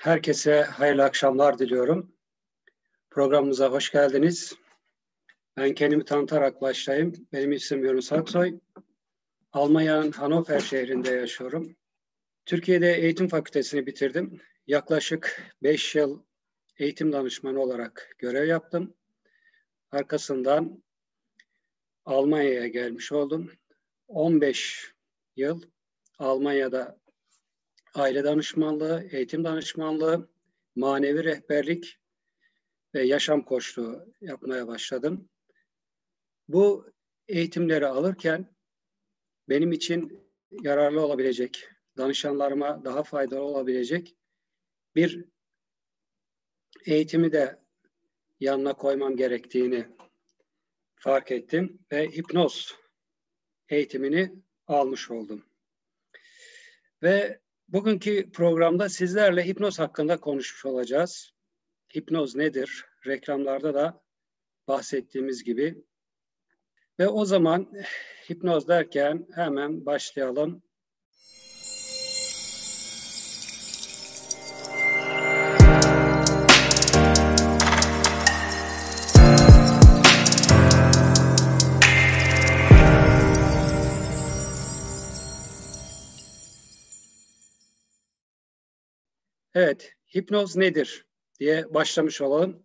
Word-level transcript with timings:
Herkese 0.00 0.62
hayırlı 0.62 1.04
akşamlar 1.04 1.58
diliyorum. 1.58 2.12
Programımıza 3.10 3.68
hoş 3.72 3.92
geldiniz. 3.92 4.54
Ben 5.56 5.74
kendimi 5.74 6.04
tanıtarak 6.04 6.62
başlayayım. 6.62 7.28
Benim 7.32 7.52
isim 7.52 7.84
Yunus 7.84 8.12
Aksoy. 8.12 8.58
Almanya'nın 9.52 10.12
Hannover 10.12 10.60
şehrinde 10.60 11.10
yaşıyorum. 11.10 11.76
Türkiye'de 12.46 12.94
eğitim 12.94 13.28
fakültesini 13.28 13.86
bitirdim. 13.86 14.40
Yaklaşık 14.66 15.42
5 15.62 15.94
yıl 15.94 16.22
eğitim 16.76 17.12
danışmanı 17.12 17.60
olarak 17.60 18.14
görev 18.18 18.46
yaptım. 18.46 18.94
Arkasından 19.90 20.82
Almanya'ya 22.04 22.66
gelmiş 22.66 23.12
oldum. 23.12 23.52
15 24.08 24.92
yıl 25.36 25.62
Almanya'da 26.18 26.98
aile 27.98 28.24
danışmanlığı, 28.24 29.08
eğitim 29.10 29.44
danışmanlığı, 29.44 30.28
manevi 30.76 31.24
rehberlik 31.24 31.98
ve 32.94 33.02
yaşam 33.02 33.44
koçluğu 33.44 34.14
yapmaya 34.20 34.66
başladım. 34.66 35.28
Bu 36.48 36.92
eğitimleri 37.28 37.86
alırken 37.86 38.54
benim 39.48 39.72
için 39.72 40.28
yararlı 40.50 41.00
olabilecek, 41.00 41.68
danışanlarıma 41.96 42.84
daha 42.84 43.02
faydalı 43.02 43.42
olabilecek 43.42 44.16
bir 44.94 45.24
eğitimi 46.86 47.32
de 47.32 47.62
yanına 48.40 48.72
koymam 48.74 49.16
gerektiğini 49.16 49.86
fark 50.94 51.30
ettim 51.30 51.78
ve 51.92 52.08
hipnoz 52.08 52.76
eğitimini 53.68 54.32
almış 54.66 55.10
oldum. 55.10 55.44
Ve 57.02 57.40
bugünkü 57.68 58.32
programda 58.32 58.88
sizlerle 58.88 59.46
hipnoz 59.46 59.78
hakkında 59.78 60.20
konuşmuş 60.20 60.64
olacağız. 60.66 61.32
Hipnoz 61.96 62.36
nedir? 62.36 62.84
Reklamlarda 63.06 63.74
da 63.74 64.02
bahsettiğimiz 64.68 65.44
gibi. 65.44 65.84
Ve 66.98 67.08
o 67.08 67.24
zaman 67.24 67.72
hipnoz 68.30 68.68
derken 68.68 69.26
hemen 69.34 69.86
başlayalım. 69.86 70.62
Evet, 89.58 89.94
hipnoz 90.16 90.56
nedir 90.56 91.06
diye 91.40 91.74
başlamış 91.74 92.20
olalım. 92.20 92.62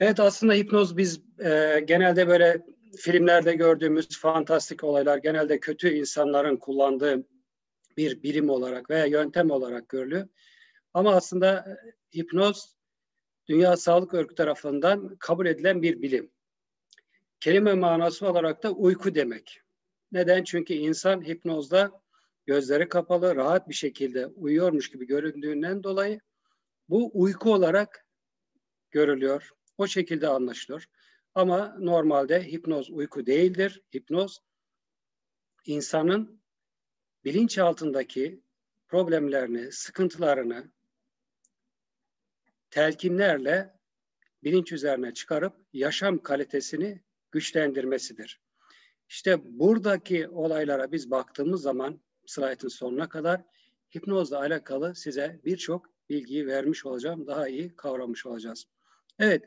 Evet 0.00 0.20
aslında 0.20 0.54
hipnoz 0.54 0.96
biz 0.96 1.20
e, 1.44 1.80
genelde 1.84 2.28
böyle 2.28 2.66
filmlerde 2.96 3.54
gördüğümüz 3.54 4.20
fantastik 4.20 4.84
olaylar 4.84 5.18
genelde 5.18 5.60
kötü 5.60 5.94
insanların 5.94 6.56
kullandığı 6.56 7.26
bir 7.96 8.22
bilim 8.22 8.50
olarak 8.50 8.90
veya 8.90 9.06
yöntem 9.06 9.50
olarak 9.50 9.88
görülüyor. 9.88 10.28
Ama 10.94 11.14
aslında 11.14 11.56
e, 11.56 12.18
hipnoz 12.18 12.76
Dünya 13.48 13.76
Sağlık 13.76 14.14
Örgütü 14.14 14.34
tarafından 14.34 15.16
kabul 15.16 15.46
edilen 15.46 15.82
bir 15.82 16.02
bilim. 16.02 16.30
Kelime 17.40 17.74
manası 17.74 18.28
olarak 18.28 18.62
da 18.62 18.72
uyku 18.72 19.14
demek. 19.14 19.60
Neden? 20.12 20.44
Çünkü 20.44 20.74
insan 20.74 21.26
hipnozda 21.26 22.01
gözleri 22.46 22.88
kapalı, 22.88 23.36
rahat 23.36 23.68
bir 23.68 23.74
şekilde 23.74 24.26
uyuyormuş 24.26 24.90
gibi 24.90 25.06
göründüğünden 25.06 25.82
dolayı 25.82 26.20
bu 26.88 27.10
uyku 27.14 27.52
olarak 27.52 28.06
görülüyor. 28.90 29.50
O 29.78 29.86
şekilde 29.86 30.28
anlaşılıyor. 30.28 30.84
Ama 31.34 31.76
normalde 31.78 32.52
hipnoz 32.52 32.90
uyku 32.90 33.26
değildir. 33.26 33.82
Hipnoz 33.94 34.38
insanın 35.66 36.42
bilinç 37.24 37.58
altındaki 37.58 38.42
problemlerini, 38.88 39.72
sıkıntılarını 39.72 40.72
telkinlerle 42.70 43.78
bilinç 44.42 44.72
üzerine 44.72 45.14
çıkarıp 45.14 45.56
yaşam 45.72 46.18
kalitesini 46.18 47.02
güçlendirmesidir. 47.30 48.40
İşte 49.08 49.58
buradaki 49.58 50.28
olaylara 50.28 50.92
biz 50.92 51.10
baktığımız 51.10 51.62
zaman 51.62 52.00
slaytın 52.32 52.68
sonuna 52.68 53.08
kadar 53.08 53.44
hipnozla 53.96 54.38
alakalı 54.38 54.94
size 54.94 55.40
birçok 55.44 55.90
bilgiyi 56.08 56.46
vermiş 56.46 56.86
olacağım. 56.86 57.26
Daha 57.26 57.48
iyi 57.48 57.76
kavramış 57.76 58.26
olacağız. 58.26 58.64
Evet, 59.18 59.44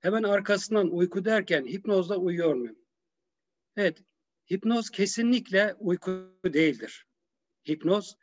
hemen 0.00 0.22
arkasından 0.22 0.90
uyku 0.90 1.24
derken 1.24 1.66
hipnozda 1.66 2.16
uyuyor 2.16 2.54
muyum? 2.54 2.78
Evet, 3.76 4.02
hipnoz 4.50 4.90
kesinlikle 4.90 5.74
uyku 5.78 6.40
değildir. 6.44 7.06
Hipnoz 7.68 8.16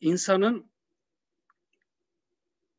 insanın 0.00 0.70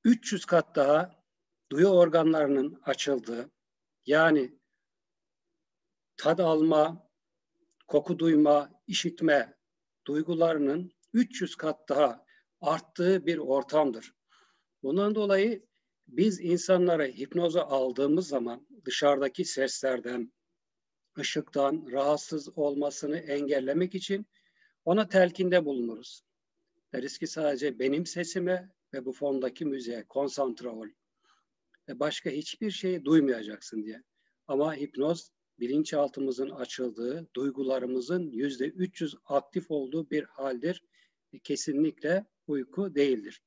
300 0.04 0.46
kat 0.46 0.76
daha 0.76 1.24
duyu 1.72 1.88
organlarının 1.88 2.82
açıldığı, 2.84 3.52
yani 4.06 4.60
tad 6.18 6.40
alma, 6.40 7.10
koku 7.88 8.20
duyma, 8.20 8.72
işitme 8.88 9.59
duygularının 10.10 10.92
300 11.14 11.56
kat 11.56 11.90
daha 11.90 12.26
arttığı 12.62 13.26
bir 13.26 13.38
ortamdır. 13.38 14.14
Bundan 14.84 15.16
dolayı 15.16 15.66
biz 16.08 16.40
insanlara 16.42 17.06
hipnoza 17.06 17.64
aldığımız 17.64 18.28
zaman 18.28 18.68
dışarıdaki 18.86 19.46
seslerden, 19.46 20.34
ışıktan 21.18 21.88
rahatsız 21.92 22.58
olmasını 22.58 23.18
engellemek 23.18 23.96
için 23.96 24.28
ona 24.86 25.08
telkinde 25.08 25.66
bulunuruz. 25.66 26.24
Deriz 26.94 27.18
ki 27.18 27.28
sadece 27.28 27.80
benim 27.80 28.06
sesime 28.06 28.70
ve 28.94 29.06
bu 29.06 29.12
fondaki 29.12 29.66
müziğe 29.66 30.06
konsantre 30.08 30.70
ol. 30.70 30.88
Ve 31.90 32.00
başka 32.00 32.30
hiçbir 32.30 32.72
şeyi 32.72 33.06
duymayacaksın 33.06 33.84
diye. 33.84 34.04
Ama 34.48 34.76
hipnoz 34.76 35.32
bilinçaltımızın 35.60 36.50
açıldığı, 36.50 37.28
duygularımızın 37.36 38.32
yüzde 38.32 38.66
300 38.66 39.16
aktif 39.26 39.72
olduğu 39.72 40.10
bir 40.10 40.24
haldir. 40.24 40.84
Kesinlikle 41.44 42.26
uyku 42.48 42.96
değildir. 42.96 43.42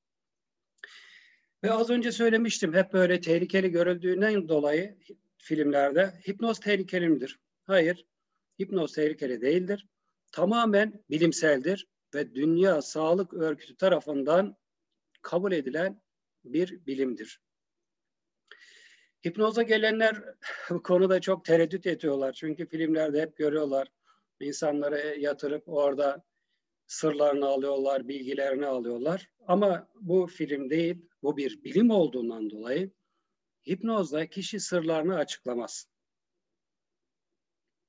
Ve 1.63 1.73
az 1.73 1.91
önce 1.91 2.13
söylemiştim 2.13 2.75
hep 2.75 2.93
böyle 2.93 3.21
tehlikeli 3.21 3.71
görüldüğünden 3.71 4.49
dolayı 4.49 4.99
filmlerde 5.39 6.21
hipnoz 6.29 6.61
tehlikeli 6.61 7.09
midir? 7.09 7.41
Hayır, 7.65 8.07
hipnoz 8.61 8.93
tehlikeli 8.93 9.41
değildir. 9.41 9.87
Tamamen 10.33 11.05
bilimseldir 11.11 11.89
ve 12.15 12.35
Dünya 12.35 12.83
Sağlık 12.83 13.35
Örgütü 13.35 13.77
tarafından 13.77 14.57
kabul 15.23 15.53
edilen 15.53 16.03
bir 16.45 16.87
bilimdir. 16.87 17.41
Hipnoza 19.27 19.63
gelenler 19.63 20.17
bu 20.71 20.83
konuda 20.83 21.21
çok 21.21 21.45
tereddüt 21.45 21.87
ediyorlar. 21.87 22.33
Çünkü 22.33 22.67
filmlerde 22.67 23.23
hep 23.23 23.37
görüyorlar. 23.37 23.89
insanları 24.41 25.17
yatırıp 25.19 25.69
orada 25.69 26.25
sırlarını 26.87 27.47
alıyorlar, 27.47 28.09
bilgilerini 28.09 28.67
alıyorlar. 28.67 29.31
Ama 29.47 29.89
bu 30.01 30.27
film 30.27 30.71
değil, 30.71 30.97
bu 31.23 31.37
bir 31.37 31.65
bilim 31.65 31.91
olduğundan 31.91 32.51
dolayı 32.51 32.91
hipnozda 33.69 34.27
kişi 34.27 34.61
sırlarını 34.61 35.17
açıklamaz. 35.17 35.87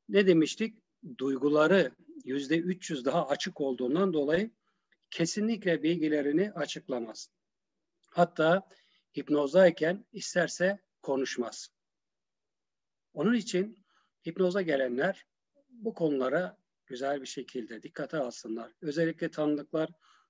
Ne 0.10 0.28
demiştik? 0.28 0.78
Duyguları 1.18 1.92
yüzde 2.24 2.58
300 2.58 3.06
daha 3.06 3.28
açık 3.28 3.62
olduğundan 3.62 4.14
dolayı 4.14 4.52
kesinlikle 5.12 5.84
bilgilerini 5.84 6.52
açıklamaz. 6.52 7.30
Hatta 8.10 8.70
hipnozdayken 9.18 10.06
isterse 10.12 10.80
konuşmaz. 11.04 11.70
Onun 13.14 13.34
için 13.34 13.78
hipnoza 14.28 14.62
gelenler 14.62 15.26
bu 15.70 15.94
konulara 15.94 16.58
güzel 16.86 17.22
bir 17.22 17.28
şekilde 17.28 17.84
dikkate 17.84 18.18
alsınlar. 18.18 18.72
Özellikle 18.82 19.32
tanıdıklar 19.32 19.90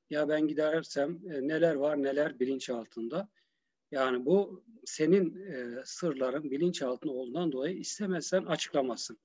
ya 0.09 0.29
ben 0.29 0.47
gidersem 0.47 1.19
e, 1.31 1.47
neler 1.47 1.75
var 1.75 2.03
neler 2.03 2.39
bilinç 2.39 2.69
altında. 2.69 3.29
Yani 3.91 4.25
bu 4.25 4.63
senin 4.85 5.45
e, 5.45 5.81
sırların 5.85 6.51
bilinç 6.51 6.81
altında 6.81 7.13
olduğundan 7.13 7.51
dolayı 7.51 7.77
istemezsen 7.77 8.45
açıklamazsın. 8.45 9.17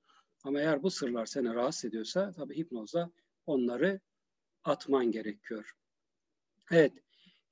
Ama 0.43 0.59
eğer 0.59 0.83
bu 0.83 0.91
sırlar 0.91 1.25
seni 1.25 1.53
rahatsız 1.53 1.85
ediyorsa 1.85 2.31
tabii 2.31 2.57
hipnozda 2.57 3.11
onları 3.45 3.99
atman 4.63 5.11
gerekiyor. 5.11 5.71
Evet, 6.71 6.93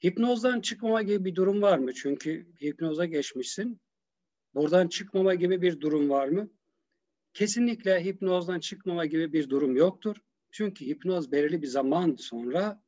hipnozdan 0.05 0.61
çıkmama 0.61 1.01
gibi 1.01 1.25
bir 1.25 1.35
durum 1.35 1.61
var 1.61 1.77
mı? 1.77 1.93
Çünkü 1.93 2.47
hipnoza 2.61 3.05
geçmişsin. 3.05 3.81
Buradan 4.55 4.87
çıkmama 4.87 5.35
gibi 5.35 5.61
bir 5.61 5.81
durum 5.81 6.09
var 6.09 6.27
mı? 6.27 6.49
Kesinlikle 7.33 8.05
hipnozdan 8.05 8.59
çıkmama 8.59 9.05
gibi 9.05 9.33
bir 9.33 9.49
durum 9.49 9.75
yoktur. 9.75 10.15
Çünkü 10.51 10.85
hipnoz 10.85 11.31
belirli 11.31 11.61
bir 11.61 11.67
zaman 11.67 12.15
sonra 12.15 12.83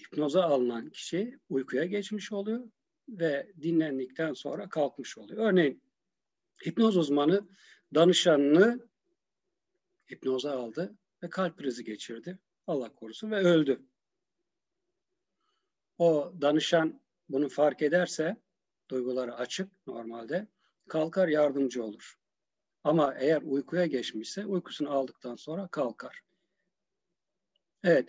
hipnoza 0.00 0.42
alınan 0.42 0.90
kişi 0.90 1.38
uykuya 1.48 1.84
geçmiş 1.84 2.32
oluyor 2.32 2.70
ve 3.08 3.52
dinlendikten 3.62 4.32
sonra 4.32 4.68
kalkmış 4.68 5.18
oluyor. 5.18 5.52
Örneğin 5.52 5.82
hipnoz 6.66 6.96
uzmanı 6.96 7.48
danışanını 7.94 8.88
hipnoza 10.10 10.52
aldı 10.52 10.96
ve 11.22 11.30
kalp 11.30 11.58
krizi 11.58 11.84
geçirdi. 11.84 12.38
Allah 12.66 12.94
korusun 12.94 13.30
ve 13.30 13.36
öldü. 13.36 13.82
O 15.98 16.32
danışan 16.40 17.00
bunu 17.28 17.48
fark 17.48 17.82
ederse 17.82 18.36
duyguları 18.88 19.34
açık 19.34 19.86
normalde 19.86 20.46
kalkar 20.88 21.28
yardımcı 21.28 21.84
olur. 21.84 22.14
Ama 22.84 23.14
eğer 23.14 23.42
uykuya 23.42 23.86
geçmişse 23.86 24.46
uykusunu 24.46 24.90
aldıktan 24.90 25.36
sonra 25.36 25.68
kalkar. 25.68 26.20
Evet. 27.84 28.08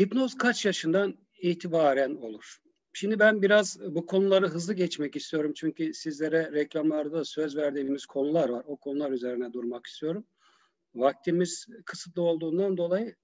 Hipnoz 0.00 0.38
kaç 0.38 0.64
yaşından 0.64 1.18
itibaren 1.38 2.14
olur? 2.14 2.58
Şimdi 2.92 3.18
ben 3.18 3.42
biraz 3.42 3.80
bu 3.80 4.06
konuları 4.06 4.48
hızlı 4.48 4.74
geçmek 4.74 5.16
istiyorum. 5.16 5.52
Çünkü 5.56 5.94
sizlere 5.94 6.52
reklamlarda 6.52 7.24
söz 7.24 7.56
verdiğimiz 7.56 8.06
konular 8.06 8.48
var. 8.48 8.64
O 8.66 8.76
konular 8.76 9.10
üzerine 9.10 9.52
durmak 9.52 9.86
istiyorum. 9.86 10.26
Vaktimiz 10.94 11.66
kısıtlı 11.84 12.22
olduğundan 12.22 12.76
dolayı 12.76 13.14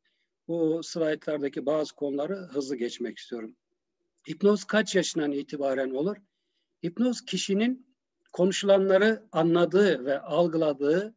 bu 0.49 0.83
slaytlardaki 0.83 1.67
bazı 1.67 1.95
konuları 1.95 2.37
hızlı 2.37 2.77
geçmek 2.77 3.19
istiyorum. 3.19 3.57
Hipnoz 4.31 4.65
kaç 4.65 4.95
yaşından 4.95 5.33
itibaren 5.33 5.91
olur? 5.91 6.17
Hipnoz 6.85 7.25
kişinin 7.25 7.97
konuşulanları 8.33 9.29
anladığı 9.33 10.05
ve 10.05 10.21
algıladığı 10.21 11.15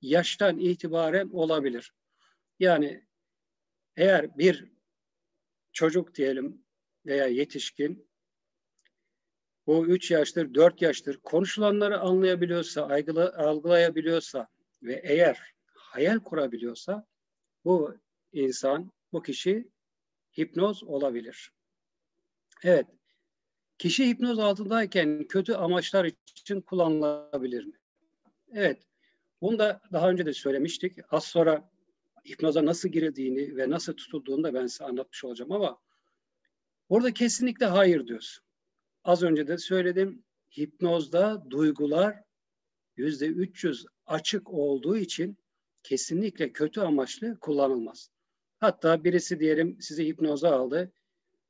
yaştan 0.00 0.58
itibaren 0.58 1.28
olabilir. 1.28 1.92
Yani 2.58 3.06
eğer 3.96 4.38
bir 4.38 4.72
çocuk 5.72 6.14
diyelim 6.14 6.64
veya 7.06 7.26
yetişkin 7.26 8.08
bu 9.66 9.86
üç 9.86 10.10
yaştır, 10.10 10.54
dört 10.54 10.82
yaştır 10.82 11.16
konuşulanları 11.16 12.00
anlayabiliyorsa, 12.00 12.82
algılayabiliyorsa 13.36 14.48
ve 14.82 15.00
eğer 15.04 15.54
hayal 15.66 16.18
kurabiliyorsa 16.18 17.06
bu 17.64 17.98
insan, 18.32 18.92
bu 19.12 19.22
kişi 19.22 19.68
hipnoz 20.38 20.82
olabilir. 20.84 21.52
Evet, 22.62 22.86
kişi 23.78 24.08
hipnoz 24.08 24.38
altındayken 24.38 25.24
kötü 25.28 25.52
amaçlar 25.52 26.10
için 26.40 26.60
kullanılabilir 26.60 27.64
mi? 27.64 27.74
Evet, 28.52 28.82
bunu 29.40 29.58
da 29.58 29.80
daha 29.92 30.10
önce 30.10 30.26
de 30.26 30.32
söylemiştik. 30.32 30.98
Az 31.10 31.24
sonra 31.24 31.70
hipnoza 32.28 32.64
nasıl 32.64 32.88
girildiğini 32.88 33.56
ve 33.56 33.70
nasıl 33.70 33.92
tutulduğunu 33.92 34.44
da 34.44 34.54
ben 34.54 34.66
size 34.66 34.84
anlatmış 34.84 35.24
olacağım 35.24 35.52
ama 35.52 35.78
burada 36.90 37.14
kesinlikle 37.14 37.66
hayır 37.66 38.06
diyoruz. 38.06 38.40
Az 39.04 39.22
önce 39.22 39.48
de 39.48 39.58
söyledim. 39.58 40.24
Hipnozda 40.58 41.50
duygular 41.50 42.22
yüzde 42.96 43.26
300 43.26 43.86
açık 44.06 44.50
olduğu 44.50 44.96
için 44.96 45.38
kesinlikle 45.82 46.52
kötü 46.52 46.80
amaçlı 46.80 47.38
kullanılmaz. 47.40 48.10
Hatta 48.58 49.04
birisi 49.04 49.40
diyelim 49.40 49.76
sizi 49.80 50.06
hipnoza 50.06 50.50
aldı. 50.50 50.92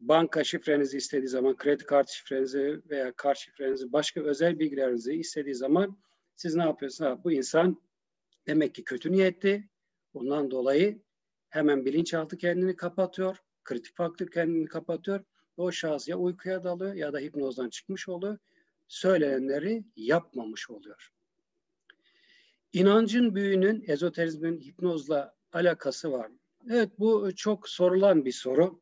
Banka 0.00 0.44
şifrenizi 0.44 0.96
istediği 0.96 1.28
zaman, 1.28 1.56
kredi 1.56 1.84
kart 1.84 2.08
şifrenizi 2.08 2.80
veya 2.90 3.12
kart 3.12 3.38
şifrenizi, 3.38 3.92
başka 3.92 4.20
özel 4.20 4.58
bilgilerinizi 4.58 5.12
istediği 5.14 5.54
zaman 5.54 5.98
siz 6.36 6.54
ne 6.54 6.62
yapıyorsunuz? 6.62 7.10
Ha, 7.10 7.24
bu 7.24 7.32
insan 7.32 7.82
demek 8.46 8.74
ki 8.74 8.84
kötü 8.84 9.12
niyetli. 9.12 9.68
Bundan 10.14 10.50
dolayı 10.50 11.02
hemen 11.48 11.84
bilinçaltı 11.84 12.38
kendini 12.38 12.76
kapatıyor. 12.76 13.36
Kritik 13.64 13.96
faktör 13.96 14.30
kendini 14.30 14.66
kapatıyor. 14.66 15.24
O 15.56 15.72
şahıs 15.72 16.08
ya 16.08 16.16
uykuya 16.16 16.64
dalıyor 16.64 16.94
ya 16.94 17.12
da 17.12 17.18
hipnozdan 17.18 17.68
çıkmış 17.68 18.08
oluyor. 18.08 18.38
Söylenenleri 18.88 19.84
yapmamış 19.96 20.70
oluyor. 20.70 21.12
İnancın 22.72 23.34
büyüğünün, 23.34 23.84
ezoterizmin 23.88 24.60
hipnozla 24.60 25.34
alakası 25.52 26.12
var 26.12 26.26
mı? 26.26 26.38
Evet 26.70 26.90
bu 26.98 27.34
çok 27.36 27.68
sorulan 27.68 28.24
bir 28.24 28.32
soru. 28.32 28.80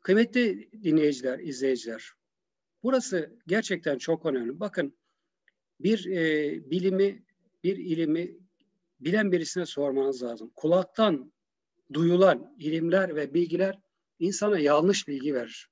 Kıymetli 0.00 0.70
dinleyiciler, 0.84 1.38
izleyiciler, 1.38 2.12
burası 2.82 3.38
gerçekten 3.46 3.98
çok 3.98 4.26
önemli. 4.26 4.60
Bakın 4.60 4.98
bir 5.80 6.06
e, 6.06 6.70
bilimi, 6.70 7.24
bir 7.64 7.76
ilimi 7.76 8.36
bilen 9.00 9.32
birisine 9.32 9.66
sormanız 9.66 10.22
lazım. 10.22 10.52
Kulaktan 10.56 11.32
duyulan 11.92 12.54
ilimler 12.58 13.16
ve 13.16 13.34
bilgiler 13.34 13.78
insana 14.18 14.58
yanlış 14.58 15.08
bilgi 15.08 15.34
verir. 15.34 15.70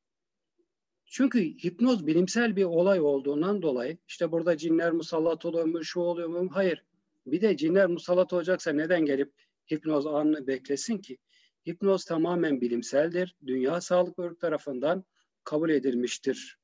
Çünkü 1.06 1.40
hipnoz 1.40 2.06
bilimsel 2.06 2.56
bir 2.56 2.64
olay 2.64 3.00
olduğundan 3.00 3.62
dolayı 3.62 3.98
işte 4.08 4.32
burada 4.32 4.56
cinler 4.56 4.92
musallat 4.92 5.44
oluyor 5.44 5.64
mu, 5.64 5.84
şu 5.84 6.00
oluyor 6.00 6.28
mu? 6.28 6.48
Hayır. 6.52 6.84
Bir 7.26 7.40
de 7.40 7.56
cinler 7.56 7.86
musallat 7.86 8.32
olacaksa 8.32 8.72
neden 8.72 9.04
gelip 9.04 9.32
hipnoz 9.72 10.06
anını 10.06 10.46
beklesin 10.46 10.98
ki? 10.98 11.19
Hipnoz 11.68 12.04
tamamen 12.04 12.60
bilimseldir. 12.60 13.36
Dünya 13.46 13.80
Sağlık 13.80 14.18
Örgütü 14.18 14.40
tarafından 14.40 15.04
kabul 15.44 15.70
edilmiştir. 15.70 16.58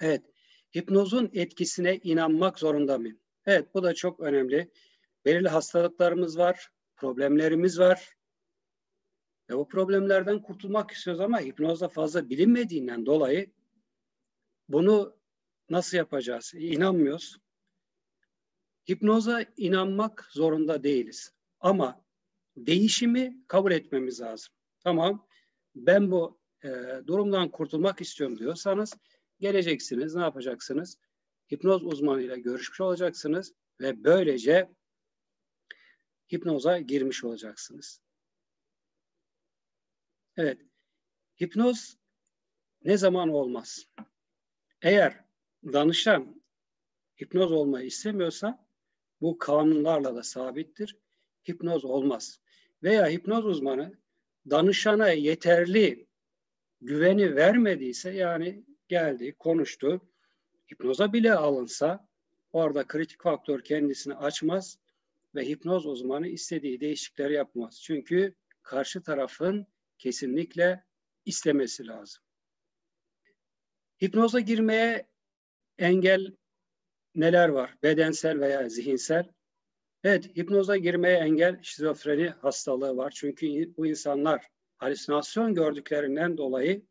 Evet, 0.00 0.24
hipnozun 0.76 1.30
etkisine 1.32 1.96
inanmak 1.96 2.58
zorunda 2.58 2.98
mıyım? 2.98 3.20
Evet, 3.46 3.74
bu 3.74 3.82
da 3.82 3.94
çok 3.94 4.20
önemli. 4.20 4.70
Belirli 5.24 5.48
hastalıklarımız 5.48 6.38
var, 6.38 6.68
problemlerimiz 6.96 7.78
var. 7.78 8.16
Ve 9.50 9.56
bu 9.56 9.68
problemlerden 9.68 10.42
kurtulmak 10.42 10.90
istiyoruz 10.90 11.20
ama 11.20 11.40
hipnozda 11.40 11.88
fazla 11.88 12.30
bilinmediğinden 12.30 13.06
dolayı 13.06 13.52
bunu 14.68 15.16
nasıl 15.70 15.96
yapacağız? 15.96 16.52
İnanmıyoruz. 16.54 17.36
Hipnoza 18.90 19.44
inanmak 19.56 20.28
zorunda 20.30 20.84
değiliz. 20.84 21.32
Ama 21.60 22.04
değişimi 22.56 23.38
kabul 23.48 23.72
etmemiz 23.72 24.20
lazım. 24.20 24.54
Tamam 24.80 25.26
ben 25.74 26.10
bu 26.10 26.40
e, 26.64 26.68
durumdan 27.06 27.50
kurtulmak 27.50 28.00
istiyorum 28.00 28.38
diyorsanız 28.38 28.94
geleceksiniz 29.40 30.14
ne 30.14 30.22
yapacaksınız? 30.22 30.98
Hipnoz 31.52 31.84
uzmanıyla 31.84 32.36
görüşmüş 32.36 32.80
olacaksınız 32.80 33.54
ve 33.80 34.04
böylece 34.04 34.72
hipnoza 36.32 36.78
girmiş 36.78 37.24
olacaksınız. 37.24 38.02
Evet, 40.36 40.60
hipnoz 41.42 41.96
ne 42.84 42.96
zaman 42.96 43.28
olmaz? 43.28 43.86
Eğer 44.82 45.24
danışan 45.64 46.42
hipnoz 47.22 47.52
olmayı 47.52 47.86
istemiyorsa 47.86 48.66
bu 49.20 49.38
kanunlarla 49.38 50.14
da 50.14 50.22
sabittir. 50.22 51.01
Hipnoz 51.48 51.84
olmaz. 51.84 52.40
Veya 52.82 53.08
hipnoz 53.08 53.46
uzmanı 53.46 53.98
danışana 54.50 55.10
yeterli 55.10 56.06
güveni 56.80 57.36
vermediyse 57.36 58.10
yani 58.10 58.64
geldi, 58.88 59.34
konuştu, 59.38 60.00
hipnoza 60.72 61.12
bile 61.12 61.34
alınsa 61.34 62.08
orada 62.52 62.86
kritik 62.86 63.22
faktör 63.22 63.64
kendisini 63.64 64.14
açmaz 64.14 64.78
ve 65.34 65.48
hipnoz 65.48 65.86
uzmanı 65.86 66.28
istediği 66.28 66.80
değişiklikleri 66.80 67.32
yapmaz. 67.32 67.82
Çünkü 67.82 68.34
karşı 68.62 69.02
tarafın 69.02 69.66
kesinlikle 69.98 70.84
istemesi 71.26 71.86
lazım. 71.86 72.22
Hipnoza 74.02 74.40
girmeye 74.40 75.08
engel 75.78 76.36
neler 77.14 77.48
var? 77.48 77.74
Bedensel 77.82 78.40
veya 78.40 78.68
zihinsel. 78.68 79.32
Evet, 80.04 80.36
hipnoza 80.36 80.76
girmeye 80.76 81.16
engel 81.16 81.62
şizofreni 81.62 82.28
hastalığı 82.28 82.96
var. 82.96 83.12
Çünkü 83.16 83.76
bu 83.76 83.86
insanlar 83.86 84.46
halüsinasyon 84.76 85.54
gördüklerinden 85.54 86.36
dolayı 86.36 86.82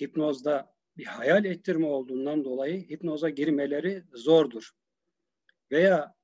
hipnozda 0.00 0.74
bir 0.96 1.06
hayal 1.06 1.44
ettirme 1.44 1.86
olduğundan 1.86 2.44
dolayı 2.44 2.88
hipnoza 2.88 3.30
girmeleri 3.30 4.02
zordur. 4.14 4.70
Veya 5.70 6.14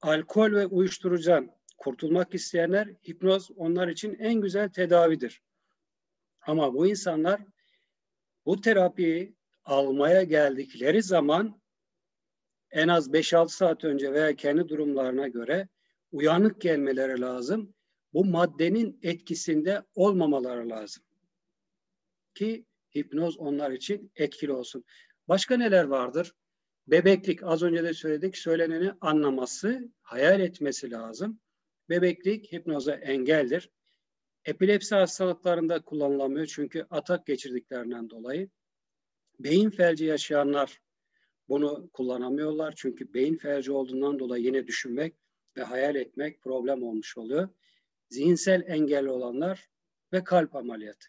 alkol 0.00 0.52
ve 0.52 0.66
uyuşturucudan 0.66 1.50
kurtulmak 1.78 2.34
isteyenler 2.34 2.88
hipnoz 3.08 3.50
onlar 3.56 3.88
için 3.88 4.14
en 4.14 4.34
güzel 4.34 4.68
tedavidir. 4.68 5.42
Ama 6.40 6.74
bu 6.74 6.86
insanlar 6.86 7.40
bu 8.46 8.60
terapiyi 8.60 9.36
almaya 9.64 10.22
geldikleri 10.22 11.02
zaman 11.02 11.61
en 12.72 12.88
az 12.88 13.10
5-6 13.10 13.48
saat 13.48 13.84
önce 13.84 14.12
veya 14.12 14.36
kendi 14.36 14.68
durumlarına 14.68 15.28
göre 15.28 15.68
uyanık 16.12 16.60
gelmeleri 16.60 17.20
lazım. 17.20 17.74
Bu 18.12 18.24
maddenin 18.24 18.98
etkisinde 19.02 19.82
olmamaları 19.94 20.68
lazım. 20.68 21.02
Ki 22.34 22.66
hipnoz 22.96 23.38
onlar 23.38 23.70
için 23.70 24.12
etkili 24.16 24.52
olsun. 24.52 24.84
Başka 25.28 25.56
neler 25.56 25.84
vardır? 25.84 26.32
Bebeklik 26.86 27.42
az 27.42 27.62
önce 27.62 27.84
de 27.84 27.94
söyledik 27.94 28.36
söyleneni 28.36 28.92
anlaması, 29.00 29.88
hayal 30.02 30.40
etmesi 30.40 30.90
lazım. 30.90 31.40
Bebeklik 31.88 32.52
hipnoza 32.52 32.94
engeldir. 32.94 33.70
Epilepsi 34.44 34.94
hastalıklarında 34.94 35.82
kullanılamıyor 35.82 36.46
çünkü 36.46 36.86
atak 36.90 37.26
geçirdiklerinden 37.26 38.10
dolayı. 38.10 38.48
Beyin 39.38 39.70
felci 39.70 40.04
yaşayanlar 40.04 40.81
bunu 41.52 41.90
kullanamıyorlar 41.92 42.74
çünkü 42.76 43.14
beyin 43.14 43.36
felci 43.36 43.72
olduğundan 43.72 44.18
dolayı 44.18 44.44
yine 44.44 44.66
düşünmek 44.66 45.14
ve 45.56 45.62
hayal 45.62 45.94
etmek 45.94 46.42
problem 46.42 46.82
olmuş 46.82 47.18
oluyor. 47.18 47.48
Zihinsel 48.08 48.62
engelli 48.66 49.10
olanlar 49.10 49.68
ve 50.12 50.24
kalp 50.24 50.56
ameliyatı. 50.56 51.08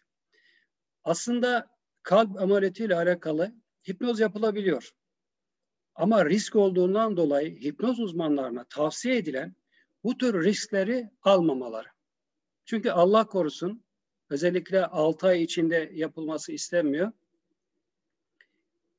Aslında 1.04 1.70
kalp 2.02 2.40
ameliyatı 2.40 2.84
ile 2.84 2.94
alakalı 2.96 3.52
hipnoz 3.88 4.20
yapılabiliyor. 4.20 4.90
Ama 5.94 6.26
risk 6.26 6.56
olduğundan 6.56 7.16
dolayı 7.16 7.60
hipnoz 7.60 8.00
uzmanlarına 8.00 8.64
tavsiye 8.64 9.16
edilen 9.16 9.56
bu 10.02 10.16
tür 10.18 10.44
riskleri 10.44 11.10
almamaları. 11.22 11.88
Çünkü 12.64 12.90
Allah 12.90 13.26
korusun 13.26 13.84
özellikle 14.30 14.86
6 14.86 15.26
ay 15.26 15.42
içinde 15.42 15.90
yapılması 15.94 16.52
istenmiyor. 16.52 17.12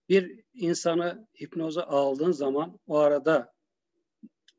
Bir 0.10 0.44
insanı 0.54 1.28
hipnoza 1.42 1.84
aldığın 1.84 2.32
zaman 2.32 2.80
o 2.88 2.98
arada 2.98 3.54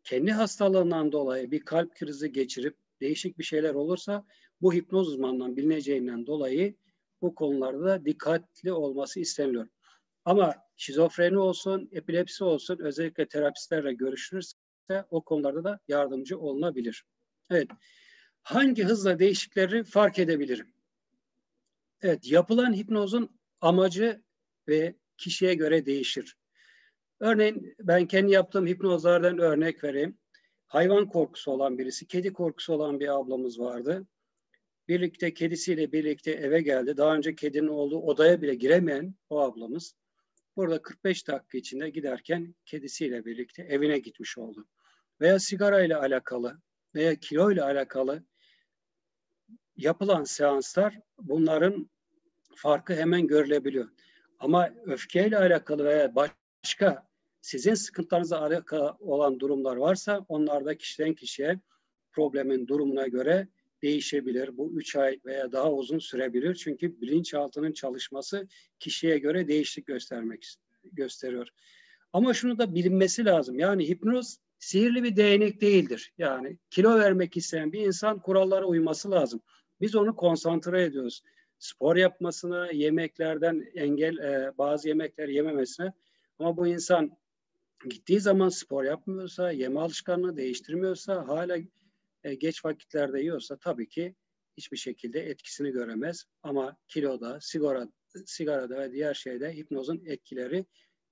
kendi 0.05 0.33
hastalığından 0.33 1.13
dolayı 1.13 1.51
bir 1.51 1.61
kalp 1.61 1.95
krizi 1.95 2.33
geçirip 2.33 2.77
değişik 3.01 3.39
bir 3.39 3.45
şeyler 3.45 3.75
olursa 3.75 4.27
bu 4.61 4.75
hipnoz 4.75 5.09
uzmanından 5.09 5.57
bilineceğinden 5.57 6.27
dolayı 6.27 6.77
bu 7.23 7.35
konularda 7.35 8.05
dikkatli 8.05 8.73
olması 8.73 9.21
isteniliyor. 9.21 9.69
Ama 10.25 10.55
şizofreni 10.77 11.39
olsun, 11.39 11.89
epilepsi 11.93 12.45
olsun 12.45 12.79
özellikle 12.79 13.29
terapistlerle 13.29 13.93
görüşülürse 13.93 14.57
o 15.11 15.25
konularda 15.25 15.65
da 15.65 15.81
yardımcı 15.89 16.39
olunabilir. 16.39 17.05
Evet. 17.51 17.69
Hangi 18.43 18.85
hızla 18.85 19.19
değişikleri 19.19 19.85
fark 19.85 20.19
edebilirim? 20.19 20.75
Evet, 22.03 22.31
yapılan 22.31 22.75
hipnozun 22.75 23.39
amacı 23.61 24.23
ve 24.69 24.97
kişiye 25.19 25.55
göre 25.55 25.87
değişir. 25.87 26.37
Örneğin 27.21 27.75
ben 27.81 28.07
kendi 28.07 28.33
yaptığım 28.33 28.67
hipnozlardan 28.67 29.39
örnek 29.39 29.85
vereyim. 29.85 30.19
Hayvan 30.67 31.09
korkusu 31.09 31.51
olan 31.51 31.79
birisi, 31.79 32.07
kedi 32.07 32.33
korkusu 32.33 32.73
olan 32.73 33.01
bir 33.01 33.09
ablamız 33.09 33.61
vardı. 33.61 34.07
Birlikte 34.89 35.35
kedisiyle 35.35 35.93
birlikte 35.93 36.31
eve 36.31 36.61
geldi. 36.61 36.97
Daha 36.97 37.17
önce 37.17 37.35
kedinin 37.35 37.69
olduğu 37.69 37.99
odaya 37.99 38.43
bile 38.43 38.55
giremeyen 38.55 39.15
o 39.31 39.41
ablamız 39.41 39.95
burada 40.57 40.83
45 40.83 41.29
dakika 41.29 41.59
içinde 41.59 41.91
giderken 41.91 42.55
kedisiyle 42.65 43.25
birlikte 43.25 43.63
evine 43.63 43.99
gitmiş 43.99 44.39
oldu. 44.39 44.67
Veya 45.21 45.39
sigara 45.39 45.85
ile 45.85 45.97
alakalı 45.97 46.61
veya 46.95 47.15
kilo 47.15 47.53
ile 47.53 47.63
alakalı 47.63 48.25
yapılan 49.77 50.25
seanslar 50.25 51.01
bunların 51.19 51.91
farkı 52.57 52.95
hemen 52.95 53.27
görülebiliyor. 53.27 53.89
Ama 54.39 54.71
öfkeyle 54.85 55.39
alakalı 55.39 55.85
veya 55.85 56.15
başka 56.15 57.07
sizin 57.41 57.75
sıkıntılarınızla 57.75 58.43
alakalı 58.43 58.97
olan 59.01 59.41
durumlar 59.41 59.77
varsa 59.77 60.25
onlar 60.29 60.65
da 60.65 60.77
kişiden 60.77 61.15
kişiye 61.15 61.61
problemin 62.13 62.67
durumuna 62.67 63.07
göre 63.07 63.49
değişebilir. 63.83 64.57
Bu 64.57 64.73
üç 64.73 64.97
ay 64.97 65.21
veya 65.25 65.53
daha 65.53 65.73
uzun 65.73 65.99
sürebilir. 65.99 66.55
Çünkü 66.55 67.01
bilinçaltının 67.01 67.73
çalışması 67.73 68.49
kişiye 68.79 69.19
göre 69.19 69.49
değişiklik 69.49 69.87
göstermek 69.87 70.47
gösteriyor. 70.93 71.49
Ama 72.13 72.35
şunu 72.35 72.59
da 72.59 72.75
bilinmesi 72.75 73.25
lazım. 73.25 73.59
Yani 73.59 73.89
hipnoz 73.89 74.39
sihirli 74.59 75.03
bir 75.03 75.17
değnek 75.17 75.61
değildir. 75.61 76.13
Yani 76.19 76.59
kilo 76.71 76.99
vermek 76.99 77.37
isteyen 77.37 77.73
bir 77.73 77.81
insan 77.81 78.21
kurallara 78.21 78.65
uyması 78.65 79.11
lazım. 79.11 79.41
Biz 79.81 79.95
onu 79.95 80.17
konsantre 80.17 80.83
ediyoruz. 80.83 81.23
Spor 81.59 81.97
yapmasına, 81.97 82.71
yemeklerden 82.71 83.67
engel, 83.75 84.19
e, 84.19 84.59
bazı 84.59 84.89
yemekler 84.89 85.29
yememesine. 85.29 85.93
Ama 86.39 86.57
bu 86.57 86.67
insan 86.67 87.17
gittiği 87.91 88.21
zaman 88.21 88.49
spor 88.49 88.85
yapmıyorsa, 88.85 89.51
yeme 89.51 89.81
alışkanlığı 89.81 90.37
değiştirmiyorsa, 90.37 91.29
hala 91.29 91.59
e, 92.25 92.35
geç 92.35 92.65
vakitlerde 92.65 93.21
yiyorsa 93.21 93.57
tabii 93.57 93.89
ki 93.89 94.15
hiçbir 94.57 94.77
şekilde 94.77 95.21
etkisini 95.21 95.71
göremez. 95.71 96.25
Ama 96.43 96.77
kiloda, 96.89 97.39
sigara, 97.41 97.89
sigarada 98.27 98.79
ve 98.79 98.93
diğer 98.93 99.15
şeyde 99.15 99.57
hipnozun 99.57 100.03
etkileri 100.07 100.67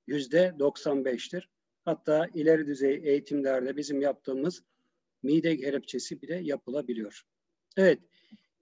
yüzde 0.07 0.55
95'tir. 0.59 1.43
Hatta 1.85 2.29
ileri 2.35 2.67
düzey 2.67 3.01
eğitimlerde 3.05 3.77
bizim 3.77 4.01
yaptığımız 4.01 4.63
mide 5.23 5.57
kelepçesi 5.57 6.23
bile 6.23 6.41
yapılabiliyor. 6.43 7.23
Evet, 7.77 7.99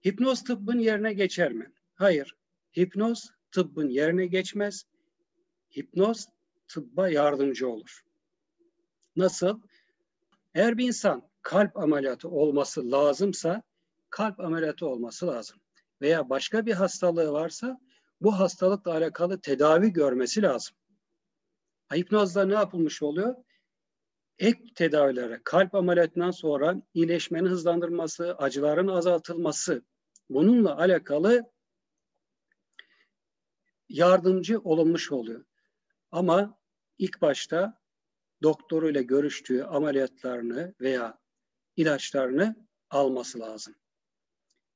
hipnoz 0.05 0.43
tıbbın 0.43 0.79
yerine 0.79 1.13
geçer 1.13 1.53
mi? 1.53 1.71
Hayır, 1.95 2.35
hipnoz 2.77 3.29
tıbbın 3.51 3.89
yerine 3.89 4.25
geçmez. 4.25 4.83
Hipnoz 5.77 6.27
tıbba 6.67 7.09
yardımcı 7.09 7.69
olur. 7.69 8.03
Nasıl? 9.15 9.61
Eğer 10.55 10.77
bir 10.77 10.87
insan 10.87 11.29
kalp 11.41 11.77
ameliyatı 11.77 12.29
olması 12.29 12.91
lazımsa 12.91 13.63
kalp 14.09 14.39
ameliyatı 14.39 14.87
olması 14.87 15.27
lazım. 15.27 15.59
Veya 16.01 16.29
başka 16.29 16.65
bir 16.65 16.73
hastalığı 16.73 17.31
varsa 17.31 17.79
bu 18.21 18.39
hastalıkla 18.39 18.91
alakalı 18.91 19.41
tedavi 19.41 19.93
görmesi 19.93 20.41
lazım. 20.41 20.75
Hipnozda 21.95 22.45
ne 22.45 22.53
yapılmış 22.53 23.03
oluyor? 23.03 23.35
Ek 24.39 24.59
tedavilere, 24.75 25.41
kalp 25.43 25.75
ameliyatından 25.75 26.31
sonra 26.31 26.81
iyileşmenin 26.93 27.49
hızlandırılması, 27.49 28.35
acıların 28.35 28.87
azaltılması 28.87 29.83
bununla 30.29 30.77
alakalı 30.77 31.51
yardımcı 33.89 34.59
olunmuş 34.59 35.11
oluyor. 35.11 35.45
Ama 36.11 36.57
ilk 36.97 37.21
başta 37.21 37.81
doktoruyla 38.43 39.01
görüştüğü 39.01 39.63
ameliyatlarını 39.63 40.73
veya 40.81 41.19
ilaçlarını 41.75 42.55
alması 42.89 43.39
lazım. 43.39 43.75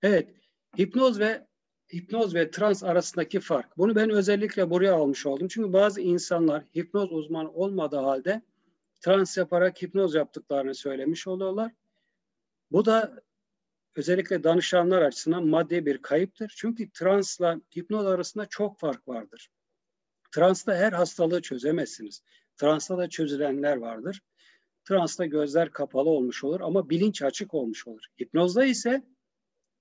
Evet, 0.02 0.36
hipnoz 0.80 1.20
ve 1.20 1.48
hipnoz 1.94 2.36
ve 2.36 2.52
trans 2.52 2.84
arasındaki 2.84 3.40
fark. 3.40 3.78
Bunu 3.78 3.96
ben 3.96 4.10
özellikle 4.10 4.70
buraya 4.70 4.94
almış 4.94 5.26
oldum. 5.26 5.48
Çünkü 5.48 5.74
bazı 5.74 6.02
insanlar 6.02 6.64
hipnoz 6.76 7.12
uzmanı 7.12 7.52
olmadığı 7.52 7.98
halde 7.98 8.42
trans 9.02 9.38
yaparak 9.38 9.82
hipnoz 9.82 10.16
yaptıklarını 10.16 10.76
söylemiş 10.76 11.28
oluyorlar. 11.28 11.72
Bu 12.72 12.86
da 12.86 13.22
özellikle 13.98 14.44
danışanlar 14.44 15.02
açısından 15.02 15.48
maddi 15.48 15.86
bir 15.86 15.98
kayıptır. 15.98 16.54
Çünkü 16.58 16.92
transla 16.92 17.62
hipnoz 17.78 18.06
arasında 18.06 18.46
çok 18.46 18.80
fark 18.80 19.08
vardır. 19.08 19.50
Transta 20.32 20.76
her 20.76 20.94
hastalığı 20.94 21.42
çözemezsiniz. 21.42 22.22
Transta 22.58 22.98
da 22.98 23.10
çözülenler 23.10 23.78
vardır. 23.78 24.22
Transta 24.88 25.26
gözler 25.26 25.72
kapalı 25.72 26.10
olmuş 26.10 26.44
olur 26.44 26.62
ama 26.62 26.90
bilinç 26.90 27.22
açık 27.22 27.54
olmuş 27.54 27.88
olur. 27.88 28.04
Hipnozda 28.22 28.66
ise 28.66 29.04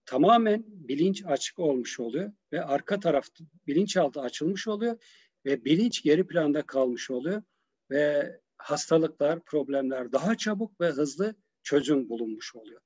tamamen 0.05 0.65
bilinç 0.67 1.25
açık 1.27 1.59
olmuş 1.59 2.01
oluyor 2.01 2.33
ve 2.53 2.65
arka 2.65 3.01
tarafta 3.01 3.45
bilinçaltı 3.67 4.21
açılmış 4.21 4.69
oluyor 4.69 4.99
ve 5.45 5.65
bilinç 5.65 6.03
geri 6.03 6.27
planda 6.27 6.63
kalmış 6.63 7.11
oluyor 7.11 7.43
ve 7.91 8.37
hastalıklar, 8.59 9.45
problemler 9.45 10.13
daha 10.13 10.37
çabuk 10.37 10.81
ve 10.81 10.87
hızlı 10.89 11.35
çözüm 11.63 12.09
bulunmuş 12.09 12.57
oluyor. 12.57 12.81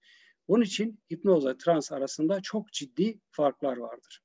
Bunun 0.51 0.63
için 0.63 1.01
hipnozla 1.13 1.57
trans 1.57 1.93
arasında 1.93 2.41
çok 2.41 2.73
ciddi 2.73 3.21
farklar 3.31 3.77
vardır. 3.77 4.21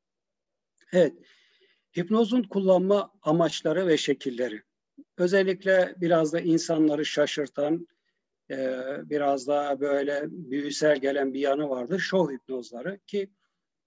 Evet, 0.91 1.13
hipnozun 1.97 2.43
kullanma 2.43 3.11
amaçları 3.21 3.87
ve 3.87 3.97
şekilleri. 3.97 4.63
Özellikle 5.17 5.95
biraz 5.97 6.33
da 6.33 6.39
insanları 6.39 7.05
şaşırtan, 7.05 7.87
e, 8.51 8.57
biraz 9.09 9.47
daha 9.47 9.79
böyle 9.79 10.23
büyüsel 10.29 10.99
gelen 10.99 11.33
bir 11.33 11.39
yanı 11.39 11.69
vardır. 11.69 11.99
Şov 11.99 12.31
hipnozları 12.31 12.99
ki 13.07 13.29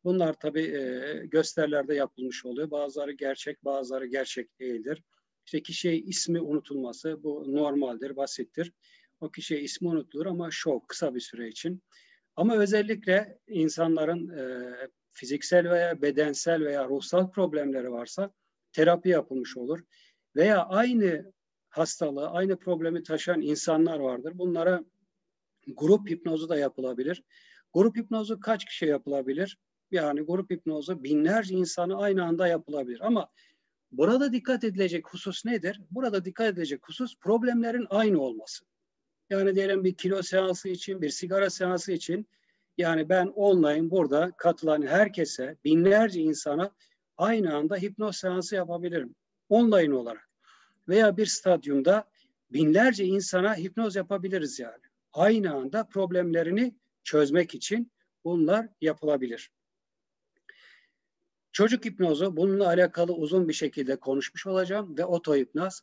bunlar 0.05 0.35
tabii 0.41 0.63
e, 0.63 1.23
gösterilerde 1.27 1.95
yapılmış 1.95 2.45
oluyor. 2.45 2.71
Bazıları 2.71 3.13
gerçek, 3.13 3.65
bazıları 3.65 4.07
gerçek 4.07 4.61
değildir. 4.61 5.03
İşte 5.47 5.63
kişiye 5.63 5.97
ismi 5.97 6.41
unutulması 6.41 7.23
bu 7.23 7.45
normaldir, 7.55 8.17
basittir. 8.17 8.73
O 9.21 9.31
kişiye 9.31 9.61
ismi 9.61 9.89
unutulur 9.89 10.27
ama 10.27 10.49
şov 10.51 10.81
kısa 10.89 11.15
bir 11.15 11.21
süre 11.21 11.49
için. 11.49 11.83
Ama 12.39 12.57
özellikle 12.57 13.39
insanların 13.49 14.29
e, 14.29 14.75
fiziksel 15.13 15.71
veya 15.71 16.03
bedensel 16.03 16.65
veya 16.65 16.89
ruhsal 16.89 17.31
problemleri 17.31 17.93
varsa 17.93 18.31
terapi 18.73 19.09
yapılmış 19.09 19.57
olur. 19.57 19.81
Veya 20.37 20.65
aynı 20.65 21.33
hastalığı, 21.69 22.29
aynı 22.29 22.59
problemi 22.59 23.03
taşıyan 23.03 23.41
insanlar 23.41 23.99
vardır. 23.99 24.33
Bunlara 24.35 24.85
grup 25.67 26.11
hipnozu 26.11 26.49
da 26.49 26.59
yapılabilir. 26.59 27.23
Grup 27.73 27.97
hipnozu 27.97 28.41
kaç 28.41 28.65
kişi 28.65 28.87
yapılabilir? 28.87 29.59
Yani 29.91 30.21
grup 30.21 30.51
hipnozu 30.51 31.05
binlerce 31.05 31.55
insanı 31.55 31.99
aynı 31.99 32.25
anda 32.25 32.49
yapılabilir. 32.49 33.01
Ama 33.07 33.29
burada 33.93 34.33
dikkat 34.33 34.65
edilecek 34.65 35.09
husus 35.09 35.45
nedir? 35.45 35.81
Burada 35.91 36.25
dikkat 36.25 36.47
edilecek 36.47 36.89
husus 36.89 37.19
problemlerin 37.21 37.87
aynı 37.91 38.21
olması. 38.21 38.68
Yani 39.31 39.55
diyelim 39.55 39.85
bir 39.85 39.95
kilo 39.95 40.23
seansı 40.23 40.69
için, 40.69 41.03
bir 41.03 41.11
sigara 41.11 41.51
seansı 41.51 41.93
için 41.93 42.29
Yani 42.79 43.09
ben 43.09 43.27
online 43.27 43.91
burada 43.91 44.33
katılan 44.37 44.83
herkese, 44.83 45.57
binlerce 45.65 46.21
insana 46.21 46.71
aynı 47.17 47.55
anda 47.57 47.77
hipnoz 47.77 48.17
seansı 48.17 48.55
yapabilirim. 48.55 49.15
Online 49.49 49.95
olarak. 49.95 50.29
Veya 50.89 51.17
bir 51.17 51.27
stadyumda 51.27 52.05
binlerce 52.53 53.05
insana 53.05 53.57
hipnoz 53.57 53.97
yapabiliriz 53.97 54.59
yani. 54.59 54.83
Aynı 55.13 55.55
anda 55.55 55.85
problemlerini 55.85 56.77
çözmek 57.05 57.55
için 57.55 57.93
bunlar 58.25 58.69
yapılabilir. 58.81 59.51
Çocuk 61.53 61.85
hipnozu 61.85 62.37
bununla 62.37 62.67
alakalı 62.67 63.13
uzun 63.13 63.49
bir 63.49 63.53
şekilde 63.53 63.97
konuşmuş 63.97 64.47
olacağım 64.47 64.99
ve 64.99 65.05
otohipnoz. 65.05 65.81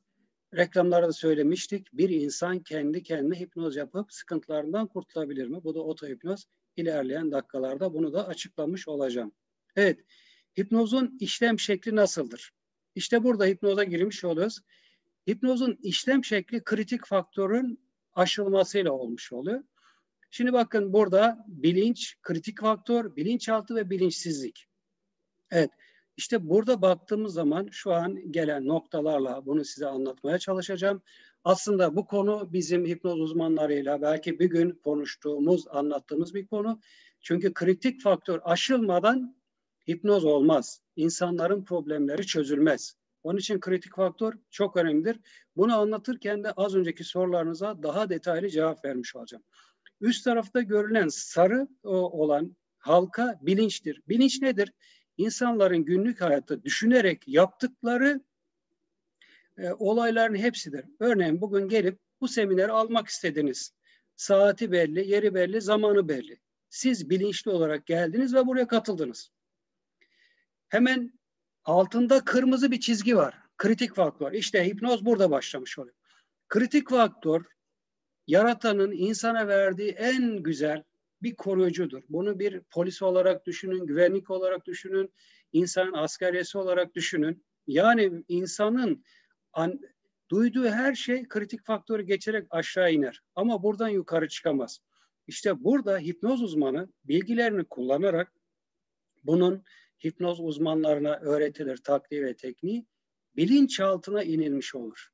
Reklamlarda 0.58 1.14
söylemiştik. 1.14 1.94
Bir 1.94 2.10
insan 2.10 2.60
kendi 2.60 3.04
kendine 3.04 3.40
hipnoz 3.40 3.76
yapıp 3.76 4.14
sıkıntılarından 4.14 4.88
kurtulabilir 4.88 5.48
mi? 5.48 5.64
Bu 5.64 5.76
da 5.76 5.80
otohipnoz. 5.80 6.46
İlerleyen 6.76 7.32
dakikalarda 7.32 7.94
bunu 7.94 8.14
da 8.14 8.28
açıklamış 8.28 8.88
olacağım. 8.88 9.32
Evet, 9.76 10.00
hipnozun 10.60 11.18
işlem 11.20 11.60
şekli 11.60 11.96
nasıldır? 11.96 12.52
İşte 12.96 13.24
burada 13.24 13.46
hipnoza 13.46 13.84
girmiş 13.84 14.24
oluyoruz. 14.24 14.60
Hipnozun 15.30 15.80
işlem 15.84 16.26
şekli 16.26 16.64
kritik 16.64 17.06
faktörün 17.06 17.80
aşılmasıyla 18.14 18.92
olmuş 18.92 19.34
oluyor. 19.34 19.64
Şimdi 20.32 20.54
bakın 20.54 20.94
burada 20.94 21.46
bilinç, 21.48 22.18
kritik 22.22 22.62
faktör, 22.62 23.16
bilinçaltı 23.16 23.76
ve 23.76 23.90
bilinçsizlik. 23.90 24.68
Evet, 25.52 25.70
işte 26.18 26.50
burada 26.50 26.82
baktığımız 26.82 27.34
zaman 27.34 27.68
şu 27.72 27.94
an 27.94 28.32
gelen 28.32 28.68
noktalarla 28.68 29.46
bunu 29.46 29.66
size 29.66 29.88
anlatmaya 29.88 30.40
çalışacağım. 30.40 31.02
Aslında 31.44 31.96
bu 31.96 32.06
konu 32.06 32.50
bizim 32.54 32.86
hipnoz 32.86 33.20
uzmanlarıyla 33.20 34.02
belki 34.02 34.40
bir 34.40 34.46
gün 34.46 34.72
konuştuğumuz, 34.72 35.68
anlattığımız 35.68 36.34
bir 36.34 36.48
konu. 36.48 36.80
Çünkü 37.22 37.54
kritik 37.54 38.02
faktör 38.02 38.40
aşılmadan 38.44 39.36
hipnoz 39.90 40.26
olmaz. 40.26 40.82
İnsanların 40.96 41.64
problemleri 41.64 42.26
çözülmez. 42.26 42.96
Onun 43.24 43.38
için 43.38 43.60
kritik 43.60 43.96
faktör 43.96 44.34
çok 44.52 44.78
önemlidir. 44.78 45.20
Bunu 45.56 45.78
anlatırken 45.80 46.44
de 46.44 46.52
az 46.52 46.76
önceki 46.76 47.04
sorularınıza 47.04 47.84
daha 47.84 48.10
detaylı 48.10 48.50
cevap 48.50 48.86
vermiş 48.86 49.16
olacağım. 49.16 49.44
Üst 50.02 50.24
tarafta 50.24 50.62
görülen 50.62 51.08
sarı 51.08 51.68
olan 51.84 52.56
halka 52.78 53.40
bilinçtir. 53.42 54.02
Bilinç 54.08 54.42
nedir? 54.42 54.72
İnsanların 55.18 55.86
günlük 55.86 56.22
hayatta 56.22 56.64
düşünerek 56.64 57.28
yaptıkları 57.28 58.22
e, 59.58 59.72
olayların 59.72 60.36
hepsidir. 60.36 60.86
Örneğin 61.00 61.42
bugün 61.42 61.68
gelip 61.68 62.00
bu 62.22 62.28
semineri 62.28 62.72
almak 62.72 63.08
istediniz. 63.08 63.74
Saati 64.16 64.72
belli, 64.72 65.08
yeri 65.08 65.34
belli, 65.34 65.62
zamanı 65.62 66.10
belli. 66.10 66.40
Siz 66.70 67.10
bilinçli 67.10 67.52
olarak 67.52 67.86
geldiniz 67.86 68.34
ve 68.34 68.48
buraya 68.48 68.68
katıldınız. 68.68 69.32
Hemen 70.70 71.20
altında 71.64 72.26
kırmızı 72.26 72.72
bir 72.72 72.80
çizgi 72.80 73.18
var. 73.18 73.38
Kritik 73.58 73.96
faktör. 73.96 74.32
İşte 74.32 74.66
hipnoz 74.66 75.06
burada 75.06 75.32
başlamış 75.32 75.80
oluyor. 75.80 75.96
Kritik 76.48 76.90
faktör 76.90 77.46
yaratanın 78.28 78.92
insana 78.92 79.48
verdiği 79.48 79.92
en 79.92 80.44
güzel 80.44 80.84
bir 81.22 81.36
koruyucudur. 81.36 82.04
Bunu 82.10 82.40
bir 82.40 82.60
polis 82.60 83.02
olarak 83.02 83.46
düşünün, 83.46 83.86
güvenlik 83.86 84.30
olarak 84.30 84.66
düşünün, 84.66 85.14
insan 85.52 85.94
askeriyesi 85.94 86.58
olarak 86.58 86.96
düşünün. 86.96 87.46
Yani 87.68 88.24
insanın 88.28 89.04
an, 89.54 89.80
duyduğu 90.30 90.66
her 90.66 90.96
şey 90.96 91.28
kritik 91.28 91.66
faktörü 91.66 92.04
geçerek 92.04 92.48
aşağı 92.50 92.92
iner. 92.92 93.22
Ama 93.36 93.64
buradan 93.64 93.90
yukarı 93.90 94.28
çıkamaz. 94.28 94.80
İşte 95.28 95.64
burada 95.64 96.00
hipnoz 96.00 96.42
uzmanı 96.42 96.90
bilgilerini 97.04 97.66
kullanarak 97.66 98.34
bunun 99.24 99.64
hipnoz 100.06 100.40
uzmanlarına 100.40 101.16
öğretilir 101.16 101.78
taktiği 101.78 102.24
ve 102.24 102.36
tekniği 102.36 102.86
bilinçaltına 103.36 104.24
inilmiş 104.24 104.76
olur. 104.76 105.10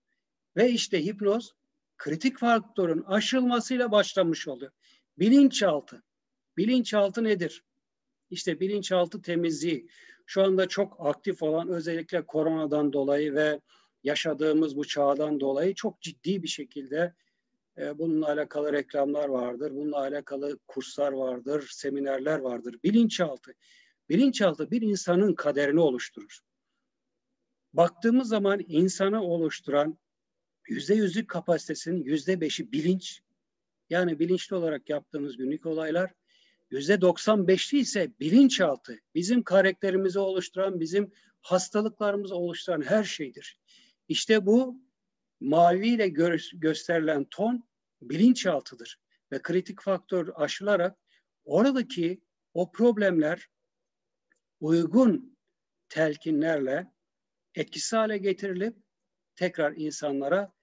Ve 0.56 0.70
işte 0.70 1.06
hipnoz 1.06 1.54
kritik 1.98 2.38
faktörün 2.38 3.04
aşılmasıyla 3.04 3.92
başlamış 3.92 4.48
oluyor. 4.48 4.72
Bilinçaltı. 5.22 6.04
Bilinçaltı 6.58 7.24
nedir? 7.24 7.64
İşte 8.30 8.60
bilinçaltı 8.60 9.22
temizliği. 9.22 9.88
Şu 10.26 10.44
anda 10.44 10.68
çok 10.68 10.98
aktif 11.00 11.44
olan 11.44 11.70
özellikle 11.70 12.26
koronadan 12.26 12.94
dolayı 12.94 13.34
ve 13.34 13.62
yaşadığımız 14.04 14.76
bu 14.76 14.88
çağdan 14.88 15.40
dolayı 15.40 15.76
çok 15.76 16.02
ciddi 16.02 16.44
bir 16.44 16.48
şekilde 16.48 17.14
e, 17.78 17.98
bununla 17.98 18.28
alakalı 18.28 18.74
reklamlar 18.74 19.30
vardır. 19.30 19.72
Bununla 19.76 19.98
alakalı 19.98 20.60
kurslar 20.68 21.12
vardır, 21.12 21.68
seminerler 21.72 22.40
vardır. 22.40 22.76
Bilinçaltı. 22.84 23.54
Bilinçaltı 24.10 24.72
bir 24.72 24.82
insanın 24.82 25.34
kaderini 25.34 25.80
oluşturur. 25.80 26.40
Baktığımız 27.74 28.28
zaman 28.28 28.60
insanı 28.68 29.24
oluşturan 29.24 29.98
yüzde 30.68 30.94
yüzlük 30.94 31.30
kapasitesinin 31.30 32.04
yüzde 32.04 32.42
beşi 32.42 32.72
bilinç. 32.72 33.22
Yani 33.92 34.20
bilinçli 34.20 34.56
olarak 34.56 34.90
yaptığımız 34.90 35.38
günlük 35.38 35.66
olaylar. 35.66 36.12
Yüzde 36.70 36.94
95'li 36.94 37.80
ise 37.80 38.12
bilinçaltı. 38.20 39.00
Bizim 39.16 39.44
karakterimizi 39.44 40.20
oluşturan, 40.20 40.80
bizim 40.80 41.12
hastalıklarımızı 41.42 42.36
oluşturan 42.36 42.82
her 42.82 43.04
şeydir. 43.04 43.60
İşte 44.08 44.46
bu 44.46 44.82
maviyle 45.40 46.08
gö- 46.08 46.60
gösterilen 46.60 47.26
ton 47.26 47.64
bilinçaltıdır. 48.02 49.00
Ve 49.32 49.42
kritik 49.42 49.82
faktör 49.82 50.30
aşılarak 50.36 50.98
oradaki 51.46 52.22
o 52.54 52.72
problemler 52.72 53.50
uygun 54.60 55.38
telkinlerle 55.90 56.92
etkisiz 57.56 57.94
hale 57.94 58.18
getirilip 58.18 58.76
tekrar 59.36 59.74
insanlara 59.76 60.54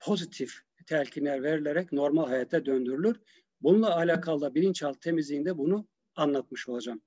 pozitif 0.00 0.69
telkinler 0.90 1.42
verilerek 1.42 1.92
normal 1.92 2.26
hayata 2.26 2.66
döndürülür. 2.66 3.16
Bununla 3.62 3.96
alakalı 3.96 4.40
da 4.40 4.54
bilinçaltı 4.54 5.00
temizliğinde 5.00 5.58
bunu 5.58 5.88
anlatmış 6.16 6.68
olacağım. 6.68 7.02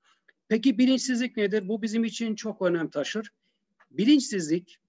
Peki 0.47 0.77
bilinçsizlik 0.77 1.37
nedir? 1.37 1.67
Bu 1.67 1.81
bizim 1.81 2.03
için 2.03 2.35
çok 2.35 2.61
önem 2.61 2.89
taşır. 2.89 3.29
Bilinçsizlik 3.91 4.79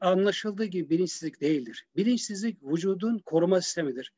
anlaşıldığı 0.00 0.64
gibi 0.64 0.90
bilinçsizlik 0.90 1.40
değildir. 1.40 1.86
Bilinçsizlik 1.96 2.62
vücudun 2.62 3.18
koruma 3.18 3.60
sistemidir. 3.60 4.12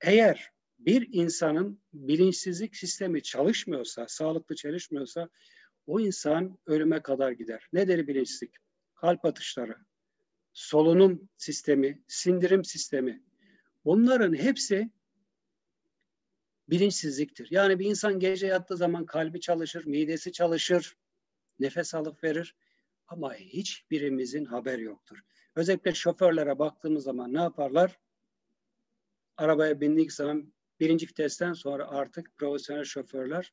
Eğer 0.00 0.50
bir 0.78 1.08
insanın 1.12 1.80
bilinçsizlik 1.92 2.76
sistemi 2.76 3.22
çalışmıyorsa, 3.22 4.08
sağlıklı 4.08 4.54
çalışmıyorsa 4.56 5.28
o 5.86 6.00
insan 6.00 6.58
ölüme 6.66 7.02
kadar 7.02 7.32
gider. 7.32 7.68
Nedir 7.72 8.06
bilinçsizlik? 8.06 8.54
Kalp 8.94 9.24
atışları, 9.24 9.76
solunum 10.52 11.28
sistemi, 11.36 12.02
sindirim 12.08 12.64
sistemi. 12.64 13.22
Bunların 13.84 14.34
hepsi 14.34 14.90
bilinçsizliktir. 16.70 17.48
Yani 17.50 17.78
bir 17.78 17.86
insan 17.86 18.18
gece 18.18 18.46
yattığı 18.46 18.76
zaman 18.76 19.06
kalbi 19.06 19.40
çalışır, 19.40 19.86
midesi 19.86 20.32
çalışır, 20.32 20.96
nefes 21.60 21.94
alıp 21.94 22.24
verir 22.24 22.56
ama 23.08 23.34
hiçbirimizin 23.34 24.44
haber 24.44 24.78
yoktur. 24.78 25.18
Özellikle 25.56 25.94
şoförlere 25.94 26.58
baktığımız 26.58 27.04
zaman 27.04 27.34
ne 27.34 27.40
yaparlar? 27.40 27.98
Arabaya 29.36 29.80
bindik 29.80 30.12
zaman 30.12 30.52
birinci 30.80 31.06
vitesten 31.06 31.52
sonra 31.52 31.88
artık 31.88 32.36
profesyonel 32.36 32.84
şoförler 32.84 33.52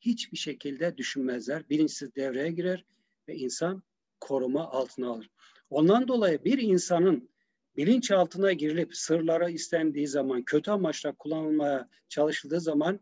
hiçbir 0.00 0.36
şekilde 0.36 0.96
düşünmezler. 0.96 1.68
Bilinçsiz 1.68 2.14
devreye 2.14 2.50
girer 2.50 2.84
ve 3.28 3.36
insan 3.36 3.82
koruma 4.20 4.70
altına 4.70 5.08
alır. 5.10 5.30
Ondan 5.70 6.08
dolayı 6.08 6.44
bir 6.44 6.58
insanın 6.58 7.30
bilinç 7.76 8.10
altına 8.10 8.52
girilip 8.52 8.96
sırlara 8.96 9.48
istendiği 9.50 10.08
zaman, 10.08 10.42
kötü 10.42 10.70
amaçla 10.70 11.12
kullanılmaya 11.12 11.88
çalışıldığı 12.08 12.60
zaman 12.60 13.00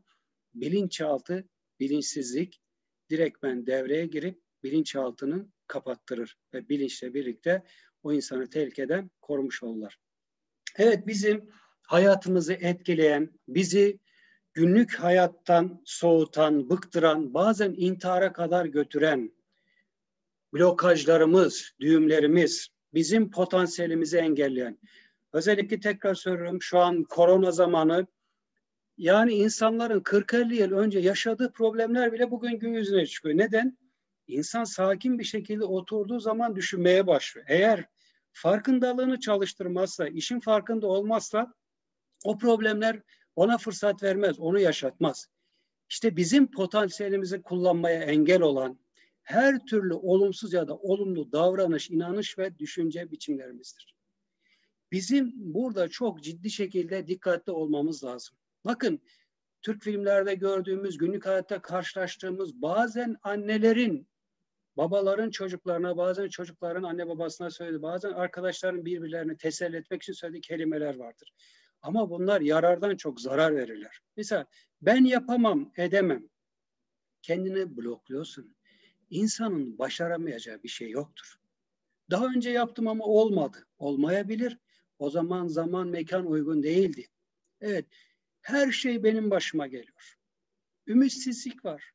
bilinçaltı, 0.54 1.48
bilinçsizlik 1.80 2.60
direktmen 3.10 3.66
devreye 3.66 4.06
girip 4.06 4.40
bilinçaltını 4.62 5.46
kapattırır 5.66 6.38
ve 6.54 6.68
bilinçle 6.68 7.14
birlikte 7.14 7.62
o 8.02 8.12
insanı 8.12 8.50
tehlikeden 8.50 9.10
korumuş 9.20 9.62
olurlar. 9.62 9.98
Evet 10.76 11.06
bizim 11.06 11.50
hayatımızı 11.82 12.52
etkileyen, 12.52 13.30
bizi 13.48 13.98
günlük 14.54 14.94
hayattan 14.94 15.82
soğutan, 15.84 16.70
bıktıran, 16.70 17.34
bazen 17.34 17.74
intihara 17.76 18.32
kadar 18.32 18.64
götüren 18.64 19.32
blokajlarımız, 20.58 21.72
düğümlerimiz, 21.80 22.68
bizim 22.94 23.30
potansiyelimizi 23.30 24.18
engelleyen. 24.18 24.78
Özellikle 25.32 25.80
tekrar 25.80 26.14
söylüyorum 26.14 26.62
şu 26.62 26.78
an 26.78 27.04
korona 27.04 27.50
zamanı 27.50 28.06
yani 28.98 29.32
insanların 29.32 30.00
40-50 30.00 30.54
yıl 30.54 30.72
önce 30.72 30.98
yaşadığı 30.98 31.52
problemler 31.52 32.12
bile 32.12 32.30
bugün 32.30 32.58
gün 32.58 32.72
yüzüne 32.72 33.06
çıkıyor. 33.06 33.38
Neden? 33.38 33.78
İnsan 34.26 34.64
sakin 34.64 35.18
bir 35.18 35.24
şekilde 35.24 35.64
oturduğu 35.64 36.20
zaman 36.20 36.56
düşünmeye 36.56 37.06
başlıyor. 37.06 37.46
Eğer 37.48 37.84
farkındalığını 38.32 39.20
çalıştırmazsa, 39.20 40.08
işin 40.08 40.40
farkında 40.40 40.86
olmazsa 40.86 41.54
o 42.24 42.38
problemler 42.38 43.02
Ona 43.36 43.58
fırsat 43.58 44.02
vermez, 44.02 44.40
onu 44.40 44.58
yaşatmaz. 44.58 45.28
İşte 45.88 46.16
bizim 46.16 46.50
potansiyelimizi 46.50 47.42
kullanmaya 47.42 48.02
engel 48.02 48.42
olan 48.42 48.78
her 49.26 49.64
türlü 49.64 49.94
olumsuz 49.94 50.52
ya 50.52 50.68
da 50.68 50.76
olumlu 50.76 51.32
davranış, 51.32 51.90
inanış 51.90 52.38
ve 52.38 52.58
düşünce 52.58 53.10
biçimlerimizdir. 53.10 53.96
Bizim 54.92 55.32
burada 55.36 55.88
çok 55.88 56.22
ciddi 56.22 56.50
şekilde 56.50 57.06
dikkatli 57.06 57.52
olmamız 57.52 58.04
lazım. 58.04 58.36
Bakın 58.64 59.00
Türk 59.62 59.82
filmlerde 59.82 60.34
gördüğümüz, 60.34 60.98
günlük 60.98 61.26
hayatta 61.26 61.62
karşılaştığımız 61.62 62.62
bazen 62.62 63.16
annelerin 63.22 64.08
babaların 64.76 65.30
çocuklarına, 65.30 65.96
bazen 65.96 66.28
çocukların 66.28 66.82
anne 66.82 67.08
babasına 67.08 67.50
söylediği, 67.50 67.82
bazen 67.82 68.12
arkadaşların 68.12 68.84
birbirlerini 68.84 69.36
teselli 69.36 69.76
etmek 69.76 70.02
için 70.02 70.12
söylediği 70.12 70.40
kelimeler 70.40 70.96
vardır. 70.96 71.32
Ama 71.82 72.10
bunlar 72.10 72.40
yarardan 72.40 72.96
çok 72.96 73.20
zarar 73.20 73.56
verirler. 73.56 74.00
Mesela 74.16 74.46
ben 74.82 75.04
yapamam, 75.04 75.72
edemem. 75.76 76.28
Kendini 77.22 77.76
blokluyorsun. 77.76 78.55
İnsanın 79.10 79.78
başaramayacağı 79.78 80.62
bir 80.62 80.68
şey 80.68 80.90
yoktur. 80.90 81.36
Daha 82.10 82.26
önce 82.26 82.50
yaptım 82.50 82.88
ama 82.88 83.04
olmadı. 83.04 83.66
Olmayabilir. 83.78 84.58
O 84.98 85.10
zaman 85.10 85.46
zaman 85.46 85.88
mekan 85.88 86.26
uygun 86.26 86.62
değildi. 86.62 87.08
Evet, 87.60 87.86
her 88.40 88.72
şey 88.72 89.04
benim 89.04 89.30
başıma 89.30 89.66
geliyor. 89.66 90.16
Ümitsizlik 90.86 91.64
var. 91.64 91.92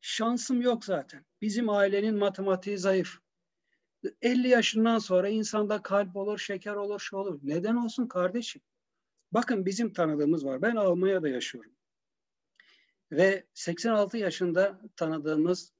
Şansım 0.00 0.60
yok 0.62 0.84
zaten. 0.84 1.24
Bizim 1.40 1.68
ailenin 1.68 2.14
matematiği 2.14 2.78
zayıf. 2.78 3.18
50 4.22 4.48
yaşından 4.48 4.98
sonra 4.98 5.28
insanda 5.28 5.82
kalp 5.82 6.16
olur, 6.16 6.38
şeker 6.38 6.74
olur, 6.74 7.00
şu 7.00 7.16
olur. 7.16 7.40
Neden 7.42 7.76
olsun 7.76 8.06
kardeşim? 8.06 8.62
Bakın 9.32 9.66
bizim 9.66 9.92
tanıdığımız 9.92 10.44
var. 10.44 10.62
Ben 10.62 10.76
Almanya'da 10.76 11.28
yaşıyorum. 11.28 11.72
Ve 13.12 13.46
86 13.54 14.18
yaşında 14.18 14.80
tanıdığımız 14.96 15.72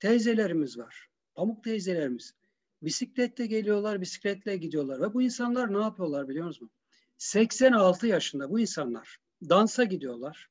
teyzelerimiz 0.00 0.78
var. 0.78 1.08
Pamuk 1.34 1.64
teyzelerimiz. 1.64 2.34
Bisikletle 2.82 3.46
geliyorlar, 3.46 4.00
bisikletle 4.00 4.56
gidiyorlar. 4.56 5.00
Ve 5.00 5.14
bu 5.14 5.22
insanlar 5.22 5.74
ne 5.74 5.82
yapıyorlar 5.82 6.28
biliyor 6.28 6.46
musunuz? 6.46 6.72
86 7.18 8.06
yaşında 8.06 8.50
bu 8.50 8.60
insanlar 8.60 9.18
dansa 9.48 9.84
gidiyorlar. 9.84 10.48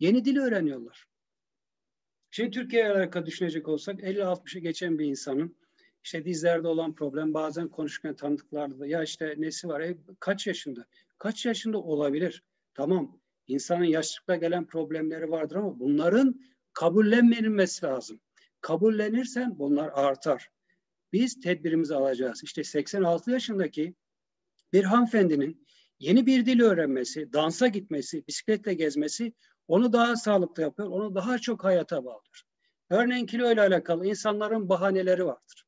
Yeni 0.00 0.24
dil 0.24 0.36
öğreniyorlar. 0.36 1.08
Şimdi 2.30 2.50
Türkiye'ye 2.50 2.90
alakalı 2.90 3.26
düşünecek 3.26 3.68
olsak 3.68 4.00
50-60'ı 4.00 4.60
geçen 4.60 4.98
bir 4.98 5.06
insanın 5.06 5.56
işte 6.04 6.24
dizlerde 6.24 6.68
olan 6.68 6.94
problem 6.94 7.34
bazen 7.34 7.68
konuşurken 7.68 8.16
tanıdıklarda 8.16 8.78
da 8.78 8.86
ya 8.86 9.02
işte 9.02 9.34
nesi 9.38 9.68
var 9.68 9.80
e, 9.80 9.98
kaç 10.20 10.46
yaşında? 10.46 10.86
Kaç 11.18 11.46
yaşında 11.46 11.78
olabilir? 11.78 12.44
Tamam 12.74 13.20
insanın 13.46 13.84
yaşlıkta 13.84 14.36
gelen 14.36 14.66
problemleri 14.66 15.30
vardır 15.30 15.56
ama 15.56 15.78
bunların 15.80 16.40
kabullenmesi 16.72 17.86
lazım. 17.86 18.20
Kabullenirsen 18.60 19.58
bunlar 19.58 19.90
artar. 19.94 20.50
Biz 21.12 21.40
tedbirimizi 21.40 21.94
alacağız. 21.94 22.40
İşte 22.44 22.64
86 22.64 23.30
yaşındaki 23.30 23.94
bir 24.72 24.84
hanımefendinin 24.84 25.66
yeni 25.98 26.26
bir 26.26 26.46
dil 26.46 26.60
öğrenmesi, 26.60 27.32
dansa 27.32 27.68
gitmesi, 27.68 28.26
bisikletle 28.26 28.74
gezmesi 28.74 29.32
onu 29.68 29.92
daha 29.92 30.16
sağlıklı 30.16 30.62
yapıyor, 30.62 30.88
onu 30.88 31.14
daha 31.14 31.38
çok 31.38 31.64
hayata 31.64 32.04
bağlıyor. 32.04 32.42
Örneğin 32.90 33.26
kilo 33.26 33.52
ile 33.52 33.60
alakalı 33.60 34.06
insanların 34.06 34.68
bahaneleri 34.68 35.26
vardır. 35.26 35.64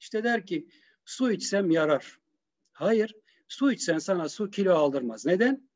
İşte 0.00 0.24
der 0.24 0.46
ki 0.46 0.68
su 1.04 1.32
içsem 1.32 1.70
yarar. 1.70 2.18
Hayır, 2.72 3.14
su 3.48 3.72
içsen 3.72 3.98
sana 3.98 4.28
su 4.28 4.50
kilo 4.50 4.74
aldırmaz. 4.74 5.26
Neden? 5.26 5.68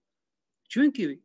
Çünkü 0.69 1.21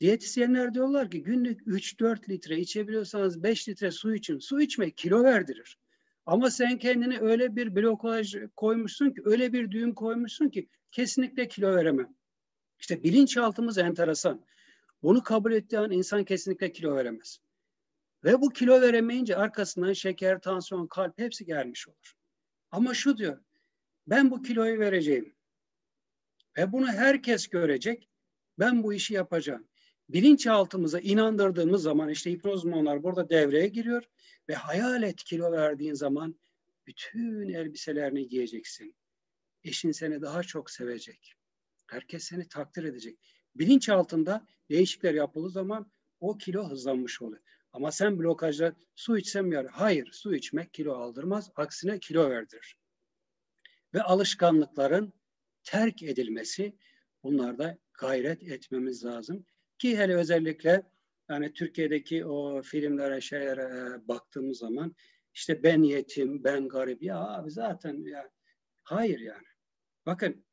diyetisyenler 0.00 0.74
diyorlar 0.74 1.10
ki 1.10 1.22
günlük 1.22 1.60
3-4 1.60 2.28
litre 2.28 2.58
içebiliyorsanız 2.58 3.42
5 3.42 3.68
litre 3.68 3.90
su 3.90 4.14
için. 4.14 4.38
Su 4.38 4.60
içmek 4.60 4.96
kilo 4.96 5.24
verdirir. 5.24 5.78
Ama 6.26 6.50
sen 6.50 6.78
kendini 6.78 7.18
öyle 7.18 7.56
bir 7.56 7.76
blokaj 7.76 8.36
koymuşsun 8.56 9.10
ki, 9.10 9.22
öyle 9.24 9.52
bir 9.52 9.70
düğüm 9.70 9.94
koymuşsun 9.94 10.48
ki 10.48 10.68
kesinlikle 10.90 11.48
kilo 11.48 11.76
veremem. 11.76 12.16
İşte 12.80 13.02
bilinçaltımız 13.02 13.78
enteresan. 13.78 14.44
Bunu 15.02 15.22
kabul 15.22 15.52
ettiği 15.52 15.78
an 15.78 15.90
insan 15.90 16.24
kesinlikle 16.24 16.72
kilo 16.72 16.96
veremez. 16.96 17.38
Ve 18.24 18.40
bu 18.40 18.50
kilo 18.50 18.80
veremeyince 18.80 19.36
arkasından 19.36 19.92
şeker, 19.92 20.40
tansiyon, 20.40 20.86
kalp 20.86 21.18
hepsi 21.18 21.44
gelmiş 21.44 21.88
olur. 21.88 22.14
Ama 22.70 22.94
şu 22.94 23.16
diyor, 23.16 23.38
ben 24.06 24.30
bu 24.30 24.42
kiloyu 24.42 24.78
vereceğim. 24.78 25.34
Ve 26.56 26.72
bunu 26.72 26.86
herkes 26.86 27.46
görecek. 27.46 28.08
Ben 28.58 28.82
bu 28.82 28.94
işi 28.94 29.14
yapacağım. 29.14 29.68
Bilinçaltımıza 30.08 31.00
inandırdığımız 31.00 31.82
zaman 31.82 32.08
işte 32.08 32.30
hipnoz 32.30 32.64
uzmanlar 32.64 33.02
burada 33.02 33.30
devreye 33.30 33.68
giriyor 33.68 34.04
ve 34.48 34.54
hayal 34.54 35.02
et 35.02 35.24
kilo 35.24 35.52
verdiğin 35.52 35.94
zaman 35.94 36.38
bütün 36.86 37.48
elbiselerini 37.48 38.28
giyeceksin. 38.28 38.96
Eşin 39.64 39.92
seni 39.92 40.22
daha 40.22 40.42
çok 40.42 40.70
sevecek. 40.70 41.34
Herkes 41.86 42.24
seni 42.24 42.48
takdir 42.48 42.84
edecek. 42.84 43.18
Bilinç 43.54 43.88
altında 43.88 44.46
değişiklikler 44.70 45.14
yapıldığı 45.14 45.50
zaman 45.50 45.92
o 46.20 46.38
kilo 46.38 46.70
hızlanmış 46.70 47.22
oluyor. 47.22 47.42
Ama 47.72 47.92
sen 47.92 48.18
blokajla 48.18 48.76
su 48.94 49.18
içsem 49.18 49.52
yarar. 49.52 49.70
Hayır, 49.70 50.12
su 50.12 50.34
içmek 50.34 50.74
kilo 50.74 50.94
aldırmaz. 50.94 51.50
Aksine 51.56 51.98
kilo 51.98 52.30
verdirir. 52.30 52.78
Ve 53.94 54.02
alışkanlıkların 54.02 55.12
terk 55.62 56.02
edilmesi 56.02 56.76
bunlarda 57.22 57.78
gayret 57.94 58.42
etmemiz 58.42 59.04
lazım. 59.04 59.46
Ki 59.78 59.98
hele 59.98 60.14
özellikle 60.14 60.82
yani 61.28 61.52
Türkiye'deki 61.52 62.26
o 62.26 62.62
filmlere 62.62 63.20
şeylere 63.20 63.62
e, 63.62 64.08
baktığımız 64.08 64.58
zaman 64.58 64.94
işte 65.34 65.62
ben 65.62 65.82
yetim, 65.82 66.44
ben 66.44 66.68
garip. 66.68 67.02
Ya 67.02 67.18
abi 67.18 67.50
zaten 67.50 68.04
ya 68.04 68.30
hayır 68.82 69.20
yani. 69.20 69.46
Bakın 70.06 70.44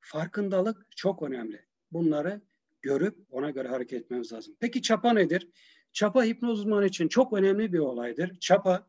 farkındalık 0.00 0.86
çok 0.96 1.22
önemli. 1.22 1.66
Bunları 1.92 2.40
görüp 2.82 3.18
ona 3.30 3.50
göre 3.50 3.68
hareket 3.68 4.02
etmemiz 4.02 4.32
lazım. 4.32 4.56
Peki 4.60 4.82
çapa 4.82 5.12
nedir? 5.12 5.48
Çapa 5.92 6.24
hipnoz 6.24 6.60
uzmanı 6.60 6.86
için 6.86 7.08
çok 7.08 7.32
önemli 7.32 7.72
bir 7.72 7.78
olaydır. 7.78 8.40
Çapa 8.40 8.86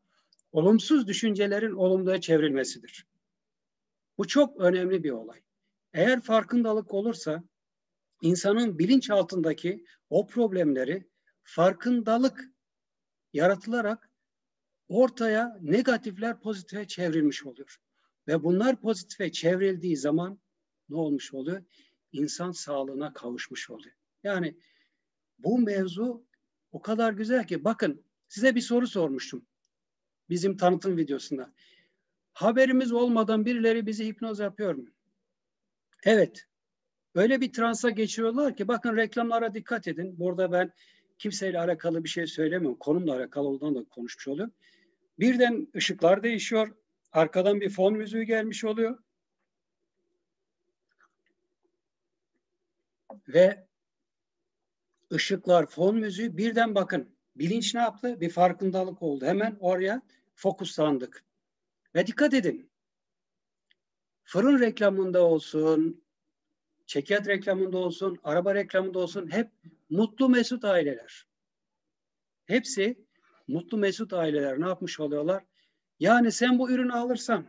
olumsuz 0.52 1.08
düşüncelerin 1.08 1.72
olumluya 1.72 2.22
çevrilmesidir. 2.22 3.08
Bu 4.18 4.28
çok 4.28 4.62
önemli 4.62 5.04
bir 5.04 5.12
olay. 5.12 5.40
Eğer 5.94 6.22
farkındalık 6.22 6.94
olursa 6.94 7.44
insanın 8.22 8.80
bilinç 8.80 9.10
altındaki 9.10 9.86
o 10.10 10.28
problemleri 10.28 11.10
farkındalık 11.44 12.52
yaratılarak 13.34 14.10
ortaya 14.88 15.58
negatifler 15.62 16.40
pozitife 16.40 16.88
çevrilmiş 16.88 17.46
oluyor. 17.46 17.78
Ve 18.28 18.44
bunlar 18.44 18.82
pozitife 18.82 19.32
çevrildiği 19.32 19.98
zaman 19.98 20.40
ne 20.90 20.96
olmuş 20.96 21.34
oluyor? 21.34 21.64
İnsan 22.12 22.52
sağlığına 22.52 23.14
kavuşmuş 23.14 23.70
oluyor. 23.70 23.96
Yani 24.24 24.58
bu 25.40 25.60
mevzu 25.60 26.26
o 26.72 26.82
kadar 26.82 27.14
güzel 27.14 27.48
ki 27.48 27.64
bakın 27.64 28.04
size 28.28 28.56
bir 28.56 28.62
soru 28.62 28.88
sormuştum. 28.88 29.46
Bizim 30.30 30.58
tanıtım 30.58 30.98
videosunda. 30.98 31.54
Haberimiz 32.34 32.92
olmadan 32.92 33.46
birileri 33.46 33.86
bizi 33.86 34.06
hipnoz 34.06 34.40
yapıyor 34.40 34.76
mu? 34.76 34.86
Evet. 36.04 36.48
Öyle 37.16 37.42
bir 37.42 37.54
transa 37.54 37.90
geçiyorlar 37.90 38.56
ki 38.56 38.68
bakın 38.68 38.98
reklamlara 38.98 39.54
dikkat 39.54 39.88
edin. 39.88 40.20
Burada 40.20 40.52
ben 40.52 40.72
kimseyle 41.18 41.60
alakalı 41.60 42.04
bir 42.04 42.10
şey 42.10 42.28
söylemiyorum. 42.28 42.78
Konumla 42.80 43.16
alakalı 43.16 43.48
olduğunu 43.48 43.76
da 43.76 43.90
konuşmuş 43.90 44.28
oluyorum. 44.28 44.54
Birden 45.20 45.68
ışıklar 45.76 46.24
değişiyor. 46.24 46.76
Arkadan 47.12 47.62
bir 47.62 47.70
fon 47.70 47.94
müziği 47.94 48.26
gelmiş 48.26 48.66
oluyor. 48.66 48.98
Ve 53.28 53.68
ışıklar, 55.14 55.66
fon 55.66 55.96
müziği 55.96 56.38
birden 56.38 56.76
bakın. 56.76 57.16
Bilinç 57.36 57.76
ne 57.76 57.82
yaptı? 57.82 58.22
Bir 58.22 58.30
farkındalık 58.30 59.02
oldu. 59.02 59.26
Hemen 59.26 59.58
oraya 59.60 60.02
fokuslandık. 60.36 61.24
Ve 61.96 62.08
dikkat 62.08 62.34
edin. 62.34 62.72
Fırın 64.24 64.60
reklamında 64.60 65.24
olsun, 65.24 66.04
çekyat 66.92 67.28
reklamında 67.28 67.78
olsun, 67.78 68.20
araba 68.24 68.56
reklamında 68.56 69.00
olsun 69.00 69.32
hep 69.32 69.50
mutlu 69.90 70.30
mesut 70.30 70.66
aileler. 70.66 71.28
Hepsi 72.46 73.06
mutlu 73.48 73.78
mesut 73.78 74.14
aileler 74.14 74.62
ne 74.62 74.68
yapmış 74.68 75.00
oluyorlar? 75.00 75.44
Yani 76.00 76.32
sen 76.32 76.60
bu 76.60 76.72
ürünü 76.72 76.94
alırsan, 76.94 77.46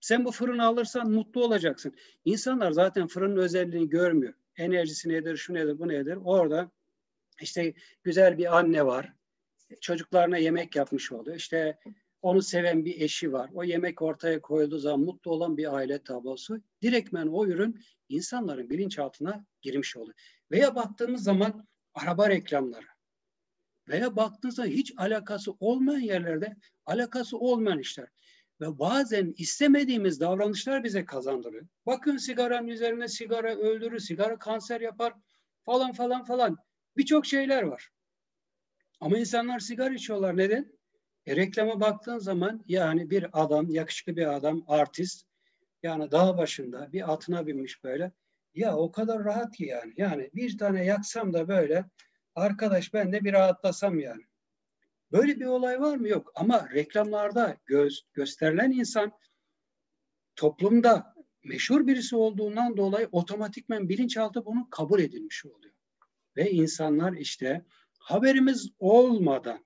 sen 0.00 0.24
bu 0.24 0.30
fırını 0.30 0.64
alırsan 0.64 1.10
mutlu 1.10 1.44
olacaksın. 1.44 1.94
İnsanlar 2.24 2.70
zaten 2.70 3.06
fırının 3.06 3.36
özelliğini 3.36 3.88
görmüyor. 3.88 4.34
Enerjisi 4.56 5.08
nedir, 5.08 5.36
şu 5.36 5.54
nedir, 5.54 5.78
bu 5.78 5.88
nedir? 5.88 6.18
Orada 6.24 6.70
işte 7.40 7.74
güzel 8.02 8.38
bir 8.38 8.58
anne 8.58 8.86
var. 8.86 9.12
Çocuklarına 9.80 10.38
yemek 10.38 10.76
yapmış 10.76 11.12
oluyor. 11.12 11.36
İşte 11.36 11.78
onu 12.24 12.42
seven 12.42 12.84
bir 12.84 13.00
eşi 13.00 13.32
var. 13.32 13.50
O 13.54 13.64
yemek 13.64 14.02
ortaya 14.02 14.40
koyulduğu 14.40 14.78
zaman 14.78 15.00
mutlu 15.00 15.30
olan 15.30 15.56
bir 15.56 15.74
aile 15.74 16.02
tablosu. 16.02 16.60
Direktmen 16.82 17.26
o 17.26 17.46
ürün 17.46 17.80
insanların 18.08 18.70
bilinçaltına 18.70 19.44
girmiş 19.62 19.96
oluyor. 19.96 20.14
Veya 20.50 20.74
baktığımız 20.74 21.22
zaman 21.22 21.66
araba 21.94 22.30
reklamları 22.30 22.86
veya 23.88 24.16
baktığınızda 24.16 24.64
hiç 24.64 24.92
alakası 24.96 25.52
olmayan 25.60 26.00
yerlerde 26.00 26.56
alakası 26.86 27.38
olmayan 27.38 27.78
işler 27.78 28.08
ve 28.60 28.78
bazen 28.78 29.34
istemediğimiz 29.36 30.20
davranışlar 30.20 30.84
bize 30.84 31.04
kazandırıyor. 31.04 31.66
Bakın 31.86 32.16
sigaranın 32.16 32.68
üzerine 32.68 33.08
sigara 33.08 33.56
öldürür, 33.56 33.98
sigara 33.98 34.38
kanser 34.38 34.80
yapar 34.80 35.14
falan 35.62 35.92
falan 35.92 36.24
falan. 36.24 36.56
Birçok 36.96 37.26
şeyler 37.26 37.62
var. 37.62 37.88
Ama 39.00 39.18
insanlar 39.18 39.58
sigara 39.58 39.94
içiyorlar. 39.94 40.36
Neden? 40.36 40.72
E, 41.26 41.36
reklama 41.36 41.80
baktığın 41.80 42.18
zaman 42.18 42.64
yani 42.68 43.10
bir 43.10 43.26
adam, 43.32 43.70
yakışıklı 43.70 44.16
bir 44.16 44.34
adam, 44.34 44.64
artist 44.66 45.26
yani 45.82 46.10
dağ 46.10 46.38
başında 46.38 46.92
bir 46.92 47.12
atına 47.12 47.46
binmiş 47.46 47.84
böyle. 47.84 48.12
Ya 48.54 48.76
o 48.76 48.92
kadar 48.92 49.24
rahat 49.24 49.56
ki 49.56 49.64
yani. 49.64 49.94
Yani 49.96 50.30
bir 50.34 50.58
tane 50.58 50.84
yaksam 50.84 51.32
da 51.32 51.48
böyle 51.48 51.84
arkadaş 52.34 52.94
ben 52.94 53.12
de 53.12 53.24
bir 53.24 53.32
rahatlasam 53.32 53.98
yani. 53.98 54.22
Böyle 55.12 55.40
bir 55.40 55.44
olay 55.44 55.80
var 55.80 55.96
mı? 55.96 56.08
Yok. 56.08 56.32
Ama 56.34 56.70
reklamlarda 56.70 57.56
göz, 57.66 58.06
gösterilen 58.12 58.70
insan 58.70 59.12
toplumda 60.36 61.14
meşhur 61.44 61.86
birisi 61.86 62.16
olduğundan 62.16 62.76
dolayı 62.76 63.08
otomatikmen 63.12 63.88
bilinçaltı 63.88 64.44
bunu 64.44 64.70
kabul 64.70 65.00
edilmiş 65.00 65.46
oluyor. 65.46 65.74
Ve 66.36 66.50
insanlar 66.50 67.12
işte 67.12 67.64
haberimiz 67.98 68.70
olmadan 68.78 69.64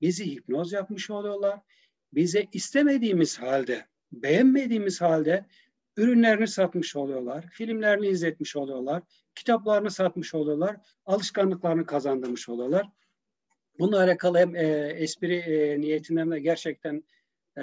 bizi 0.00 0.26
hipnoz 0.26 0.72
yapmış 0.72 1.10
oluyorlar. 1.10 1.60
Bize 2.12 2.46
istemediğimiz 2.52 3.38
halde, 3.38 3.86
beğenmediğimiz 4.12 5.00
halde 5.00 5.44
ürünlerini 5.96 6.48
satmış 6.48 6.96
oluyorlar, 6.96 7.46
filmlerini 7.50 8.06
izletmiş 8.06 8.56
oluyorlar, 8.56 9.02
kitaplarını 9.34 9.90
satmış 9.90 10.34
oluyorlar, 10.34 10.76
alışkanlıklarını 11.06 11.86
kazandırmış 11.86 12.48
oluyorlar. 12.48 12.86
Bununla 13.78 14.02
alakalı 14.02 14.38
hem 14.38 14.56
e, 14.56 14.62
espri 14.96 15.36
e, 15.36 15.80
niyetinden 15.80 16.30
de 16.30 16.40
gerçekten 16.40 17.04
e, 17.56 17.62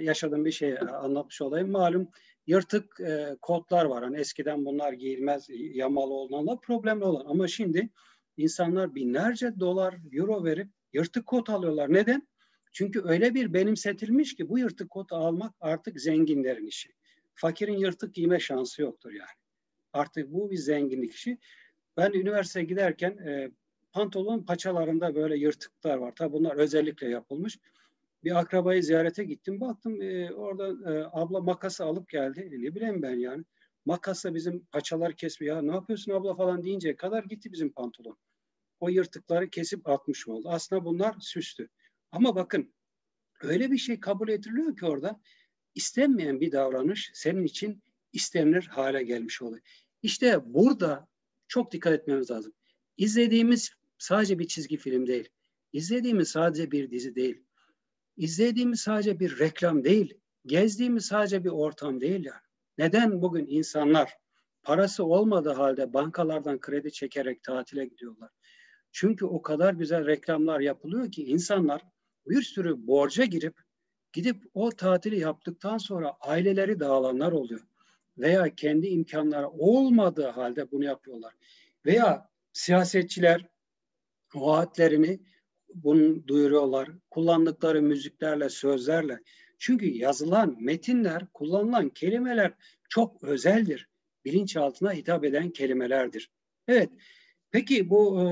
yaşadığım 0.00 0.44
bir 0.44 0.52
şey 0.52 0.78
anlatmış 0.78 1.42
olayım. 1.42 1.70
Malum 1.70 2.08
yırtık 2.46 3.00
e, 3.00 3.36
kodlar 3.42 3.84
var. 3.84 4.04
Hani 4.04 4.18
eskiden 4.18 4.64
bunlar 4.64 4.92
giyilmez, 4.92 5.46
yamalı 5.50 6.14
olanlar 6.14 6.60
problemli 6.60 7.04
olan. 7.04 7.24
Ama 7.26 7.48
şimdi 7.48 7.88
insanlar 8.36 8.94
binlerce 8.94 9.60
dolar, 9.60 9.94
euro 10.12 10.44
verip 10.44 10.68
yırtık 10.98 11.26
kot 11.26 11.50
alıyorlar. 11.50 11.92
Neden? 11.92 12.28
Çünkü 12.72 13.02
öyle 13.04 13.34
bir 13.34 13.52
benimsetilmiş 13.52 14.34
ki 14.34 14.48
bu 14.48 14.58
yırtık 14.58 14.90
kot 14.90 15.12
almak 15.12 15.54
artık 15.60 16.00
zenginlerin 16.00 16.66
işi. 16.66 16.90
Fakirin 17.34 17.78
yırtık 17.78 18.14
giyme 18.14 18.40
şansı 18.40 18.82
yoktur 18.82 19.12
yani. 19.12 19.38
Artık 19.92 20.32
bu 20.32 20.50
bir 20.50 20.56
zenginlik 20.56 21.14
işi. 21.14 21.38
Ben 21.96 22.12
üniversiteye 22.12 22.66
giderken 22.66 23.10
e, 23.10 23.50
pantolon 23.92 24.42
paçalarında 24.42 25.14
böyle 25.14 25.36
yırtıklar 25.36 25.96
var. 25.96 26.14
Tabi 26.14 26.32
bunlar 26.32 26.56
özellikle 26.56 27.08
yapılmış. 27.08 27.58
Bir 28.24 28.38
akrabayı 28.38 28.82
ziyarete 28.82 29.24
gittim. 29.24 29.60
Baktım 29.60 30.02
e, 30.02 30.32
orada 30.32 30.92
e, 30.92 31.08
abla 31.12 31.40
makası 31.40 31.84
alıp 31.84 32.08
geldi. 32.08 32.50
E, 32.52 32.62
ne 32.62 32.74
bileyim 32.74 33.02
ben 33.02 33.14
yani. 33.14 33.44
Makasla 33.86 34.34
bizim 34.34 34.64
paçalar 34.64 35.12
kesmiyor. 35.12 35.56
Ya 35.56 35.62
ne 35.62 35.72
yapıyorsun 35.72 36.12
abla 36.12 36.34
falan 36.34 36.64
deyince 36.64 36.96
kadar 36.96 37.24
gitti 37.24 37.52
bizim 37.52 37.72
pantolon. 37.72 38.18
O 38.80 38.88
yırtıkları 38.88 39.50
kesip 39.50 39.88
atmış 39.88 40.28
oldu. 40.28 40.48
Aslında 40.50 40.84
bunlar 40.84 41.16
süstü. 41.20 41.68
Ama 42.12 42.36
bakın 42.36 42.74
öyle 43.40 43.70
bir 43.70 43.78
şey 43.78 44.00
kabul 44.00 44.28
ediliyor 44.28 44.76
ki 44.76 44.86
orada 44.86 45.20
istenmeyen 45.74 46.40
bir 46.40 46.52
davranış 46.52 47.10
senin 47.14 47.44
için 47.44 47.82
istenilir 48.12 48.62
hale 48.62 49.02
gelmiş 49.02 49.42
oluyor. 49.42 49.62
İşte 50.02 50.54
burada 50.54 51.08
çok 51.48 51.72
dikkat 51.72 51.92
etmemiz 51.92 52.30
lazım. 52.30 52.52
İzlediğimiz 52.96 53.70
sadece 53.98 54.38
bir 54.38 54.46
çizgi 54.46 54.76
film 54.76 55.06
değil. 55.06 55.28
İzlediğimiz 55.72 56.28
sadece 56.28 56.70
bir 56.70 56.90
dizi 56.90 57.14
değil. 57.14 57.42
İzlediğimiz 58.16 58.80
sadece 58.80 59.20
bir 59.20 59.38
reklam 59.38 59.84
değil. 59.84 60.14
Gezdiğimiz 60.46 61.04
sadece 61.04 61.44
bir 61.44 61.50
ortam 61.50 62.00
değil 62.00 62.24
yani. 62.24 62.40
Neden 62.78 63.22
bugün 63.22 63.46
insanlar 63.46 64.16
parası 64.62 65.04
olmadığı 65.04 65.52
halde 65.52 65.92
bankalardan 65.92 66.60
kredi 66.60 66.92
çekerek 66.92 67.42
tatile 67.42 67.86
gidiyorlar? 67.86 68.30
Çünkü 68.92 69.24
o 69.24 69.42
kadar 69.42 69.74
güzel 69.74 70.06
reklamlar 70.06 70.60
yapılıyor 70.60 71.12
ki 71.12 71.24
insanlar 71.24 71.82
bir 72.26 72.42
sürü 72.42 72.86
borca 72.86 73.24
girip 73.24 73.54
gidip 74.12 74.42
o 74.54 74.70
tatili 74.70 75.20
yaptıktan 75.20 75.78
sonra 75.78 76.16
aileleri 76.20 76.80
dağılanlar 76.80 77.32
oluyor. 77.32 77.66
Veya 78.18 78.54
kendi 78.54 78.86
imkanları 78.86 79.48
olmadığı 79.48 80.28
halde 80.28 80.70
bunu 80.70 80.84
yapıyorlar. 80.84 81.34
Veya 81.86 82.28
siyasetçiler 82.52 83.48
vaatlerini 84.34 85.20
bunu 85.74 86.28
duyuruyorlar. 86.28 86.88
Kullandıkları 87.10 87.82
müziklerle, 87.82 88.48
sözlerle. 88.48 89.20
Çünkü 89.58 89.86
yazılan 89.86 90.56
metinler, 90.60 91.26
kullanılan 91.34 91.88
kelimeler 91.88 92.52
çok 92.88 93.24
özeldir. 93.24 93.88
Bilinçaltına 94.24 94.92
hitap 94.92 95.24
eden 95.24 95.50
kelimelerdir. 95.50 96.30
Evet, 96.68 96.90
peki 97.50 97.90
bu 97.90 98.22
e, 98.22 98.26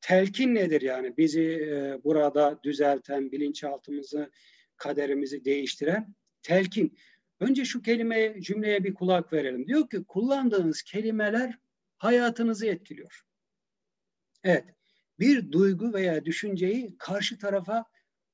telkin 0.00 0.54
nedir 0.54 0.82
yani? 0.82 1.16
Bizi 1.16 1.42
e, 1.42 2.04
burada 2.04 2.60
düzelten, 2.62 3.32
bilinçaltımızı, 3.32 4.30
kaderimizi 4.76 5.44
değiştiren 5.44 6.14
telkin. 6.42 6.98
Önce 7.40 7.64
şu 7.64 7.82
kelimeye, 7.82 8.40
cümleye 8.40 8.84
bir 8.84 8.94
kulak 8.94 9.32
verelim. 9.32 9.66
Diyor 9.66 9.88
ki 9.88 10.04
kullandığınız 10.04 10.82
kelimeler 10.82 11.58
hayatınızı 11.96 12.66
etkiliyor. 12.66 13.22
Evet, 14.44 14.64
bir 15.18 15.52
duygu 15.52 15.92
veya 15.92 16.24
düşünceyi 16.24 16.98
karşı 16.98 17.38
tarafa 17.38 17.84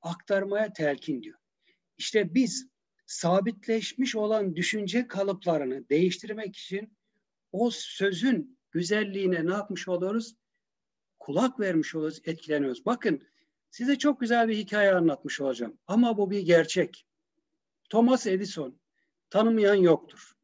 aktarmaya 0.01 0.73
telkin 0.73 1.23
diyor. 1.23 1.39
İşte 1.97 2.33
biz 2.33 2.67
sabitleşmiş 3.05 4.15
olan 4.15 4.55
düşünce 4.55 5.07
kalıplarını 5.07 5.89
değiştirmek 5.89 6.55
için 6.55 6.97
o 7.51 7.69
sözün 7.71 8.57
güzelliğine 8.75 9.45
ne 9.45 9.53
yapmış 9.53 9.87
oluyoruz? 9.87 10.35
Kulak 11.19 11.59
vermiş 11.59 11.95
oluyoruz, 11.95 12.21
etkileniyoruz. 12.25 12.85
Bakın 12.85 13.27
size 13.69 13.97
çok 13.97 14.19
güzel 14.19 14.47
bir 14.47 14.57
hikaye 14.57 14.93
anlatmış 14.93 15.41
olacağım. 15.41 15.77
Ama 15.87 16.17
bu 16.17 16.31
bir 16.31 16.39
gerçek. 16.39 17.05
Thomas 17.89 18.27
Edison 18.27 18.79
tanımayan 19.29 19.75
yoktur. 19.75 20.35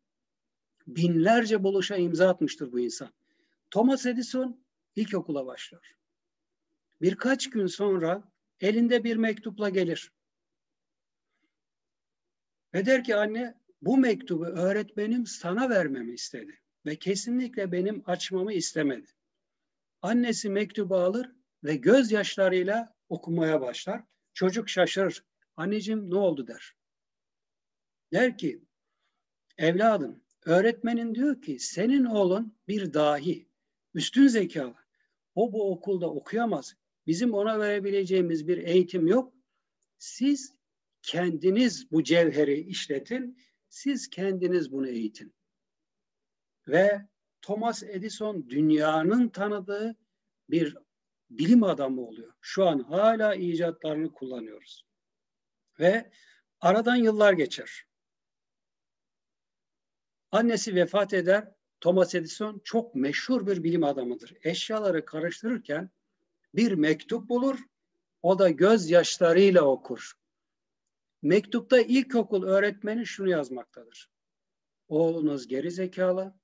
Binlerce 0.87 1.63
buluşa 1.63 1.95
imza 1.95 2.29
atmıştır 2.29 2.71
bu 2.71 2.79
insan. 2.79 3.09
Thomas 3.71 4.05
Edison 4.05 4.63
ilkokula 4.95 5.45
başlıyor. 5.45 5.95
Birkaç 7.01 7.49
gün 7.49 7.67
sonra 7.67 8.23
elinde 8.59 9.03
bir 9.03 9.15
mektupla 9.15 9.69
gelir. 9.69 10.11
Ve 12.73 12.85
der 12.85 13.03
ki 13.03 13.15
anne 13.15 13.55
bu 13.81 13.97
mektubu 13.97 14.45
öğretmenim 14.45 15.25
sana 15.25 15.69
vermemi 15.69 16.13
istedi 16.13 16.60
ve 16.85 16.95
kesinlikle 16.95 17.71
benim 17.71 18.03
açmamı 18.05 18.53
istemedi. 18.53 19.07
Annesi 20.01 20.49
mektubu 20.49 20.95
alır 20.95 21.31
ve 21.63 21.75
gözyaşlarıyla 21.75 22.95
okumaya 23.09 23.61
başlar. 23.61 24.03
Çocuk 24.33 24.69
şaşırır. 24.69 25.25
Anneciğim 25.57 26.09
ne 26.09 26.15
oldu 26.15 26.47
der. 26.47 26.75
Der 28.13 28.37
ki 28.37 28.65
evladım 29.57 30.23
öğretmenin 30.45 31.15
diyor 31.15 31.41
ki 31.41 31.59
senin 31.59 32.05
oğlun 32.05 32.57
bir 32.67 32.93
dahi, 32.93 33.49
üstün 33.93 34.27
zekalı. 34.27 34.75
O 35.35 35.53
bu 35.53 35.71
okulda 35.71 36.09
okuyamaz. 36.09 36.75
Bizim 37.07 37.33
ona 37.33 37.59
verebileceğimiz 37.59 38.47
bir 38.47 38.57
eğitim 38.57 39.07
yok. 39.07 39.33
Siz 39.97 40.53
kendiniz 41.01 41.91
bu 41.91 42.03
cevheri 42.03 42.59
işletin. 42.59 43.37
Siz 43.69 44.09
kendiniz 44.09 44.71
bunu 44.71 44.87
eğitin. 44.87 45.33
Ve 46.71 47.01
Thomas 47.41 47.83
Edison 47.83 48.49
dünyanın 48.49 49.29
tanıdığı 49.29 49.95
bir 50.49 50.77
bilim 51.29 51.63
adamı 51.63 52.01
oluyor. 52.01 52.33
Şu 52.41 52.67
an 52.67 52.79
hala 52.79 53.35
icatlarını 53.35 54.13
kullanıyoruz. 54.13 54.85
Ve 55.79 56.11
aradan 56.61 56.95
yıllar 56.95 57.33
geçer. 57.33 57.85
Annesi 60.31 60.75
vefat 60.75 61.13
eder. 61.13 61.51
Thomas 61.79 62.15
Edison 62.15 62.61
çok 62.63 62.95
meşhur 62.95 63.47
bir 63.47 63.63
bilim 63.63 63.83
adamıdır. 63.83 64.33
Eşyaları 64.43 65.05
karıştırırken 65.05 65.89
bir 66.55 66.71
mektup 66.71 67.29
bulur. 67.29 67.59
O 68.21 68.39
da 68.39 68.49
gözyaşlarıyla 68.49 69.61
okur. 69.61 70.13
Mektupta 71.21 71.81
ilkokul 71.81 72.43
öğretmeni 72.43 73.05
şunu 73.05 73.29
yazmaktadır. 73.29 74.09
Oğlunuz 74.87 75.47
geri 75.47 75.71
zekalı. 75.71 76.40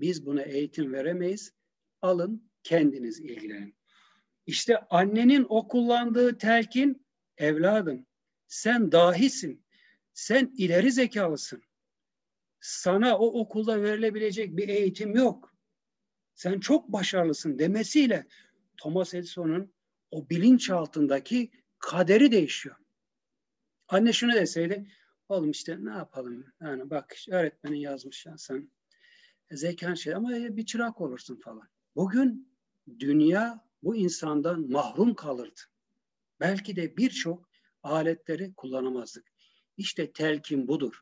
Biz 0.00 0.26
buna 0.26 0.42
eğitim 0.42 0.92
veremeyiz. 0.92 1.52
Alın 2.02 2.50
kendiniz 2.62 3.20
ilgilenin. 3.20 3.76
İşte 4.46 4.78
annenin 4.90 5.46
o 5.48 5.68
kullandığı 5.68 6.38
telkin 6.38 7.06
evladım 7.36 8.06
Sen 8.46 8.92
dahisin. 8.92 9.66
Sen 10.12 10.52
ileri 10.56 10.92
zekalısın. 10.92 11.62
Sana 12.60 13.18
o 13.18 13.40
okulda 13.40 13.82
verilebilecek 13.82 14.56
bir 14.56 14.68
eğitim 14.68 15.16
yok. 15.16 15.54
Sen 16.34 16.60
çok 16.60 16.88
başarılısın 16.88 17.58
demesiyle 17.58 18.26
Thomas 18.76 19.14
Edison'un 19.14 19.74
o 20.10 20.30
bilinç 20.30 20.70
altındaki 20.70 21.50
kaderi 21.78 22.32
değişiyor. 22.32 22.76
Anne 23.88 24.12
şunu 24.12 24.34
deseydi, 24.34 24.90
oğlum 25.28 25.50
işte 25.50 25.84
ne 25.84 25.90
yapalım? 25.90 26.52
Yani 26.60 26.90
bak 26.90 27.16
öğretmenin 27.30 27.76
yazmış 27.76 28.26
ya 28.26 28.38
sen 28.38 28.70
zekan 29.50 29.94
şey 29.94 30.14
ama 30.14 30.30
bir 30.30 30.66
çırak 30.66 31.00
olursun 31.00 31.36
falan. 31.36 31.68
Bugün 31.96 32.52
dünya 32.98 33.66
bu 33.82 33.96
insandan 33.96 34.70
mahrum 34.70 35.14
kalırdı. 35.14 35.60
Belki 36.40 36.76
de 36.76 36.96
birçok 36.96 37.48
aletleri 37.82 38.54
kullanamazdık. 38.54 39.32
İşte 39.76 40.12
telkin 40.12 40.68
budur. 40.68 41.00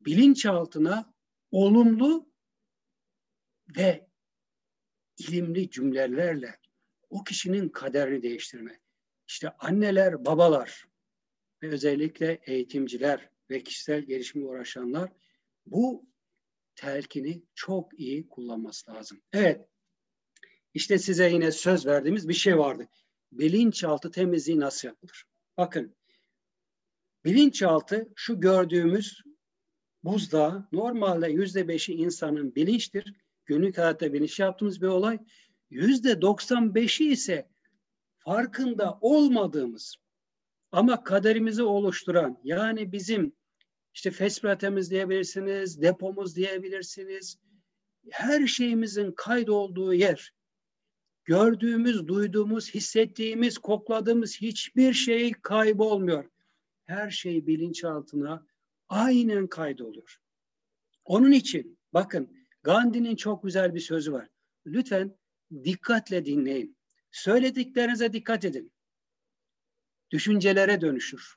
Bilinçaltına 0.00 1.14
olumlu 1.50 2.28
ve 3.76 4.08
ilimli 5.18 5.70
cümlelerle 5.70 6.58
o 7.10 7.24
kişinin 7.24 7.68
kaderini 7.68 8.22
değiştirme. 8.22 8.80
İşte 9.26 9.50
anneler, 9.58 10.24
babalar 10.24 10.88
ve 11.62 11.68
özellikle 11.68 12.40
eğitimciler 12.46 13.30
ve 13.50 13.62
kişisel 13.62 14.02
gelişimle 14.02 14.46
uğraşanlar 14.46 15.12
bu 15.66 16.06
telkini 16.78 17.42
çok 17.54 18.00
iyi 18.00 18.28
kullanması 18.28 18.90
lazım. 18.90 19.20
Evet, 19.32 19.68
işte 20.74 20.98
size 20.98 21.30
yine 21.30 21.52
söz 21.52 21.86
verdiğimiz 21.86 22.28
bir 22.28 22.34
şey 22.34 22.58
vardı. 22.58 22.88
Bilinçaltı 23.32 24.10
temizliği 24.10 24.60
nasıl 24.60 24.88
yapılır? 24.88 25.24
Bakın, 25.56 25.96
bilinçaltı 27.24 28.12
şu 28.16 28.40
gördüğümüz 28.40 29.22
buzdağı 30.04 30.68
normalde 30.72 31.28
yüzde 31.28 31.68
beşi 31.68 31.94
insanın 31.94 32.54
bilinçtir. 32.54 33.14
Günlük 33.46 33.78
hayatta 33.78 34.12
bilinç 34.12 34.40
yaptığımız 34.40 34.82
bir 34.82 34.86
olay. 34.86 35.18
Yüzde 35.70 36.12
95'i 36.12 37.12
ise 37.12 37.48
farkında 38.18 38.98
olmadığımız 39.00 39.96
ama 40.72 41.04
kaderimizi 41.04 41.62
oluşturan 41.62 42.38
yani 42.44 42.92
bizim 42.92 43.37
işte 43.98 44.10
fespratemiz 44.10 44.90
diyebilirsiniz, 44.90 45.82
depomuz 45.82 46.36
diyebilirsiniz. 46.36 47.38
Her 48.10 48.46
şeyimizin 48.46 49.12
kaydolduğu 49.12 49.94
yer. 49.94 50.34
Gördüğümüz, 51.24 52.08
duyduğumuz, 52.08 52.74
hissettiğimiz, 52.74 53.58
kokladığımız 53.58 54.40
hiçbir 54.40 54.92
şey 54.92 55.32
kaybolmuyor. 55.32 56.24
Her 56.84 57.10
şey 57.10 57.46
bilinçaltına 57.46 58.46
aynen 58.88 59.46
kaydoluyor. 59.46 60.18
Onun 61.04 61.32
için 61.32 61.78
bakın 61.92 62.46
Gandhi'nin 62.62 63.16
çok 63.16 63.42
güzel 63.42 63.74
bir 63.74 63.80
sözü 63.80 64.12
var. 64.12 64.28
Lütfen 64.66 65.18
dikkatle 65.64 66.24
dinleyin. 66.24 66.76
Söylediklerinize 67.10 68.12
dikkat 68.12 68.44
edin. 68.44 68.72
Düşüncelere 70.10 70.80
dönüşür. 70.80 71.36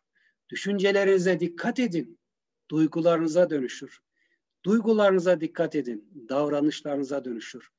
Düşüncelerinize 0.50 1.40
dikkat 1.40 1.80
edin. 1.80 2.21
Duygularınıza 2.72 3.50
dönüşür. 3.50 4.00
Duygularınıza 4.66 5.42
dikkat 5.42 5.76
edin. 5.76 6.28
Davranışlarınıza 6.30 7.26
dönüşür. 7.26 7.70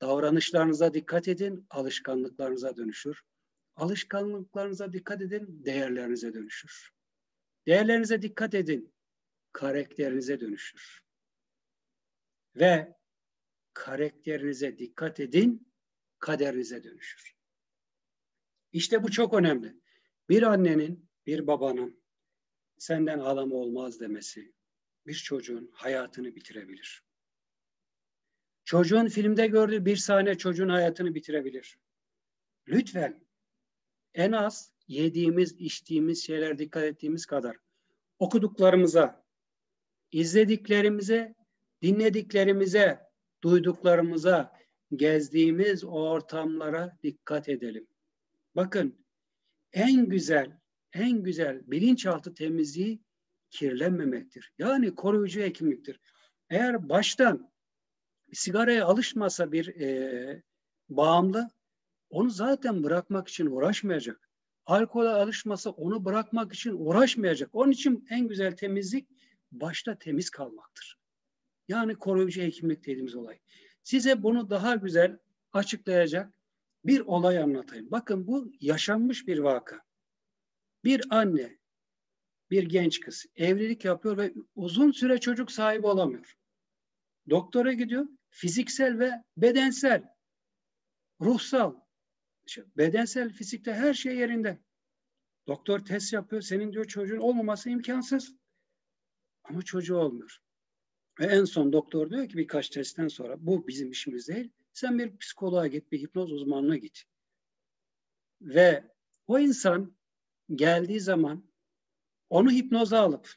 Davranışlarınıza 0.00 0.94
dikkat 0.94 1.28
edin. 1.28 1.66
Alışkanlıklarınıza 1.70 2.76
dönüşür. 2.76 3.22
Alışkanlıklarınıza 3.76 4.92
dikkat 4.92 5.22
edin. 5.22 5.64
Değerlerinize 5.64 6.34
dönüşür. 6.34 6.90
Değerlerinize 7.66 8.22
dikkat 8.22 8.54
edin. 8.54 8.94
Karakterinize 9.52 10.40
dönüşür. 10.40 11.02
Ve 12.56 12.96
karakterinize 13.74 14.78
dikkat 14.78 15.20
edin, 15.20 15.72
kaderinize 16.18 16.84
dönüşür. 16.84 17.36
İşte 18.72 19.02
bu 19.02 19.10
çok 19.10 19.34
önemli. 19.34 19.76
Bir 20.28 20.42
annenin, 20.42 21.10
bir 21.26 21.46
babanın 21.46 21.99
senden 22.80 23.18
halam 23.18 23.52
olmaz 23.52 24.00
demesi 24.00 24.52
bir 25.06 25.14
çocuğun 25.14 25.70
hayatını 25.72 26.34
bitirebilir. 26.34 27.04
Çocuğun 28.64 29.08
filmde 29.08 29.46
gördüğü 29.46 29.84
bir 29.84 29.96
sahne 29.96 30.38
çocuğun 30.38 30.68
hayatını 30.68 31.14
bitirebilir. 31.14 31.78
Lütfen 32.68 33.24
en 34.14 34.32
az 34.32 34.72
yediğimiz, 34.88 35.52
içtiğimiz 35.52 36.24
şeyler 36.24 36.58
dikkat 36.58 36.84
ettiğimiz 36.84 37.26
kadar 37.26 37.56
okuduklarımıza, 38.18 39.24
izlediklerimize, 40.12 41.34
dinlediklerimize, 41.82 43.00
duyduklarımıza, 43.42 44.60
gezdiğimiz 44.96 45.84
ortamlara 45.84 46.98
dikkat 47.02 47.48
edelim. 47.48 47.86
Bakın 48.56 49.06
en 49.72 50.08
güzel, 50.08 50.59
en 50.92 51.22
güzel 51.22 51.62
bilinçaltı 51.66 52.34
temizliği 52.34 53.00
kirlenmemektir. 53.50 54.52
Yani 54.58 54.94
koruyucu 54.94 55.40
hekimliktir. 55.40 56.00
Eğer 56.50 56.88
baştan 56.88 57.52
sigaraya 58.32 58.86
alışmasa 58.86 59.52
bir 59.52 59.80
e, 59.80 60.42
bağımlı 60.88 61.50
onu 62.10 62.30
zaten 62.30 62.82
bırakmak 62.82 63.28
için 63.28 63.46
uğraşmayacak. 63.46 64.30
Alkole 64.66 65.08
alışmasa 65.08 65.70
onu 65.70 66.04
bırakmak 66.04 66.52
için 66.52 66.74
uğraşmayacak. 66.78 67.50
Onun 67.52 67.72
için 67.72 68.06
en 68.10 68.28
güzel 68.28 68.56
temizlik 68.56 69.08
başta 69.52 69.98
temiz 69.98 70.30
kalmaktır. 70.30 70.98
Yani 71.68 71.94
koruyucu 71.94 72.42
hekimlik 72.42 72.86
dediğimiz 72.86 73.14
olay. 73.14 73.38
Size 73.82 74.22
bunu 74.22 74.50
daha 74.50 74.74
güzel 74.74 75.18
açıklayacak 75.52 76.32
bir 76.84 77.00
olay 77.00 77.38
anlatayım. 77.38 77.90
Bakın 77.90 78.26
bu 78.26 78.52
yaşanmış 78.60 79.26
bir 79.26 79.38
vaka. 79.38 79.80
Bir 80.84 81.04
anne, 81.10 81.58
bir 82.50 82.62
genç 82.62 83.00
kız 83.00 83.26
evlilik 83.36 83.84
yapıyor 83.84 84.16
ve 84.16 84.34
uzun 84.54 84.90
süre 84.90 85.18
çocuk 85.18 85.52
sahibi 85.52 85.86
olamıyor. 85.86 86.36
Doktora 87.30 87.72
gidiyor. 87.72 88.06
Fiziksel 88.30 88.98
ve 88.98 89.10
bedensel, 89.36 90.04
ruhsal, 91.20 91.74
bedensel, 92.76 93.32
fizikte 93.32 93.74
her 93.74 93.94
şey 93.94 94.16
yerinde. 94.16 94.58
Doktor 95.46 95.78
test 95.78 96.12
yapıyor. 96.12 96.42
Senin 96.42 96.72
diyor 96.72 96.84
çocuğun 96.84 97.18
olmaması 97.18 97.70
imkansız. 97.70 98.34
Ama 99.44 99.62
çocuğu 99.62 99.96
olmuyor. 99.96 100.38
Ve 101.20 101.26
en 101.26 101.44
son 101.44 101.72
doktor 101.72 102.10
diyor 102.10 102.28
ki 102.28 102.36
birkaç 102.36 102.68
testten 102.68 103.08
sonra 103.08 103.46
bu 103.46 103.68
bizim 103.68 103.90
işimiz 103.90 104.28
değil. 104.28 104.52
Sen 104.72 104.98
bir 104.98 105.16
psikoloğa 105.16 105.66
git, 105.66 105.92
bir 105.92 105.98
hipnoz 105.98 106.32
uzmanına 106.32 106.76
git. 106.76 107.04
Ve 108.40 108.84
o 109.26 109.38
insan 109.38 109.96
geldiği 110.54 111.00
zaman 111.00 111.44
onu 112.30 112.50
hipnoza 112.50 113.00
alıp 113.00 113.34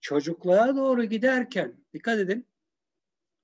çocukluğa 0.00 0.76
doğru 0.76 1.04
giderken 1.04 1.84
dikkat 1.92 2.18
edin 2.18 2.46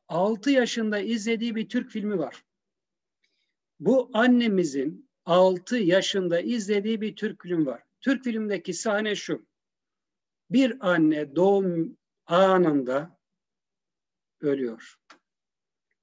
6 0.08 0.50
yaşında 0.50 0.98
izlediği 0.98 1.54
bir 1.54 1.68
Türk 1.68 1.90
filmi 1.90 2.18
var. 2.18 2.44
Bu 3.80 4.10
annemizin 4.12 5.08
6 5.24 5.76
yaşında 5.76 6.40
izlediği 6.40 7.00
bir 7.00 7.16
Türk 7.16 7.42
film 7.42 7.66
var. 7.66 7.82
Türk 8.00 8.24
filmdeki 8.24 8.74
sahne 8.74 9.14
şu. 9.14 9.46
Bir 10.50 10.90
anne 10.90 11.36
doğum 11.36 11.96
anında 12.26 13.18
ölüyor. 14.40 14.98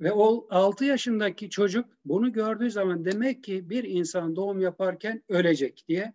Ve 0.02 0.12
o 0.12 0.48
6 0.50 0.86
yaşındaki 0.86 1.50
çocuk 1.50 1.98
bunu 2.06 2.34
gördüğü 2.34 2.72
zaman 2.72 3.06
demek 3.06 3.44
ki 3.44 3.70
bir 3.70 3.84
insan 3.84 4.36
doğum 4.36 4.62
yaparken 4.62 5.24
ölecek 5.30 5.86
diye 5.88 6.14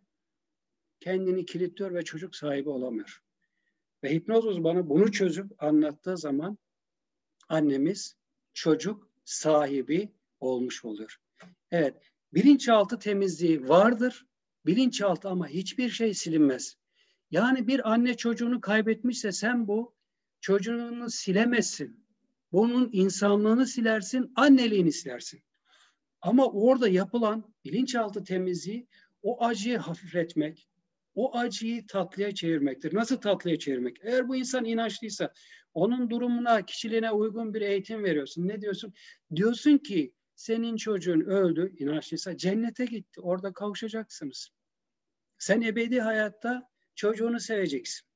kendini 1.01 1.47
kilitliyor 1.47 1.95
ve 1.95 2.03
çocuk 2.03 2.37
sahibi 2.37 2.69
olamıyor. 2.69 3.23
Ve 4.05 4.11
hipnoz 4.11 4.47
uzmanı 4.47 4.89
bunu 4.89 5.13
çözüp 5.13 5.63
anlattığı 5.63 6.17
zaman 6.17 6.59
annemiz 7.49 8.17
çocuk 8.55 9.11
sahibi 9.25 10.13
olmuş 10.41 10.85
oluyor. 10.85 11.17
Evet, 11.71 11.97
bilinçaltı 12.35 12.99
temizliği 12.99 13.69
vardır. 13.69 14.27
Bilinçaltı 14.67 15.29
ama 15.29 15.49
hiçbir 15.49 15.91
şey 15.91 16.15
silinmez. 16.15 16.77
Yani 17.31 17.67
bir 17.67 17.93
anne 17.93 18.17
çocuğunu 18.17 18.61
kaybetmişse 18.61 19.33
sen 19.33 19.69
bu 19.69 19.95
çocuğunu 20.41 21.11
silemezsin. 21.11 22.07
Bunun 22.53 22.91
insanlığını 22.93 23.67
silersin, 23.67 24.33
anneliğini 24.37 24.93
silersin. 24.93 25.43
Ama 26.21 26.47
orada 26.47 26.89
yapılan 26.89 27.55
bilinçaltı 27.65 28.25
temizliği 28.25 28.89
o 29.23 29.45
acıyı 29.45 29.79
hafifletmek, 29.79 30.70
o 31.21 31.39
acıyı 31.39 31.87
tatlıya 31.87 32.35
çevirmektir. 32.35 32.95
Nasıl 32.95 33.17
tatlıya 33.17 33.59
çevirmek? 33.59 33.97
Eğer 34.03 34.29
bu 34.29 34.37
insan 34.37 34.65
inançlıysa 34.65 35.33
onun 35.75 36.11
durumuna, 36.11 36.67
kişiliğine 36.67 37.11
uygun 37.11 37.55
bir 37.55 37.61
eğitim 37.61 38.05
veriyorsun. 38.05 38.49
Ne 38.49 38.61
diyorsun? 38.61 38.95
Diyorsun 39.37 39.79
ki 39.79 40.15
senin 40.35 40.77
çocuğun 40.77 41.21
öldü, 41.21 41.75
inançlıysa 41.79 42.37
cennete 42.37 42.85
gitti. 42.85 43.21
Orada 43.21 43.53
kavuşacaksınız. 43.53 44.51
Sen 45.39 45.61
ebedi 45.61 46.01
hayatta 46.01 46.69
çocuğunu 46.95 47.41
seveceksin. 47.41 48.07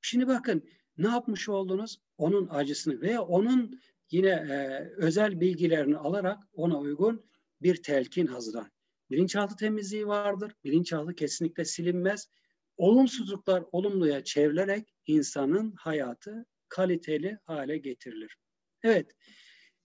Şimdi 0.00 0.26
bakın 0.26 0.68
ne 0.98 1.08
yapmış 1.08 1.48
oldunuz? 1.48 1.98
Onun 2.18 2.48
acısını 2.48 3.00
veya 3.00 3.22
onun 3.22 3.80
yine 4.10 4.28
e, 4.28 4.78
özel 4.96 5.40
bilgilerini 5.40 5.96
alarak 5.96 6.38
ona 6.52 6.78
uygun 6.78 7.26
bir 7.62 7.82
telkin 7.82 8.26
hazırlan. 8.26 8.70
Bilinçaltı 9.10 9.56
temizliği 9.56 10.06
vardır. 10.06 10.52
Bilinçaltı 10.64 11.14
kesinlikle 11.14 11.64
silinmez. 11.64 12.30
Olumsuzluklar 12.76 13.64
olumluya 13.72 14.24
çevrilerek 14.24 14.94
insanın 15.06 15.72
hayatı 15.76 16.46
kaliteli 16.68 17.38
hale 17.44 17.78
getirilir. 17.78 18.36
Evet, 18.82 19.12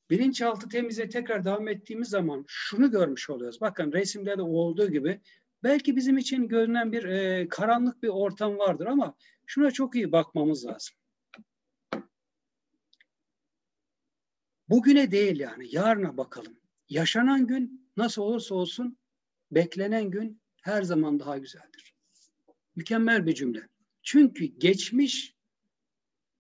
bilinçaltı 0.10 0.70
temize 0.70 1.10
tekrar 1.10 1.46
devam 1.46 1.68
ettiğimiz 1.68 2.10
zaman 2.10 2.46
şunu 2.48 2.92
görmüş 2.92 3.30
oluyoruz. 3.30 3.62
Bakın 3.62 3.92
resimde 3.92 4.38
de 4.38 4.42
olduğu 4.42 4.92
gibi 4.92 5.22
belki 5.64 5.96
bizim 5.96 6.18
için 6.18 6.48
görünen 6.48 6.92
bir 6.92 7.04
e, 7.04 7.48
karanlık 7.50 8.04
bir 8.04 8.08
ortam 8.08 8.58
vardır 8.58 8.86
ama 8.86 9.16
şuna 9.46 9.72
çok 9.72 9.96
iyi 9.96 10.12
bakmamız 10.12 10.66
lazım. 10.66 10.96
Bugüne 14.70 15.12
değil 15.12 15.40
yani 15.40 15.76
yarına 15.76 16.18
bakalım. 16.18 16.60
Yaşanan 16.90 17.48
gün 17.48 17.92
nasıl 17.98 18.22
olursa 18.22 18.56
olsun 18.56 18.98
beklenen 19.52 20.12
gün 20.12 20.42
her 20.62 20.82
zaman 20.84 21.20
daha 21.20 21.38
güzeldir. 21.38 21.94
Mükemmel 22.76 23.26
bir 23.26 23.34
cümle. 23.34 23.68
Çünkü 24.04 24.46
geçmiş 24.46 25.36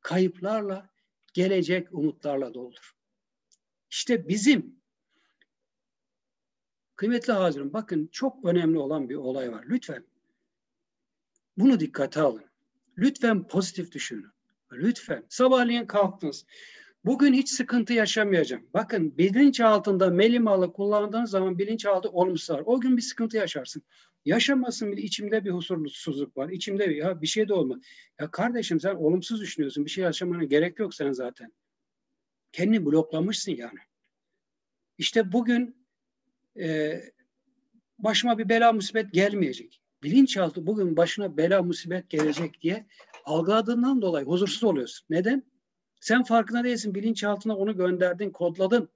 kayıplarla, 0.01 0.89
gelecek 1.33 1.93
umutlarla 1.93 2.53
doludur. 2.53 2.95
İşte 3.89 4.27
bizim 4.27 4.79
kıymetli 6.95 7.33
hazırım 7.33 7.73
bakın 7.73 8.09
çok 8.11 8.45
önemli 8.45 8.77
olan 8.77 9.09
bir 9.09 9.15
olay 9.15 9.51
var. 9.51 9.65
Lütfen 9.69 10.05
bunu 11.57 11.79
dikkate 11.79 12.21
alın. 12.21 12.45
Lütfen 12.97 13.47
pozitif 13.47 13.91
düşünün. 13.91 14.31
Lütfen 14.71 15.25
sabahleyin 15.29 15.85
kalktınız. 15.85 16.45
Bugün 17.05 17.33
hiç 17.33 17.49
sıkıntı 17.49 17.93
yaşamayacağım. 17.93 18.67
Bakın 18.73 19.17
bilinç 19.17 19.61
altında 19.61 20.09
melimalı 20.09 20.73
kullandığınız 20.73 21.29
zaman 21.29 21.57
bilinçaltı 21.59 22.09
olumsuz 22.09 22.49
var. 22.49 22.63
O 22.65 22.79
gün 22.79 22.97
bir 22.97 23.01
sıkıntı 23.01 23.37
yaşarsın. 23.37 23.83
Yaşamasın 24.25 24.91
bile 24.91 25.01
içimde 25.01 25.45
bir 25.45 25.51
huzursuzluk 25.51 26.37
var. 26.37 26.49
İçimde 26.49 26.89
bir, 26.89 26.95
ya 26.95 27.21
bir 27.21 27.27
şey 27.27 27.47
de 27.47 27.53
olma. 27.53 27.79
Ya 28.19 28.31
kardeşim 28.31 28.79
sen 28.79 28.95
olumsuz 28.95 29.41
düşünüyorsun. 29.41 29.85
Bir 29.85 29.89
şey 29.89 30.03
yaşamana 30.03 30.43
gerek 30.43 30.79
yok 30.79 30.93
sen 30.93 31.11
zaten. 31.11 31.53
Kendini 32.51 32.85
bloklamışsın 32.85 33.51
yani. 33.51 33.79
İşte 34.97 35.31
bugün 35.31 35.87
e, 36.59 36.99
başıma 37.99 38.37
bir 38.37 38.49
bela 38.49 38.73
musibet 38.73 39.13
gelmeyecek. 39.13 39.81
Bilinçaltı 40.03 40.67
bugün 40.67 40.97
başına 40.97 41.37
bela 41.37 41.63
musibet 41.63 42.09
gelecek 42.09 42.61
diye 42.61 42.87
algıladığından 43.25 44.01
dolayı 44.01 44.25
huzursuz 44.25 44.63
oluyorsun. 44.63 45.05
Neden? 45.09 45.43
Sen 45.99 46.23
farkında 46.23 46.63
değilsin. 46.63 46.95
Bilinçaltına 46.95 47.57
onu 47.57 47.77
gönderdin, 47.77 48.29
kodladın. 48.29 48.89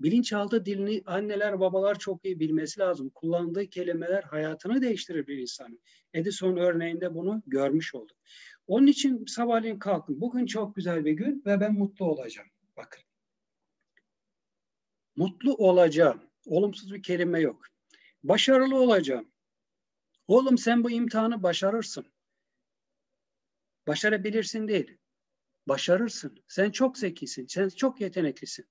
Bilinçaltı 0.00 0.66
dilini 0.66 1.02
anneler, 1.06 1.60
babalar 1.60 1.98
çok 1.98 2.24
iyi 2.24 2.40
bilmesi 2.40 2.80
lazım. 2.80 3.10
Kullandığı 3.10 3.66
kelimeler 3.66 4.22
hayatını 4.22 4.82
değiştirir 4.82 5.26
bir 5.26 5.38
insanın. 5.38 5.80
Edison 6.14 6.56
örneğinde 6.56 7.14
bunu 7.14 7.42
görmüş 7.46 7.94
olduk. 7.94 8.16
Onun 8.66 8.86
için 8.86 9.24
sabahleyin 9.26 9.78
kalkın. 9.78 10.20
Bugün 10.20 10.46
çok 10.46 10.76
güzel 10.76 11.04
bir 11.04 11.12
gün 11.12 11.42
ve 11.46 11.60
ben 11.60 11.72
mutlu 11.72 12.04
olacağım. 12.04 12.48
Bakın. 12.76 13.02
Mutlu 15.16 15.54
olacağım. 15.54 16.22
Olumsuz 16.46 16.94
bir 16.94 17.02
kelime 17.02 17.40
yok. 17.40 17.66
Başarılı 18.22 18.76
olacağım. 18.76 19.28
Oğlum 20.28 20.58
sen 20.58 20.84
bu 20.84 20.90
imtihanı 20.90 21.42
başarırsın. 21.42 22.06
Başarabilirsin 23.86 24.68
değil. 24.68 24.98
Başarırsın. 25.68 26.44
Sen 26.48 26.70
çok 26.70 26.98
zekisin. 26.98 27.46
Sen 27.46 27.68
çok 27.68 28.00
yeteneklisin. 28.00 28.66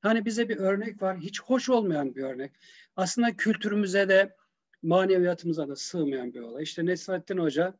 Hani 0.00 0.24
bize 0.24 0.48
bir 0.48 0.56
örnek 0.56 1.02
var. 1.02 1.18
Hiç 1.18 1.42
hoş 1.42 1.68
olmayan 1.68 2.14
bir 2.14 2.22
örnek. 2.22 2.52
Aslında 2.96 3.36
kültürümüze 3.36 4.08
de 4.08 4.36
maneviyatımıza 4.82 5.68
da 5.68 5.76
sığmayan 5.76 6.34
bir 6.34 6.40
olay. 6.40 6.62
İşte 6.62 6.86
Nesrettin 6.86 7.38
Hoca 7.38 7.78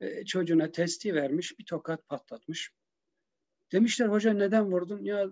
e, 0.00 0.24
çocuğuna 0.24 0.72
testi 0.72 1.14
vermiş. 1.14 1.58
Bir 1.58 1.64
tokat 1.64 2.08
patlatmış. 2.08 2.72
Demişler 3.72 4.06
hoca 4.06 4.32
neden 4.32 4.72
vurdun? 4.72 5.04
Ya 5.04 5.30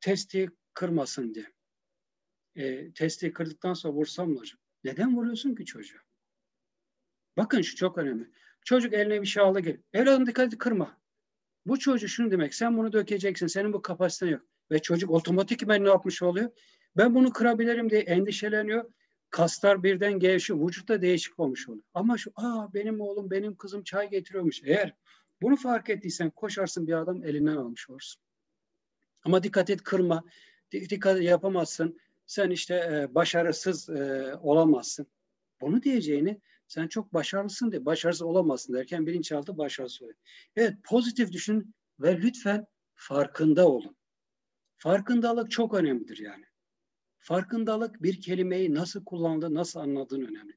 testi 0.00 0.50
kırmasın 0.74 1.34
diye. 1.34 1.46
E, 2.56 2.92
testi 2.92 3.32
kırdıktan 3.32 3.74
sonra 3.74 3.94
vursam 3.94 4.30
mı 4.30 4.38
hocam? 4.38 4.58
Neden 4.84 5.16
vuruyorsun 5.16 5.54
ki 5.54 5.64
çocuğa? 5.64 6.00
Bakın 7.36 7.62
şu 7.62 7.76
çok 7.76 7.98
önemli. 7.98 8.30
Çocuk 8.64 8.92
eline 8.92 9.22
bir 9.22 9.26
şey 9.26 9.42
aldı 9.42 9.60
gelip. 9.60 9.84
Evladım 9.92 10.26
dikkat 10.26 10.52
et 10.52 10.58
kırma. 10.58 11.00
Bu 11.68 11.78
çocuk 11.78 12.10
şunu 12.10 12.30
demek. 12.30 12.54
Sen 12.54 12.78
bunu 12.78 12.92
dökeceksin. 12.92 13.46
Senin 13.46 13.72
bu 13.72 13.82
kapasiten 13.82 14.26
yok. 14.26 14.42
Ve 14.70 14.78
çocuk 14.78 15.10
otomatikmen 15.10 15.84
ne 15.84 15.88
yapmış 15.88 16.22
oluyor? 16.22 16.50
Ben 16.96 17.14
bunu 17.14 17.32
kırabilirim 17.32 17.90
diye 17.90 18.00
endişeleniyor. 18.00 18.92
Kaslar 19.30 19.82
birden 19.82 20.18
gevşiyor. 20.18 20.66
Vücutta 20.66 21.02
değişik 21.02 21.38
olmuş 21.38 21.68
oluyor. 21.68 21.84
Ama 21.94 22.18
şu 22.18 22.32
aa 22.36 22.74
benim 22.74 23.00
oğlum 23.00 23.30
benim 23.30 23.56
kızım 23.56 23.82
çay 23.82 24.10
getiriyormuş. 24.10 24.62
Eğer 24.64 24.94
bunu 25.42 25.56
fark 25.56 25.90
ettiysen 25.90 26.30
koşarsın 26.30 26.86
bir 26.86 26.92
adam 26.92 27.24
elinden 27.24 27.56
almış 27.56 27.90
olursun. 27.90 28.22
Ama 29.24 29.42
dikkat 29.42 29.70
et 29.70 29.82
kırma. 29.82 30.24
Dikkat 30.72 31.22
yapamazsın. 31.22 31.98
Sen 32.26 32.50
işte 32.50 32.74
e, 32.74 33.14
başarısız 33.14 33.90
e, 33.90 34.34
olamazsın. 34.42 35.06
Bunu 35.60 35.82
diyeceğini 35.82 36.40
sen 36.68 36.88
çok 36.88 37.14
başarılısın 37.14 37.72
de 37.72 37.84
başarısız 37.84 38.22
olamazsın 38.22 38.74
derken 38.74 39.06
bilinçaltı 39.06 39.58
başarısız 39.58 40.02
oluyor. 40.02 40.18
Evet 40.56 40.74
pozitif 40.84 41.32
düşün 41.32 41.74
ve 42.00 42.18
lütfen 42.18 42.66
farkında 42.94 43.68
olun. 43.68 43.96
Farkındalık 44.76 45.50
çok 45.50 45.74
önemlidir 45.74 46.18
yani. 46.18 46.44
Farkındalık 47.18 48.02
bir 48.02 48.20
kelimeyi 48.20 48.74
nasıl 48.74 49.04
kullandığı, 49.04 49.54
nasıl 49.54 49.80
anladığın 49.80 50.22
önemli. 50.22 50.52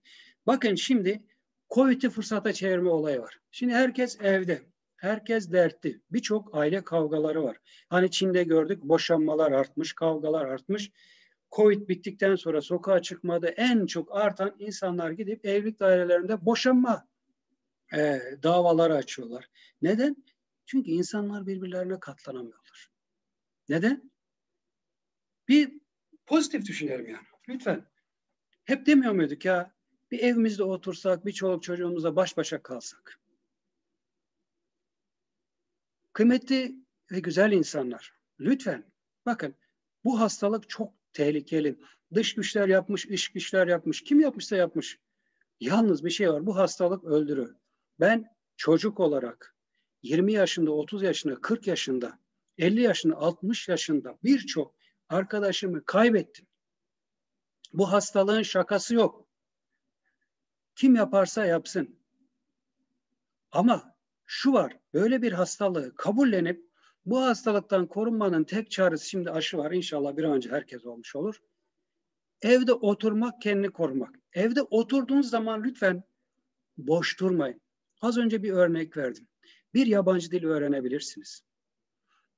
Bakın 0.47 0.75
şimdi 0.75 1.23
Covid'i 1.69 2.09
fırsata 2.09 2.53
çevirme 2.53 2.89
olayı 2.89 3.21
var. 3.21 3.39
Şimdi 3.51 3.73
herkes 3.73 4.21
evde. 4.21 4.61
Herkes 4.97 5.51
dertli. 5.51 6.01
Birçok 6.11 6.55
aile 6.55 6.83
kavgaları 6.83 7.43
var. 7.43 7.57
Hani 7.89 8.11
Çin'de 8.11 8.43
gördük 8.43 8.83
boşanmalar 8.83 9.51
artmış, 9.51 9.93
kavgalar 9.93 10.45
artmış. 10.45 10.91
Covid 11.51 11.89
bittikten 11.89 12.35
sonra 12.35 12.61
sokağa 12.61 13.01
çıkmada 13.01 13.49
en 13.49 13.85
çok 13.85 14.15
artan 14.15 14.55
insanlar 14.59 15.11
gidip 15.11 15.45
evlilik 15.45 15.79
dairelerinde 15.79 16.45
boşanma 16.45 17.07
e, 17.93 18.19
davaları 18.43 18.95
açıyorlar. 18.95 19.49
Neden? 19.81 20.23
Çünkü 20.65 20.91
insanlar 20.91 21.47
birbirlerine 21.47 21.99
katlanamıyorlar. 21.99 22.89
Neden? 23.69 24.11
Bir 25.47 25.81
pozitif 26.25 26.65
düşünelim 26.65 27.09
yani. 27.09 27.27
Lütfen. 27.49 27.85
Hep 28.63 28.85
demiyor 28.85 29.13
muyduk 29.13 29.45
ya 29.45 29.75
bir 30.11 30.19
evimizde 30.19 30.63
otursak, 30.63 31.25
bir 31.25 31.31
çoluk 31.31 31.63
çocuğumuzla 31.63 32.15
baş 32.15 32.37
başa 32.37 32.63
kalsak. 32.63 33.19
Kıymetli 36.13 36.75
ve 37.11 37.19
güzel 37.19 37.51
insanlar, 37.51 38.13
lütfen 38.39 38.91
bakın 39.25 39.55
bu 40.03 40.19
hastalık 40.19 40.69
çok 40.69 41.00
tehlikeli. 41.13 41.79
Dış 42.13 42.35
güçler 42.35 42.67
yapmış, 42.67 43.05
iş 43.05 43.29
güçler 43.29 43.67
yapmış. 43.67 44.03
Kim 44.03 44.19
yapmışsa 44.19 44.55
yapmış. 44.55 44.99
Yalnız 45.59 46.05
bir 46.05 46.09
şey 46.09 46.33
var. 46.33 46.45
Bu 46.45 46.55
hastalık 46.57 47.03
öldürür. 47.03 47.55
Ben 47.99 48.35
çocuk 48.57 48.99
olarak 48.99 49.55
20 50.03 50.33
yaşında, 50.33 50.71
30 50.71 51.03
yaşında, 51.03 51.41
40 51.41 51.67
yaşında, 51.67 52.19
50 52.57 52.81
yaşında, 52.81 53.15
60 53.15 53.67
yaşında 53.67 54.17
birçok 54.23 54.75
arkadaşımı 55.09 55.85
kaybettim. 55.85 56.47
Bu 57.73 57.91
hastalığın 57.91 58.41
şakası 58.41 58.95
yok. 58.95 59.27
Kim 60.75 60.95
yaparsa 60.95 61.45
yapsın. 61.45 61.99
Ama 63.51 63.95
şu 64.25 64.53
var, 64.53 64.79
böyle 64.93 65.21
bir 65.21 65.31
hastalığı 65.31 65.95
kabullenip 65.95 66.70
bu 67.05 67.21
hastalıktan 67.21 67.87
korunmanın 67.87 68.43
tek 68.43 68.71
çaresi 68.71 69.09
şimdi 69.09 69.31
aşı 69.31 69.57
var. 69.57 69.71
İnşallah 69.71 70.17
bir 70.17 70.23
an 70.23 70.33
önce 70.33 70.49
herkes 70.49 70.85
olmuş 70.85 71.15
olur. 71.15 71.41
Evde 72.41 72.73
oturmak, 72.73 73.41
kendini 73.41 73.71
korumak. 73.71 74.15
Evde 74.33 74.61
oturduğunuz 74.61 75.29
zaman 75.29 75.63
lütfen 75.63 76.03
boş 76.77 77.19
durmayın. 77.19 77.61
Az 78.01 78.17
önce 78.17 78.43
bir 78.43 78.51
örnek 78.51 78.97
verdim. 78.97 79.27
Bir 79.73 79.85
yabancı 79.85 80.31
dil 80.31 80.43
öğrenebilirsiniz. 80.43 81.41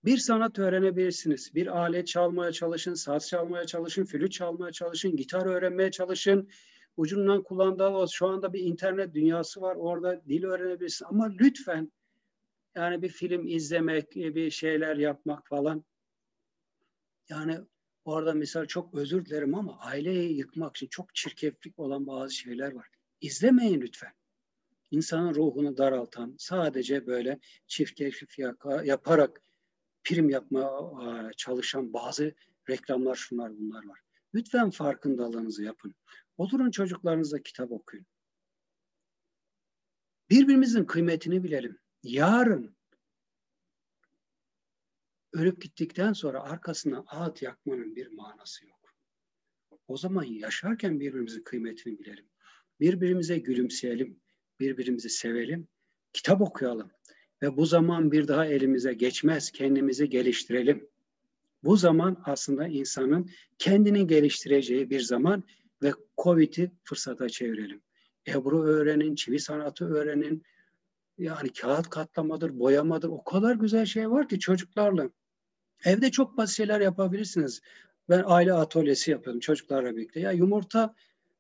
Bir 0.06 0.18
sanat 0.18 0.60
öğrenebilirsiniz. 0.60 1.56
Bir 1.56 1.68
alet 1.68 2.08
çalmaya 2.08 2.52
çalışın, 2.52 2.94
saz 2.94 3.28
çalmaya 3.28 3.66
çalışın, 3.66 4.06
flüt 4.06 4.32
çalmaya 4.32 4.72
çalışın, 4.72 5.16
gitar 5.16 5.46
öğrenmeye 5.46 5.92
çalışın. 5.92 6.50
Ucundan 6.98 7.44
kullandığı 7.44 8.06
şu 8.12 8.28
anda 8.28 8.54
bir 8.54 8.60
internet 8.60 9.14
dünyası 9.14 9.62
var. 9.62 9.76
Orada 9.76 10.26
dil 10.26 10.44
öğrenebilirsiniz. 10.44 11.10
Ama 11.12 11.30
lütfen 11.40 11.92
yani 12.76 13.02
bir 13.02 13.10
film 13.10 13.48
izlemek, 13.48 14.16
bir 14.16 14.52
şeyler 14.52 14.96
yapmak 14.96 15.48
falan. 15.48 15.86
Yani 17.30 17.60
orada 18.06 18.34
mesela 18.34 18.66
çok 18.66 18.94
özür 18.94 19.26
dilerim 19.26 19.56
ama 19.56 19.80
aileyi 19.80 20.38
yıkmak 20.38 20.76
için 20.76 20.88
çok 20.88 21.16
çirkeflik 21.16 21.80
olan 21.80 22.08
bazı 22.08 22.34
şeyler 22.34 22.72
var. 22.72 22.88
İzlemeyin 23.22 23.82
lütfen. 23.82 24.14
İnsanın 24.92 25.36
ruhunu 25.36 25.78
daraltan, 25.78 26.36
sadece 26.38 27.08
böyle 27.08 27.40
çift 27.68 27.94
keşif 27.94 28.40
yaparak 28.84 29.42
prim 30.04 30.30
yapma 30.30 30.92
çalışan 31.38 31.94
bazı 31.94 32.36
reklamlar 32.70 33.16
şunlar 33.16 33.58
bunlar 33.58 33.86
var. 33.86 34.00
Lütfen 34.34 34.70
farkındalığınızı 34.70 35.64
yapın. 35.64 35.96
Oturun 36.38 36.72
çocuklarınızla 36.72 37.42
kitap 37.42 37.72
okuyun. 37.72 38.06
Birbirimizin 40.30 40.86
kıymetini 40.86 41.44
bilelim. 41.44 41.83
Yarın 42.04 42.76
ölüp 45.34 45.62
gittikten 45.62 46.14
sonra 46.14 46.44
arkasına 46.44 47.04
ağıt 47.08 47.42
yakmanın 47.42 47.96
bir 47.96 48.08
manası 48.08 48.66
yok. 48.66 48.96
O 49.88 49.98
zaman 49.98 50.24
yaşarken 50.24 51.00
birbirimizin 51.00 51.44
kıymetini 51.44 52.00
bilelim. 52.00 52.26
Birbirimize 52.80 53.38
gülümseyelim, 53.38 54.20
birbirimizi 54.60 55.10
sevelim, 55.10 55.68
kitap 56.14 56.42
okuyalım. 56.42 56.92
Ve 57.42 57.58
bu 57.58 57.66
zaman 57.66 58.12
bir 58.12 58.28
daha 58.28 58.46
elimize 58.46 58.94
geçmez, 58.94 59.52
kendimizi 59.52 60.10
geliştirelim. 60.10 60.90
Bu 61.64 61.78
zaman 61.78 62.24
aslında 62.26 62.68
insanın 62.68 63.30
kendini 63.58 64.08
geliştireceği 64.08 64.90
bir 64.90 65.00
zaman 65.00 65.44
ve 65.84 65.94
Covid'i 66.18 66.72
fırsata 66.84 67.30
çevirelim. 67.30 67.82
Ebru 68.28 68.64
öğrenin, 68.64 69.16
çivi 69.16 69.40
sanatı 69.40 69.86
öğrenin, 69.86 70.44
yani 71.18 71.50
kağıt 71.54 71.90
katlamadır, 71.90 72.60
boyamadır. 72.60 73.10
O 73.10 73.24
kadar 73.24 73.56
güzel 73.56 73.86
şey 73.86 74.12
var 74.12 74.30
ki 74.30 74.40
çocuklarla. 74.40 75.10
Evde 75.86 76.12
çok 76.12 76.38
basit 76.38 76.58
şeyler 76.58 76.82
yapabilirsiniz. 76.82 77.62
Ben 78.10 78.24
aile 78.26 78.54
atölyesi 78.54 79.12
yapıyorum 79.12 79.40
çocuklarla 79.40 79.96
birlikte. 79.96 80.20
Ya 80.20 80.32
yumurta 80.32 80.96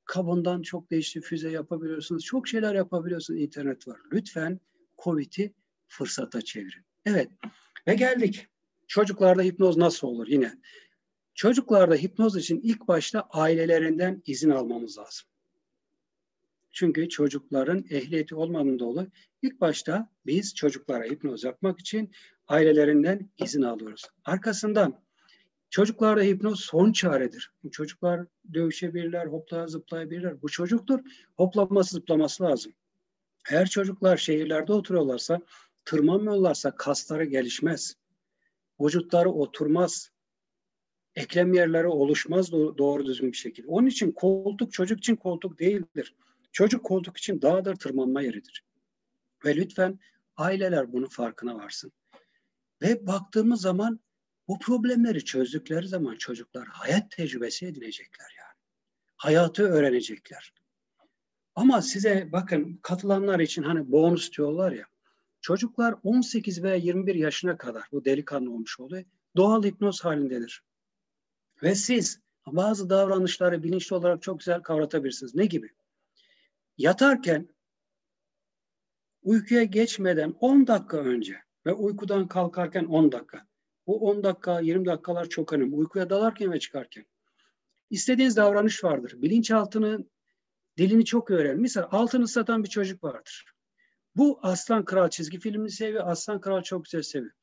kabından 0.06 0.62
çok 0.62 0.92
değişik 0.92 1.24
füze 1.24 1.52
yapabiliyorsunuz. 1.52 2.26
Çok 2.26 2.48
şeyler 2.48 2.76
yapabiliyorsunuz. 2.76 3.42
İnternet 3.42 3.88
var. 3.88 4.00
Lütfen 4.14 4.60
Covid'i 5.04 5.54
fırsata 5.88 6.42
çevirin. 6.42 6.84
Evet. 7.06 7.30
Ve 7.88 7.96
geldik. 7.96 8.48
Çocuklarda 8.88 9.42
hipnoz 9.42 9.78
nasıl 9.78 10.08
olur 10.08 10.28
yine? 10.28 10.54
Çocuklarda 11.36 11.96
hipnoz 11.96 12.38
için 12.38 12.60
ilk 12.64 12.88
başta 12.88 13.22
ailelerinden 13.22 14.22
izin 14.26 14.50
almamız 14.50 14.98
lazım. 14.98 15.28
Çünkü 16.74 17.10
çocukların 17.10 17.86
ehliyeti 17.90 18.36
olmadığından 18.36 18.80
dolayı 18.80 19.08
ilk 19.42 19.62
başta 19.62 20.10
biz 20.26 20.56
çocuklara 20.56 21.04
hipnoz 21.04 21.44
yapmak 21.44 21.80
için 21.80 22.12
ailelerinden 22.48 23.30
izin 23.38 23.62
alıyoruz. 23.62 24.06
Arkasından 24.26 25.04
çocuklarda 25.70 26.22
hipnoz 26.22 26.60
son 26.60 26.92
çaredir. 26.92 27.52
Çocuklar 27.72 28.26
dövüşebilirler, 28.54 29.26
hopla 29.26 29.68
zıplayabilirler. 29.68 30.42
Bu 30.42 30.50
çocuktur. 30.50 31.00
Hoplaması 31.38 31.96
zıplaması 31.96 32.44
lazım. 32.44 32.74
Eğer 33.52 33.70
çocuklar 33.70 34.18
şehirlerde 34.18 34.74
oturuyorlarsa, 34.74 35.42
tırmanmıyorlarsa 35.86 36.76
kasları 36.76 37.26
gelişmez. 37.26 37.96
Vücutları 38.82 39.30
oturmaz. 39.30 40.10
Eklem 41.16 41.54
yerleri 41.54 41.88
oluşmaz 41.88 42.52
doğru 42.52 43.06
düzgün 43.06 43.32
bir 43.32 43.38
şekilde. 43.38 43.68
Onun 43.68 43.88
için 43.88 44.12
koltuk 44.12 44.74
çocuk 44.74 45.00
için 45.00 45.16
koltuk 45.16 45.60
değildir. 45.60 46.16
Çocuk 46.54 46.86
koltuk 46.86 47.18
için 47.18 47.42
dağdır, 47.42 47.76
tırmanma 47.76 48.22
yeridir. 48.22 48.64
Ve 49.46 49.56
lütfen 49.56 50.00
aileler 50.38 50.94
bunun 50.94 51.08
farkına 51.08 51.56
varsın. 51.56 51.92
Ve 52.82 53.08
baktığımız 53.08 53.62
zaman 53.62 54.00
bu 54.48 54.60
problemleri 54.60 55.26
çözdükleri 55.26 55.88
zaman 55.88 56.16
çocuklar 56.16 56.68
hayat 56.68 57.12
tecrübesi 57.12 57.66
edinecekler 57.66 58.36
yani. 58.40 58.58
Hayatı 59.16 59.64
öğrenecekler. 59.64 60.54
Ama 61.56 61.82
size 61.82 62.30
bakın 62.32 62.80
katılanlar 62.82 63.40
için 63.40 63.64
hani 63.64 63.92
bonus 63.92 64.38
diyorlar 64.38 64.72
ya. 64.72 64.86
Çocuklar 65.42 65.96
18 66.04 66.64
veya 66.64 66.76
21 66.76 67.16
yaşına 67.16 67.58
kadar 67.58 67.84
bu 67.92 68.06
delikanlı 68.06 68.52
olmuş 68.52 68.80
oluyor. 68.80 69.04
Doğal 69.36 69.64
hipnoz 69.64 70.06
halindedir. 70.06 70.64
Ve 71.64 71.76
siz 71.76 72.20
bazı 72.48 72.90
davranışları 72.90 73.64
bilinçli 73.64 73.96
olarak 73.96 74.22
çok 74.22 74.40
güzel 74.40 74.62
kavratabilirsiniz. 74.62 75.36
Ne 75.36 75.46
gibi? 75.46 75.70
Yatarken 76.78 77.50
uykuya 79.22 79.64
geçmeden 79.64 80.36
10 80.40 80.68
dakika 80.68 80.98
önce 80.98 81.38
ve 81.66 81.74
uykudan 81.74 82.28
kalkarken 82.28 82.86
10 82.86 83.12
dakika. 83.12 83.48
Bu 83.88 84.10
10 84.10 84.24
dakika, 84.24 84.60
20 84.60 84.86
dakikalar 84.86 85.30
çok 85.30 85.54
önemli. 85.54 85.76
Uykuya 85.76 86.10
dalarken 86.10 86.52
ve 86.52 86.60
çıkarken. 86.60 87.06
İstediğiniz 87.90 88.38
davranış 88.38 88.84
vardır. 88.84 89.22
Bilinçaltını, 89.22 90.06
dilini 90.78 91.06
çok 91.06 91.32
öğren. 91.32 91.60
Mesela 91.60 91.88
altını 91.92 92.28
satan 92.28 92.64
bir 92.64 92.70
çocuk 92.70 93.04
vardır. 93.04 93.46
Bu 94.16 94.40
Aslan 94.42 94.86
Kral 94.86 95.10
çizgi 95.10 95.40
filmini 95.40 95.72
seviyor. 95.72 96.08
Aslan 96.08 96.42
Kral 96.42 96.62
çok 96.62 96.86
güzel 96.86 97.02
seviyor. 97.02 97.34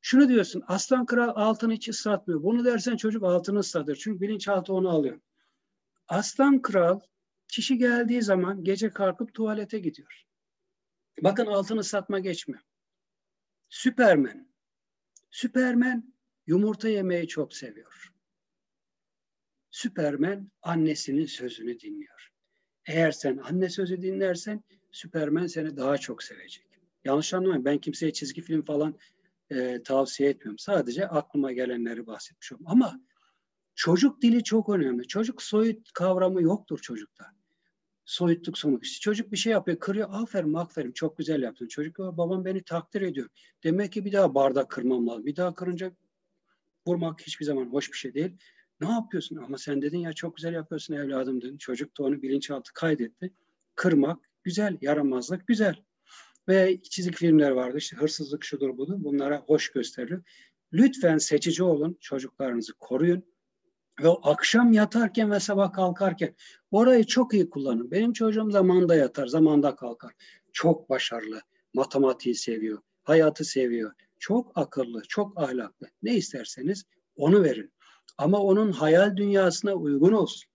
Şunu 0.00 0.28
diyorsun, 0.28 0.62
Aslan 0.66 1.06
Kral 1.06 1.32
altını 1.36 1.72
hiç 1.72 1.88
ıslatmıyor. 1.88 2.42
Bunu 2.42 2.64
dersen 2.64 2.96
çocuk 2.96 3.22
altını 3.22 3.58
ıslatır. 3.58 3.96
Çünkü 3.96 4.20
bilinçaltı 4.20 4.72
onu 4.72 4.88
alıyor. 4.88 5.20
Aslan 6.08 6.62
Kral 6.62 7.00
kişi 7.50 7.78
geldiği 7.78 8.22
zaman 8.22 8.64
gece 8.64 8.90
kalkıp 8.90 9.34
tuvalete 9.34 9.78
gidiyor. 9.78 10.24
Bakın 11.22 11.46
altını 11.46 11.80
ıslatma 11.80 12.18
geçmiyor. 12.18 12.62
Süpermen. 13.68 14.50
Süpermen 15.30 16.14
yumurta 16.46 16.88
yemeyi 16.88 17.28
çok 17.28 17.54
seviyor. 17.54 18.12
Süpermen 19.70 20.50
annesinin 20.62 21.26
sözünü 21.26 21.80
dinliyor. 21.80 22.32
Eğer 22.86 23.12
sen 23.12 23.36
anne 23.36 23.68
sözü 23.68 24.02
dinlersen 24.02 24.64
Süpermen 24.92 25.46
seni 25.46 25.76
daha 25.76 25.98
çok 25.98 26.22
sevecek. 26.22 26.66
Yanlış 27.04 27.34
anlamayın 27.34 27.64
ben 27.64 27.78
kimseye 27.78 28.12
çizgi 28.12 28.40
film 28.42 28.64
falan 28.64 28.98
e, 29.50 29.82
tavsiye 29.82 30.30
etmiyorum. 30.30 30.58
Sadece 30.58 31.08
aklıma 31.08 31.52
gelenleri 31.52 32.06
bahsetmiş 32.06 32.52
oldum. 32.52 32.66
Ama 32.68 33.00
çocuk 33.74 34.22
dili 34.22 34.44
çok 34.44 34.68
önemli. 34.68 35.06
Çocuk 35.06 35.42
soyut 35.42 35.92
kavramı 35.92 36.42
yoktur 36.42 36.78
çocukta 36.78 37.39
soyutluk 38.10 38.58
sonuç. 38.58 39.00
Çocuk 39.00 39.32
bir 39.32 39.36
şey 39.36 39.52
yapıyor, 39.52 39.78
kırıyor. 39.78 40.08
Aferin, 40.12 40.54
aferin. 40.54 40.92
Çok 40.92 41.18
güzel 41.18 41.42
yaptın. 41.42 41.68
Çocuk 41.68 41.98
babam 41.98 42.44
beni 42.44 42.62
takdir 42.62 43.02
ediyor. 43.02 43.28
Demek 43.64 43.92
ki 43.92 44.04
bir 44.04 44.12
daha 44.12 44.34
bardak 44.34 44.70
kırmam 44.70 45.08
lazım. 45.08 45.26
Bir 45.26 45.36
daha 45.36 45.54
kırınca 45.54 45.92
vurmak 46.86 47.22
hiçbir 47.22 47.44
zaman 47.44 47.64
hoş 47.64 47.92
bir 47.92 47.96
şey 47.96 48.14
değil. 48.14 48.32
Ne 48.80 48.90
yapıyorsun? 48.90 49.36
Ama 49.36 49.58
sen 49.58 49.82
dedin 49.82 49.98
ya 49.98 50.12
çok 50.12 50.36
güzel 50.36 50.54
yapıyorsun 50.54 50.94
evladım 50.94 51.42
dedin. 51.42 51.58
Çocuk 51.58 51.98
da 51.98 52.02
onu 52.02 52.22
bilinçaltı 52.22 52.72
kaydetti. 52.72 53.32
Kırmak 53.74 54.30
güzel, 54.42 54.78
yaramazlık 54.80 55.46
güzel. 55.46 55.76
Ve 56.48 56.82
çizik 56.82 57.16
filmler 57.16 57.50
vardı 57.50 57.78
işte 57.78 57.96
hırsızlık 57.96 58.44
şudur 58.44 58.78
budur. 58.78 58.94
Bunlara 58.98 59.40
hoş 59.46 59.72
gösteriyor. 59.72 60.22
Lütfen 60.72 61.18
seçici 61.18 61.62
olun. 61.62 61.96
Çocuklarınızı 62.00 62.72
koruyun 62.72 63.24
ve 64.02 64.08
akşam 64.08 64.72
yatarken 64.72 65.30
ve 65.30 65.40
sabah 65.40 65.72
kalkarken 65.72 66.34
orayı 66.70 67.04
çok 67.04 67.34
iyi 67.34 67.50
kullanın. 67.50 67.90
Benim 67.90 68.12
çocuğum 68.12 68.50
zamanda 68.50 68.96
yatar, 68.96 69.26
zamanda 69.26 69.74
kalkar. 69.74 70.12
Çok 70.52 70.90
başarılı, 70.90 71.40
matematiği 71.74 72.34
seviyor, 72.34 72.78
hayatı 73.02 73.44
seviyor. 73.44 73.92
Çok 74.18 74.52
akıllı, 74.54 75.02
çok 75.08 75.40
ahlaklı. 75.40 75.86
Ne 76.02 76.14
isterseniz 76.14 76.84
onu 77.16 77.42
verin. 77.42 77.72
Ama 78.18 78.38
onun 78.38 78.72
hayal 78.72 79.16
dünyasına 79.16 79.74
uygun 79.74 80.12
olsun. 80.12 80.50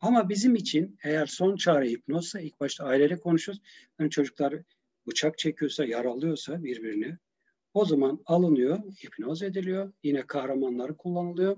Ama 0.00 0.28
bizim 0.28 0.54
için 0.54 0.98
eğer 1.04 1.26
son 1.26 1.56
çare 1.56 1.90
hipnozsa 1.90 2.40
ilk 2.40 2.60
başta 2.60 2.84
aileyle 2.84 3.20
konuşuyoruz. 3.20 3.62
Yani 4.00 4.10
çocuklar 4.10 4.54
bıçak 5.06 5.38
çekiyorsa, 5.38 5.84
yaralıyorsa 5.84 6.64
birbirini 6.64 7.18
o 7.74 7.84
zaman 7.84 8.22
alınıyor, 8.26 8.78
hipnoz 8.78 9.42
ediliyor. 9.42 9.92
Yine 10.02 10.26
kahramanları 10.26 10.96
kullanılıyor. 10.96 11.56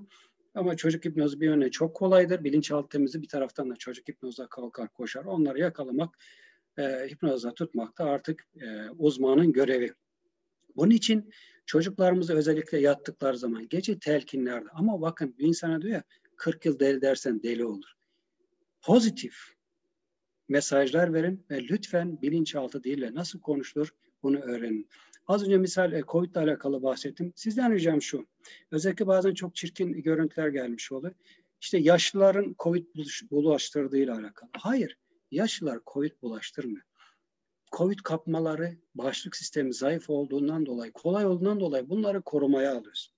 Ama 0.56 0.76
çocuk 0.76 1.04
hipnozu 1.04 1.40
bir 1.40 1.46
yöne 1.46 1.70
çok 1.70 1.96
kolaydır. 1.96 2.44
Bilinçaltı 2.44 2.88
temizliği 2.88 3.22
bir 3.22 3.28
taraftan 3.28 3.70
da 3.70 3.76
çocuk 3.76 4.08
hipnoza 4.08 4.46
kalkar 4.46 4.88
koşar. 4.88 5.24
Onları 5.24 5.60
yakalamak, 5.60 6.18
e, 6.78 6.82
hipnozda 6.82 7.54
tutmak 7.54 7.98
da 7.98 8.04
artık 8.04 8.46
e, 8.60 8.90
uzmanın 8.90 9.52
görevi. 9.52 9.94
Bunun 10.76 10.90
için 10.90 11.30
çocuklarımızı 11.66 12.34
özellikle 12.34 12.78
yattıkları 12.78 13.38
zaman 13.38 13.68
gece 13.68 13.98
telkinlerde 13.98 14.68
ama 14.72 15.00
bakın 15.00 15.38
bir 15.38 15.46
insana 15.46 15.82
diyor 15.82 15.94
ya 15.94 16.02
40 16.36 16.66
yıl 16.66 16.78
deli 16.78 17.02
dersen 17.02 17.42
deli 17.42 17.64
olur. 17.64 17.92
Pozitif 18.82 19.34
mesajlar 20.48 21.14
verin 21.14 21.46
ve 21.50 21.62
lütfen 21.62 22.22
bilinçaltı 22.22 22.84
dille 22.84 23.14
nasıl 23.14 23.40
konuşulur 23.40 23.88
bunu 24.22 24.38
öğrenin. 24.38 24.88
Az 25.26 25.44
önce 25.44 25.58
misal 25.58 25.92
e, 25.92 26.02
COVID 26.08 26.30
ile 26.30 26.40
alakalı 26.40 26.82
bahsettim. 26.82 27.32
Sizden 27.36 27.72
ricam 27.72 28.02
şu. 28.02 28.26
Özellikle 28.70 29.06
bazen 29.06 29.34
çok 29.34 29.54
çirkin 29.54 29.92
görüntüler 29.92 30.48
gelmiş 30.48 30.92
oluyor. 30.92 31.14
İşte 31.60 31.78
yaşlıların 31.78 32.54
COVID 32.58 32.86
bulaştırdığıyla 33.30 34.18
alakalı. 34.18 34.50
Hayır. 34.52 34.98
Yaşlılar 35.30 35.78
COVID 35.86 36.12
bulaştırmıyor. 36.22 36.84
COVID 37.76 37.98
kapmaları 37.98 38.76
bağışıklık 38.94 39.36
sistemi 39.36 39.74
zayıf 39.74 40.10
olduğundan 40.10 40.66
dolayı, 40.66 40.92
kolay 40.92 41.26
olduğundan 41.26 41.60
dolayı 41.60 41.88
bunları 41.88 42.22
korumaya 42.22 42.70
alıyoruz. 42.70 43.12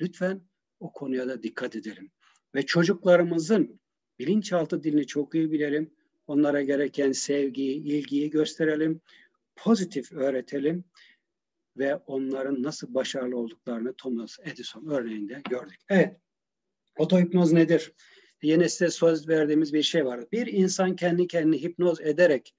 Lütfen 0.00 0.40
o 0.80 0.92
konuya 0.92 1.28
da 1.28 1.42
dikkat 1.42 1.76
edelim. 1.76 2.10
Ve 2.54 2.66
çocuklarımızın 2.66 3.80
bilinçaltı 4.18 4.82
dilini 4.82 5.06
çok 5.06 5.34
iyi 5.34 5.52
bilelim. 5.52 5.94
Onlara 6.26 6.62
gereken 6.62 7.12
sevgiyi, 7.12 7.82
ilgiyi 7.82 8.30
gösterelim. 8.30 9.00
Pozitif 9.56 10.12
öğretelim 10.12 10.84
ve 11.78 11.96
onların 11.96 12.62
nasıl 12.62 12.94
başarılı 12.94 13.36
olduklarını 13.36 13.94
Thomas 13.96 14.38
Edison 14.44 14.86
örneğinde 14.86 15.42
gördük. 15.50 15.80
Evet, 15.88 16.16
otohipnoz 16.98 17.52
nedir? 17.52 17.92
Yine 18.42 18.68
size 18.68 18.90
söz 18.90 19.28
verdiğimiz 19.28 19.72
bir 19.72 19.82
şey 19.82 20.04
var. 20.04 20.24
Bir 20.32 20.46
insan 20.46 20.96
kendi 20.96 21.26
kendini 21.26 21.62
hipnoz 21.62 22.00
ederek 22.00 22.54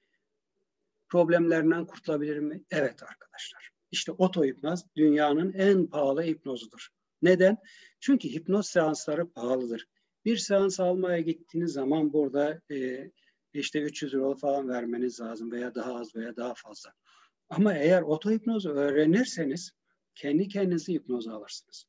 problemlerinden 1.10 1.86
kurtulabilir 1.86 2.40
mi? 2.40 2.64
Evet 2.72 3.04
arkadaşlar. 3.04 3.72
İşte 3.92 4.12
otohipnoz 4.12 4.84
dünyanın 4.96 5.54
en 5.54 5.88
pahalı 5.88 6.24
hipnozudur. 6.24 6.88
Neden? 7.22 7.58
Çünkü 8.00 8.30
hipnoz 8.30 8.68
seansları 8.68 9.32
pahalıdır. 9.32 9.88
Bir 10.26 10.38
seans 10.38 10.80
almaya 10.80 11.20
gittiğiniz 11.20 11.72
zaman 11.72 12.14
burada 12.14 12.62
e, 12.72 13.12
işte 13.54 13.82
300 13.82 14.14
euro 14.14 14.36
falan 14.36 14.70
vermeniz 14.70 15.22
lazım 15.22 15.52
veya 15.52 15.76
daha 15.76 15.96
az 15.96 16.16
veya 16.16 16.36
daha 16.36 16.54
fazla. 16.54 16.94
Ama 17.50 17.74
eğer 17.74 18.02
otohipnozu 18.02 18.70
öğrenirseniz 18.70 19.72
kendi 20.16 20.48
kendinizi 20.48 20.94
hipnoza 20.94 21.34
alırsınız. 21.34 21.88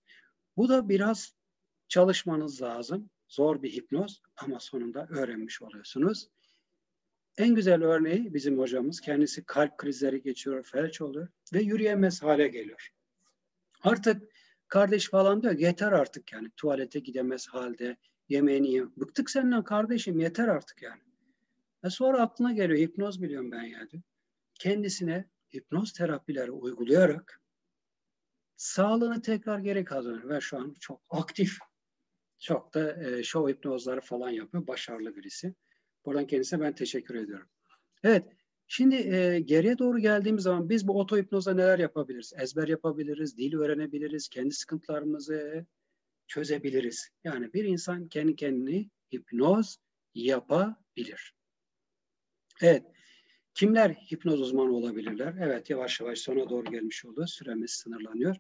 Bu 0.57 0.69
da 0.69 0.89
biraz 0.89 1.35
çalışmanız 1.89 2.63
lazım. 2.63 3.11
Zor 3.29 3.63
bir 3.63 3.73
hipnoz 3.73 4.23
ama 4.37 4.61
sonunda 4.61 5.07
öğrenmiş 5.11 5.63
oluyorsunuz. 5.63 6.29
En 7.39 7.55
güzel 7.55 7.85
örneği 7.85 8.35
bizim 8.35 8.59
hocamız. 8.59 9.01
Kendisi 9.01 9.45
kalp 9.45 9.79
krizleri 9.79 10.23
geçiyor, 10.23 10.63
felç 10.63 11.01
oluyor 11.01 11.29
ve 11.53 11.61
yürüyemez 11.61 12.23
hale 12.23 12.49
geliyor. 12.49 12.89
Artık 13.83 14.23
kardeş 14.69 15.11
falan 15.11 15.43
diyor 15.43 15.59
yeter 15.59 15.93
artık 15.93 16.33
yani 16.33 16.51
tuvalete 16.57 16.99
gidemez 16.99 17.49
halde 17.49 17.97
yemeğini 18.29 18.67
yiyemez. 18.67 18.97
Bıktık 18.97 19.31
senden 19.31 19.65
kardeşim 19.65 20.21
yeter 20.21 20.49
artık 20.49 20.83
yani. 20.83 21.01
Ve 21.85 21.91
sonra 21.91 22.23
aklına 22.23 22.53
geliyor 22.53 22.79
hipnoz 22.79 23.23
biliyorum 23.23 23.53
ben 23.53 23.63
yani. 23.63 24.03
Kendisine 24.55 25.25
hipnoz 25.55 25.93
terapileri 25.93 26.51
uygulayarak 26.51 27.41
sağlığını 28.57 29.23
tekrar 29.23 29.59
geri 29.59 29.85
kazanıyor 29.85 30.29
ve 30.29 30.41
şu 30.41 30.59
an 30.59 30.75
çok 30.81 31.03
aktif. 31.11 31.59
Çok 32.39 32.75
da 32.75 33.05
e, 33.05 33.23
show 33.23 33.53
hipnozları 33.53 34.01
falan 34.01 34.31
yapıyor. 34.31 34.67
Başarılı 34.67 35.17
birisi. 35.17 35.55
Buradan 36.05 36.27
kendisine 36.27 36.61
ben 36.61 36.75
teşekkür 36.75 37.15
ediyorum. 37.15 37.49
Evet, 38.03 38.25
şimdi 38.67 38.95
e, 38.95 39.41
geriye 39.41 39.79
doğru 39.79 39.99
geldiğimiz 39.99 40.43
zaman 40.43 40.69
biz 40.69 40.89
bu 40.89 41.01
otohipnozda 41.01 41.55
neler 41.55 41.79
yapabiliriz? 41.79 42.33
Ezber 42.37 42.69
yapabiliriz, 42.69 43.37
dil 43.37 43.55
öğrenebiliriz, 43.55 44.29
kendi 44.29 44.55
sıkıntılarımızı 44.55 45.67
çözebiliriz. 46.27 47.09
Yani 47.25 47.53
bir 47.53 47.65
insan 47.65 48.09
kendi 48.09 48.37
kendini 48.37 48.91
hipnoz 49.15 49.79
yapabilir. 50.15 51.35
Evet, 52.63 52.87
kimler 53.59 53.91
hipnoz 53.91 54.41
uzmanı 54.41 54.77
olabilirler? 54.77 55.35
Evet, 55.41 55.71
yavaş 55.71 56.01
yavaş 56.01 56.19
sona 56.19 56.51
doğru 56.51 56.71
gelmiş 56.71 57.05
oldu. 57.05 57.27
Süremiz 57.27 57.71
sınırlanıyor. 57.71 58.37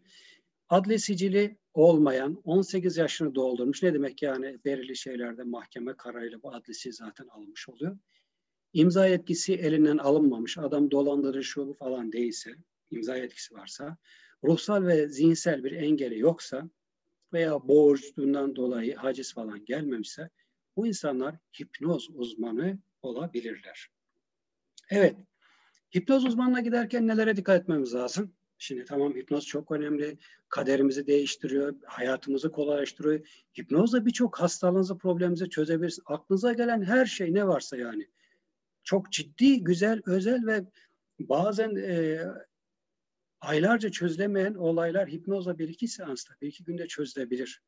Adli 0.68 0.98
sicili 0.98 1.58
olmayan 1.74 2.40
18 2.44 2.96
yaşını 2.96 3.34
doldurmuş. 3.34 3.82
Ne 3.82 3.94
demek 3.94 4.22
yani 4.22 4.58
belirli 4.64 4.96
şeylerde 4.96 5.42
mahkeme 5.42 5.96
kararıyla 5.96 6.42
bu 6.42 6.54
adlisi 6.54 6.92
zaten 6.92 7.26
alınmış 7.26 7.68
oluyor. 7.68 7.98
İmza 8.72 9.06
yetkisi 9.06 9.54
elinden 9.54 9.98
alınmamış. 9.98 10.58
Adam 10.58 10.90
dolandırıcı 10.90 11.66
bu 11.66 11.74
falan 11.74 12.12
değilse, 12.12 12.50
imza 12.90 13.16
yetkisi 13.16 13.54
varsa, 13.54 13.96
ruhsal 14.44 14.86
ve 14.86 15.08
zihinsel 15.08 15.64
bir 15.64 15.72
engeli 15.72 16.18
yoksa 16.18 16.70
veya 17.32 17.68
borcundan 17.68 18.56
dolayı 18.56 18.96
haciz 18.96 19.34
falan 19.34 19.64
gelmemişse 19.64 20.30
bu 20.76 20.86
insanlar 20.86 21.34
hipnoz 21.60 22.08
uzmanı 22.14 22.78
olabilirler. 23.02 23.97
Evet, 24.90 25.16
hipnoz 25.96 26.24
uzmanına 26.24 26.60
giderken 26.60 27.06
nelere 27.06 27.36
dikkat 27.36 27.62
etmemiz 27.62 27.94
lazım? 27.94 28.32
Şimdi 28.58 28.84
tamam 28.84 29.14
hipnoz 29.14 29.46
çok 29.46 29.70
önemli. 29.70 30.18
Kaderimizi 30.48 31.06
değiştiriyor, 31.06 31.74
hayatımızı 31.86 32.52
kolaylaştırıyor. 32.52 33.26
Hipnozla 33.58 34.06
birçok 34.06 34.40
hastalığınızı, 34.40 34.98
probleminizi 34.98 35.50
çözebilirsiniz. 35.50 36.06
Aklınıza 36.06 36.52
gelen 36.52 36.82
her 36.82 37.06
şey 37.06 37.34
ne 37.34 37.46
varsa 37.46 37.76
yani. 37.76 38.08
Çok 38.82 39.12
ciddi, 39.12 39.64
güzel, 39.64 40.02
özel 40.06 40.46
ve 40.46 40.64
bazen 41.18 41.76
e, 41.76 42.20
aylarca 43.40 43.90
çözülemeyen 43.90 44.54
olaylar 44.54 45.08
hipnozla 45.08 45.58
bir 45.58 45.68
iki 45.68 45.88
seansta, 45.88 46.34
bir 46.42 46.46
iki 46.46 46.64
günde 46.64 46.86
çözülebilir. 46.86 47.62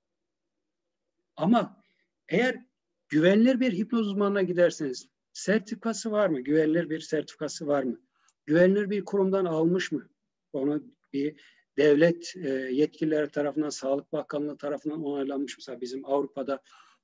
Ama 1.37 1.83
eğer 2.29 2.65
güvenilir 3.09 3.61
bir 3.61 3.73
hipnoz 3.73 4.09
uzmanına 4.09 4.43
giderseniz, 4.43 5.09
sertifikası 5.33 6.13
var 6.13 6.29
mı? 6.29 6.41
Güvenilir 6.41 6.91
bir 6.91 7.01
sertifikası 7.01 7.67
var 7.67 7.83
mı? 7.83 8.01
Güvenilir 8.47 8.91
bir 8.91 9.05
kurumdan 9.05 9.45
almış 9.45 9.93
mı? 9.93 10.09
Onu 10.53 10.83
bir 11.13 11.41
devlet 11.77 12.37
e, 12.37 12.49
yetkilileri 12.51 13.31
tarafından, 13.31 13.69
Sağlık 13.69 14.13
Bakanlığı 14.13 14.57
tarafından 14.57 15.05
onaylanmış. 15.05 15.59
Mesela 15.59 15.81
bizim 15.81 16.07
Avrupa'da 16.07 16.61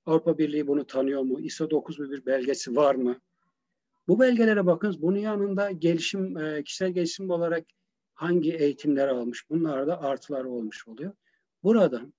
Avrupa 0.06 0.38
Birliği 0.38 0.66
bunu 0.66 0.86
tanıyor 0.86 1.22
mu? 1.22 1.40
ISO 1.40 1.70
9001 1.70 2.26
belgesi 2.26 2.76
var 2.76 2.94
mı? 2.94 3.20
Bu 4.08 4.20
belgelere 4.20 4.66
bakınız. 4.66 5.02
Bunun 5.02 5.18
yanında 5.18 5.70
gelişim, 5.70 6.36
e, 6.36 6.64
kişisel 6.64 6.90
gelişim 6.90 7.30
olarak 7.30 7.64
hangi 8.14 8.54
eğitimler 8.54 9.08
almış? 9.08 9.50
Bunlar 9.50 9.86
da 9.86 10.02
artılar 10.02 10.44
olmuş 10.44 10.88
oluyor. 10.88 11.12
Buradan 11.62 12.14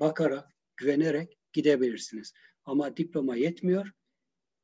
bakarak, 0.00 0.48
güvenerek 0.76 1.38
gidebilirsiniz. 1.52 2.32
Ama 2.64 2.96
diploma 2.96 3.36
yetmiyor. 3.36 3.92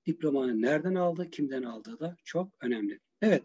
Diplomanı 0.06 0.62
nereden 0.62 0.94
aldı, 0.94 1.30
kimden 1.30 1.62
aldığı 1.62 2.00
da 2.00 2.16
çok 2.24 2.52
önemli. 2.60 3.00
Evet, 3.22 3.42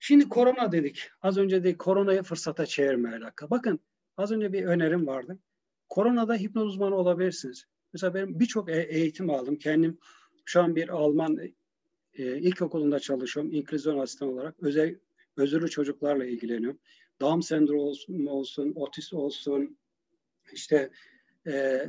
Şimdi 0.00 0.28
korona 0.28 0.72
dedik. 0.72 1.10
Az 1.22 1.38
önce 1.38 1.64
de 1.64 1.76
koronayı 1.76 2.22
fırsata 2.22 2.66
çevirme 2.66 3.16
alaka. 3.16 3.50
Bakın 3.50 3.80
az 4.16 4.32
önce 4.32 4.52
bir 4.52 4.64
önerim 4.64 5.06
vardı. 5.06 5.38
Koronada 5.88 6.34
hipnoz 6.34 6.66
uzmanı 6.66 6.94
olabilirsiniz. 6.94 7.64
Mesela 7.92 8.14
ben 8.14 8.40
birçok 8.40 8.70
e- 8.70 8.88
eğitim 8.90 9.30
aldım. 9.30 9.56
Kendim 9.56 9.98
şu 10.44 10.62
an 10.62 10.76
bir 10.76 10.88
Alman 10.88 11.38
e, 12.14 12.38
ilkokulunda 12.38 13.00
çalışıyorum. 13.00 13.52
İnkrizyon 13.52 13.98
asistan 13.98 14.28
olarak. 14.28 14.62
Özel, 14.62 14.98
özürlü 15.36 15.70
çocuklarla 15.70 16.24
ilgileniyorum. 16.24 16.78
Down 17.20 17.40
sendromu 17.40 17.82
olsun, 17.82 18.26
olsun 18.26 18.72
otist 18.76 19.12
olsun, 19.12 19.78
işte 20.52 20.90
e, 21.46 21.82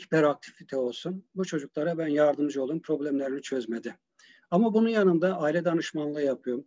hiperaktivite 0.00 0.76
olsun. 0.76 1.24
Bu 1.34 1.44
çocuklara 1.44 1.98
ben 1.98 2.08
yardımcı 2.08 2.62
oldum. 2.62 2.82
Problemlerini 2.82 3.42
çözmedi. 3.42 3.96
Ama 4.50 4.74
bunun 4.74 4.88
yanında 4.88 5.38
aile 5.38 5.64
danışmanlığı 5.64 6.22
yapıyorum. 6.22 6.66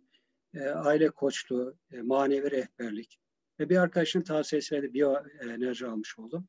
E, 0.54 0.60
aile 0.68 1.10
koçluğu, 1.10 1.74
e, 1.92 2.02
manevi 2.02 2.50
rehberlik 2.50 3.18
ve 3.60 3.68
bir 3.68 3.76
arkadaşın 3.76 4.22
tavsiyesiyle 4.22 4.82
de 4.82 4.94
biyo 4.94 5.16
enerji 5.42 5.86
almış 5.86 6.18
oldum. 6.18 6.48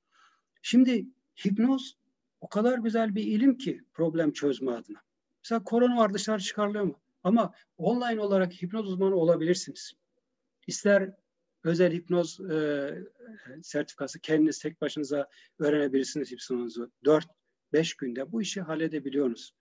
Şimdi 0.61 1.05
hipnoz 1.45 1.97
o 2.41 2.49
kadar 2.49 2.77
güzel 2.77 3.15
bir 3.15 3.23
ilim 3.23 3.57
ki 3.57 3.83
problem 3.93 4.31
çözme 4.31 4.71
adına. 4.71 5.01
Mesela 5.43 5.63
korona 5.63 5.97
var 5.97 6.13
dışarı 6.13 6.41
çıkarılıyor 6.41 6.83
mu? 6.83 6.99
Ama 7.23 7.53
online 7.77 8.21
olarak 8.21 8.63
hipnoz 8.63 8.87
uzmanı 8.87 9.15
olabilirsiniz. 9.15 9.93
İster 10.67 11.13
özel 11.63 11.93
hipnoz 11.93 12.39
e, 12.39 12.89
sertifikası 13.63 14.19
kendiniz 14.19 14.59
tek 14.59 14.81
başınıza 14.81 15.29
öğrenebilirsiniz 15.59 16.31
hipnozu. 16.31 16.91
4-5 17.73 17.97
günde 17.97 18.31
bu 18.31 18.41
işi 18.41 18.61
halledebiliyorsunuz. 18.61 19.55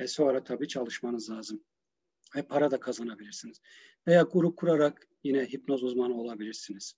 Ve 0.00 0.06
sonra 0.06 0.44
tabii 0.44 0.68
çalışmanız 0.68 1.30
lazım. 1.30 1.64
Ve 2.36 2.42
para 2.42 2.70
da 2.70 2.80
kazanabilirsiniz. 2.80 3.60
Veya 4.06 4.22
grup 4.22 4.56
kurarak 4.56 5.08
yine 5.24 5.46
hipnoz 5.46 5.82
uzmanı 5.82 6.20
olabilirsiniz. 6.20 6.94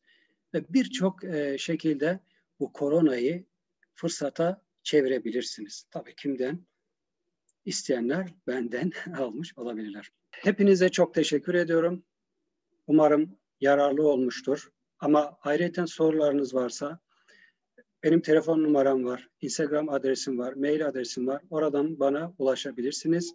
Ve 0.55 0.65
birçok 0.69 1.25
e, 1.25 1.59
şekilde 1.59 2.21
bu 2.61 2.73
koronayı 2.73 3.47
fırsata 3.95 4.65
çevirebilirsiniz. 4.83 5.87
Tabii 5.91 6.15
kimden? 6.15 6.67
İsteyenler 7.65 8.35
benden 8.47 8.93
almış 9.17 9.59
olabilirler. 9.59 10.13
Hepinize 10.31 10.89
çok 10.89 11.15
teşekkür 11.15 11.55
ediyorum. 11.55 12.05
Umarım 12.87 13.39
yararlı 13.63 14.09
olmuştur. 14.09 14.69
Ama 14.99 15.39
ayrıca 15.43 15.87
sorularınız 15.87 16.55
varsa 16.55 16.99
benim 18.03 18.21
telefon 18.21 18.63
numaram 18.63 19.05
var, 19.05 19.29
Instagram 19.41 19.89
adresim 19.89 20.39
var, 20.39 20.53
mail 20.53 20.87
adresim 20.87 21.27
var. 21.27 21.43
Oradan 21.51 22.01
bana 22.01 22.35
ulaşabilirsiniz. 22.39 23.35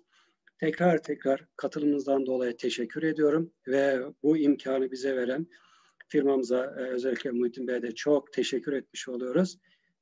Tekrar 0.60 1.04
tekrar 1.04 1.46
katılımınızdan 1.56 2.26
dolayı 2.26 2.58
teşekkür 2.58 3.04
ediyorum 3.04 3.54
ve 3.68 4.02
bu 4.24 4.38
imkanı 4.38 4.92
bize 4.92 5.16
veren 5.16 5.48
firmamıza 6.08 6.76
e, 6.80 6.82
özellikle 6.82 7.32
Muhittin 7.32 7.68
Bey'e 7.68 7.82
de 7.82 7.92
çok 7.92 8.34
teşekkür 8.34 8.74
etmiş 8.74 9.10
oluyoruz. 9.10 9.58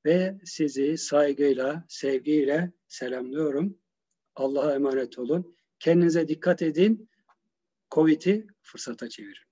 Ve 0.06 0.38
sizi 0.46 0.98
saygıyla, 0.98 1.86
sevgiyle 1.88 2.72
selamlıyorum. 2.88 3.78
Allah'a 4.36 4.76
emanet 4.76 5.20
olun. 5.20 5.56
Kendinize 5.80 6.28
dikkat 6.28 6.62
edin. 6.62 7.10
Covid'i 7.92 8.48
fırsata 8.62 9.10
çevirin. 9.10 9.45